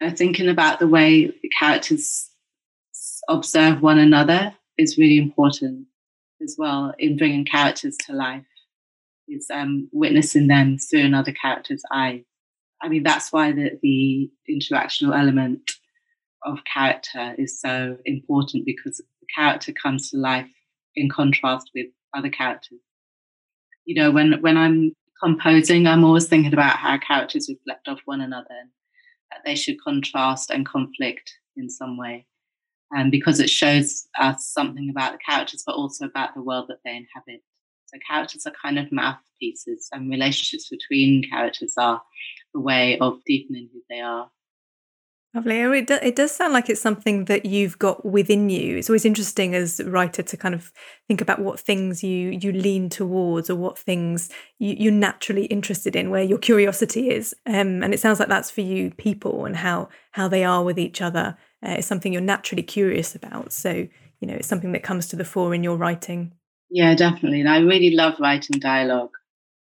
uh, 0.00 0.10
thinking 0.10 0.48
about 0.48 0.80
the 0.80 0.88
way 0.88 1.26
the 1.26 1.50
characters 1.56 2.30
observe 3.28 3.82
one 3.82 3.98
another 3.98 4.54
is 4.78 4.98
really 4.98 5.18
important 5.18 5.86
as 6.42 6.56
well 6.58 6.94
in 6.98 7.16
bringing 7.16 7.44
characters 7.44 7.96
to 8.06 8.12
life. 8.12 8.44
Is 9.30 9.46
um, 9.52 9.88
witnessing 9.92 10.48
them 10.48 10.76
through 10.78 11.04
another 11.04 11.32
character's 11.32 11.82
eyes. 11.92 12.22
I 12.82 12.88
mean, 12.88 13.02
that's 13.02 13.32
why 13.32 13.52
the, 13.52 13.78
the 13.82 14.30
interactional 14.50 15.16
element 15.16 15.70
of 16.44 16.58
character 16.72 17.34
is 17.38 17.60
so 17.60 17.96
important 18.06 18.64
because 18.64 18.96
the 18.96 19.26
character 19.34 19.72
comes 19.72 20.10
to 20.10 20.16
life 20.16 20.48
in 20.96 21.08
contrast 21.08 21.70
with 21.74 21.86
other 22.14 22.30
characters. 22.30 22.80
You 23.84 23.94
know, 23.94 24.10
when 24.10 24.40
when 24.40 24.56
I'm 24.56 24.92
composing, 25.22 25.86
I'm 25.86 26.04
always 26.04 26.26
thinking 26.26 26.52
about 26.52 26.76
how 26.76 26.98
characters 26.98 27.48
reflect 27.48 27.88
off 27.88 28.00
one 28.04 28.20
another 28.20 28.46
and 28.50 28.70
that 29.30 29.40
they 29.44 29.54
should 29.54 29.80
contrast 29.82 30.50
and 30.50 30.66
conflict 30.66 31.32
in 31.56 31.70
some 31.70 31.96
way. 31.96 32.26
Um, 32.96 33.08
because 33.08 33.38
it 33.38 33.48
shows 33.48 34.08
us 34.18 34.46
something 34.46 34.90
about 34.90 35.12
the 35.12 35.18
characters, 35.18 35.62
but 35.64 35.76
also 35.76 36.06
about 36.06 36.34
the 36.34 36.42
world 36.42 36.66
that 36.68 36.78
they 36.84 36.90
inhabit. 36.90 37.42
So 37.92 37.98
characters 38.08 38.46
are 38.46 38.52
kind 38.62 38.78
of 38.78 38.90
mouthpieces, 38.92 39.88
and 39.92 40.10
relationships 40.10 40.68
between 40.68 41.28
characters 41.28 41.74
are 41.76 42.02
a 42.54 42.60
way 42.60 42.98
of 42.98 43.18
deepening 43.26 43.68
who 43.72 43.80
they 43.88 44.00
are. 44.00 44.30
Lovely. 45.32 45.60
It, 45.60 45.86
do, 45.86 45.94
it 46.02 46.16
does 46.16 46.32
sound 46.32 46.52
like 46.52 46.68
it's 46.68 46.80
something 46.80 47.26
that 47.26 47.46
you've 47.46 47.78
got 47.78 48.04
within 48.04 48.50
you. 48.50 48.76
It's 48.76 48.90
always 48.90 49.04
interesting 49.04 49.54
as 49.54 49.78
a 49.78 49.88
writer 49.88 50.24
to 50.24 50.36
kind 50.36 50.56
of 50.56 50.72
think 51.06 51.20
about 51.20 51.38
what 51.38 51.60
things 51.60 52.02
you 52.02 52.30
you 52.30 52.50
lean 52.50 52.88
towards 52.88 53.48
or 53.48 53.54
what 53.54 53.78
things 53.78 54.28
you, 54.58 54.74
you're 54.76 54.92
naturally 54.92 55.44
interested 55.44 55.94
in, 55.94 56.10
where 56.10 56.24
your 56.24 56.38
curiosity 56.38 57.10
is. 57.10 57.32
Um, 57.46 57.84
and 57.84 57.94
it 57.94 58.00
sounds 58.00 58.18
like 58.18 58.28
that's 58.28 58.50
for 58.50 58.62
you, 58.62 58.90
people 58.90 59.44
and 59.44 59.56
how 59.56 59.88
how 60.12 60.26
they 60.26 60.44
are 60.44 60.64
with 60.64 60.78
each 60.78 61.00
other. 61.00 61.36
Uh, 61.64 61.72
is 61.72 61.86
something 61.86 62.12
you're 62.12 62.22
naturally 62.22 62.62
curious 62.62 63.14
about. 63.14 63.52
So 63.52 63.86
you 64.20 64.26
know, 64.28 64.34
it's 64.34 64.48
something 64.48 64.72
that 64.72 64.82
comes 64.82 65.06
to 65.08 65.16
the 65.16 65.24
fore 65.24 65.54
in 65.54 65.62
your 65.62 65.76
writing. 65.76 66.32
Yeah, 66.70 66.94
definitely. 66.94 67.40
And 67.40 67.48
I 67.48 67.58
really 67.58 67.90
love 67.90 68.14
writing 68.20 68.60
dialogue. 68.60 69.10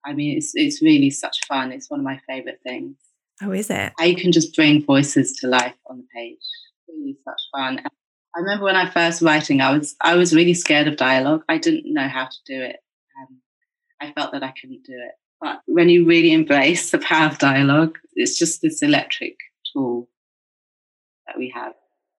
I 0.06 0.14
mean, 0.14 0.38
it's 0.38 0.52
it's 0.56 0.82
really 0.82 1.10
such 1.10 1.40
fun. 1.48 1.72
It's 1.72 1.90
one 1.90 2.00
of 2.00 2.04
my 2.04 2.20
favorite 2.28 2.60
things. 2.64 2.96
Oh, 3.42 3.52
is 3.52 3.70
it? 3.70 3.94
How 3.98 4.06
you 4.06 4.16
can 4.16 4.32
just 4.32 4.56
bring 4.56 4.84
voices 4.84 5.34
to 5.38 5.48
life 5.48 5.76
on 5.88 5.98
the 5.98 6.08
page. 6.16 6.40
Really 6.88 7.18
such 7.26 7.42
fun. 7.56 7.82
I 8.36 8.40
remember 8.40 8.66
when 8.66 8.76
I 8.76 8.90
first 8.90 9.22
writing, 9.22 9.62
I 9.62 9.76
was 9.78 9.96
I 10.02 10.16
was 10.16 10.36
really 10.36 10.54
scared 10.54 10.88
of 10.88 10.98
dialogue. 10.98 11.44
I 11.50 11.58
didn't 11.58 11.92
know 11.92 12.08
how 12.08 12.26
to 12.26 12.38
do 12.46 12.62
it. 12.62 12.78
Um, 13.20 13.42
I 14.00 14.12
felt 14.14 14.32
that 14.34 14.44
I 14.44 14.54
couldn't 14.60 14.84
do 14.84 14.94
it. 14.94 15.12
But 15.42 15.62
when 15.66 15.90
you 15.90 16.06
really 16.06 16.32
embrace 16.32 16.92
the 16.92 17.00
power 17.00 17.28
of 17.28 17.40
dialogue, 17.40 17.98
it's 18.14 18.38
just 18.38 18.62
this 18.62 18.84
electric 18.84 19.36
tool 19.74 20.08
that 21.26 21.38
we 21.38 21.52
have 21.54 21.74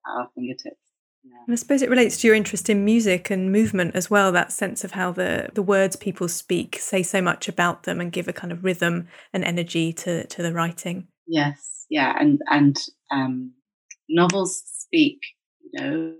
at 0.06 0.12
our 0.12 0.28
fingertips. 0.34 0.81
And 1.24 1.52
I 1.52 1.56
suppose 1.56 1.82
it 1.82 1.90
relates 1.90 2.20
to 2.20 2.26
your 2.26 2.36
interest 2.36 2.70
in 2.70 2.84
music 2.84 3.30
and 3.30 3.50
movement 3.50 3.96
as 3.96 4.08
well, 4.08 4.30
that 4.32 4.52
sense 4.52 4.84
of 4.84 4.92
how 4.92 5.12
the, 5.12 5.50
the 5.54 5.62
words 5.62 5.96
people 5.96 6.28
speak 6.28 6.76
say 6.76 7.02
so 7.02 7.20
much 7.20 7.48
about 7.48 7.82
them 7.82 8.00
and 8.00 8.12
give 8.12 8.28
a 8.28 8.32
kind 8.32 8.52
of 8.52 8.64
rhythm 8.64 9.08
and 9.32 9.44
energy 9.44 9.92
to, 9.92 10.26
to 10.26 10.42
the 10.42 10.52
writing. 10.52 11.08
Yes, 11.26 11.86
yeah, 11.90 12.16
and 12.18 12.40
and 12.50 12.76
um, 13.10 13.52
novels 14.08 14.62
speak. 14.66 15.20
You 15.72 15.80
know, 15.80 16.14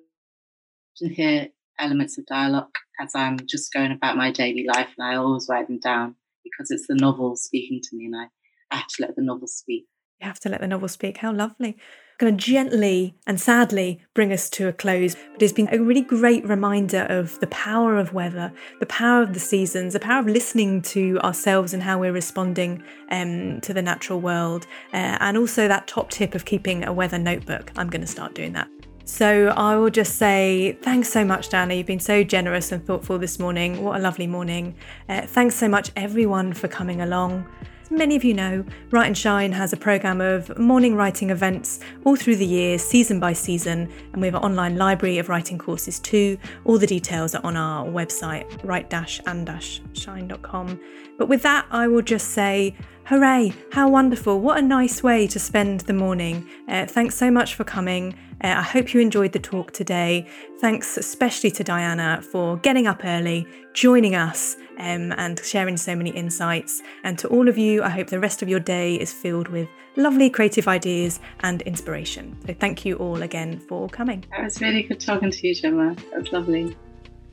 to 0.99 1.09
hear 1.09 1.49
elements 1.79 2.19
of 2.19 2.27
dialogue 2.27 2.75
as 3.01 3.13
I'm 3.15 3.39
just 3.47 3.73
going 3.73 3.93
about 3.93 4.17
my 4.17 4.31
daily 4.31 4.65
life, 4.67 4.89
and 4.97 5.07
I 5.07 5.17
always 5.17 5.47
write 5.49 5.67
them 5.67 5.81
down 5.81 6.15
because 6.45 6.71
it's 6.71 6.87
the 6.87 6.95
novel 6.95 7.37
speaking 7.37 7.81
to 7.83 7.97
me, 7.97 8.07
and 8.07 8.17
I, 8.17 8.27
I 8.71 8.77
have 8.77 8.89
to 8.97 9.03
let 9.03 9.17
the 9.17 9.23
novel 9.23 9.49
speak. 9.49 9.87
You 10.21 10.27
have 10.27 10.41
to 10.41 10.49
let 10.49 10.61
the 10.61 10.69
novel 10.69 10.89
speak. 10.89 11.19
How 11.19 11.33
lovely 11.33 11.77
going 12.23 12.37
to 12.37 12.45
gently 12.45 13.17
and 13.27 13.41
sadly 13.41 14.01
bring 14.15 14.33
us 14.33 14.49
to 14.49 14.69
a 14.69 14.73
close. 14.73 15.17
But 15.33 15.43
it's 15.43 15.53
been 15.53 15.69
a 15.73 15.79
really 15.83 16.03
great 16.03 16.45
reminder 16.47 17.05
of 17.09 17.39
the 17.41 17.49
power 17.49 17.99
of 17.99 18.13
weather, 18.13 18.53
the 18.79 18.87
power 18.87 19.23
of 19.23 19.35
the 19.35 19.41
seasons, 19.41 19.93
the 19.93 20.01
power 20.01 20.21
of 20.21 20.27
listening 20.27 20.83
to 20.83 21.19
ourselves 21.21 21.75
and 21.75 21.83
how 21.83 21.99
we're 21.99 22.13
responding 22.13 22.85
um, 23.11 23.61
to 23.63 23.75
the 23.75 23.83
natural 23.83 24.21
world, 24.21 24.69
uh, 24.95 25.19
and 25.19 25.37
also 25.37 25.67
that 25.67 25.89
top 25.89 26.11
tip 26.11 26.37
of 26.37 26.45
keeping 26.45 26.85
a 26.85 26.93
weather 26.93 27.19
notebook. 27.19 27.73
I'm 27.77 27.91
going 27.91 28.03
to 28.03 28.07
start 28.07 28.35
doing 28.35 28.53
that. 28.53 28.69
So 29.05 29.49
I 29.49 29.75
will 29.75 29.91
just 29.91 30.15
say 30.15 30.79
thanks 30.81 31.09
so 31.09 31.25
much, 31.25 31.49
Diana. 31.49 31.75
You've 31.75 31.87
been 31.87 31.99
so 31.99 32.23
generous 32.23 32.71
and 32.71 32.87
thoughtful 32.87 33.19
this 33.19 33.41
morning. 33.41 33.83
What 33.83 33.99
a 33.99 34.03
lovely 34.03 34.29
morning. 34.29 34.77
Uh, 35.09 35.23
thanks 35.23 35.57
so 35.57 35.67
much, 35.69 35.91
everyone, 35.97 36.53
for 36.53 36.69
coming 36.69 37.01
along 37.01 37.49
many 37.93 38.17
of 38.17 38.25
you 38.25 38.35
know, 38.35 38.65
Write 38.91 39.07
and 39.07 39.17
Shine 39.17 39.53
has 39.53 39.73
a 39.73 39.77
programme 39.77 40.21
of 40.21 40.59
morning 40.59 40.97
writing 40.97 41.31
events 41.31 41.79
all 42.05 42.17
through 42.17 42.37
the 42.37 42.47
year, 42.47 42.79
season 42.79 43.21
by 43.21 43.35
season, 43.35 43.89
and 44.13 44.21
we 44.21 44.27
have 44.27 44.35
an 44.35 44.43
online 44.43 44.77
library 44.77 45.19
of 45.19 45.29
writing 45.29 45.59
courses 45.59 45.99
too. 45.99 46.39
All 46.65 46.79
the 46.79 46.87
details 46.87 47.35
are 47.35 47.45
on 47.45 47.57
our 47.57 47.85
website, 47.87 48.47
write-and-shine.com. 48.65 50.81
But 51.23 51.29
with 51.29 51.43
that, 51.43 51.67
I 51.71 51.87
will 51.87 52.03
just 52.03 52.31
say, 52.31 52.75
hooray, 53.05 53.55
how 53.71 53.89
wonderful, 53.89 54.41
what 54.41 54.59
a 54.59 54.61
nice 54.61 55.05
way 55.05 55.29
to 55.29 55.39
spend 55.39 55.83
the 55.83 55.93
morning. 55.93 56.45
Uh, 56.67 56.85
thanks 56.85 57.15
so 57.15 57.31
much 57.31 57.55
for 57.55 57.63
coming. 57.63 58.15
Uh, 58.43 58.55
I 58.59 58.63
hope 58.63 58.93
you 58.93 59.01
enjoyed 59.01 59.31
the 59.31 59.39
talk 59.39 59.71
today. 59.71 60.27
Thanks 60.59 60.97
especially 60.97 61.53
to 61.53 61.63
Diana 61.63 62.21
for 62.33 62.57
getting 62.57 62.89
up 62.89 63.05
early, 63.05 63.47
joining 63.73 64.17
us, 64.17 64.57
um, 64.79 65.13
and 65.13 65.41
sharing 65.45 65.77
so 65.77 65.95
many 65.95 66.11
insights. 66.11 66.83
And 67.05 67.17
to 67.21 67.29
all 67.29 67.49
of 67.49 67.57
you, 67.57 67.85
I 67.85 67.89
hope 67.89 68.09
the 68.09 68.19
rest 68.19 68.43
of 68.43 68.49
your 68.49 68.59
day 68.59 68.97
is 68.97 69.13
filled 69.13 69.47
with 69.47 69.69
lovely 69.95 70.29
creative 70.29 70.67
ideas 70.67 71.21
and 71.45 71.63
inspiration. 71.63 72.37
So 72.49 72.53
thank 72.53 72.85
you 72.85 72.97
all 72.97 73.23
again 73.23 73.61
for 73.61 73.89
coming. 73.89 74.25
It 74.37 74.43
was 74.43 74.61
really 74.61 74.83
good 74.83 74.99
talking 74.99 75.31
to 75.31 75.47
you, 75.47 75.55
Gemma. 75.55 75.95
That 76.11 76.19
was 76.19 76.33
lovely. 76.33 76.77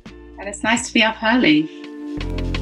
And 0.05 0.47
it's 0.47 0.61
nice 0.61 0.87
to 0.87 0.93
be 0.93 1.01
up 1.01 1.15
early. 1.23 2.58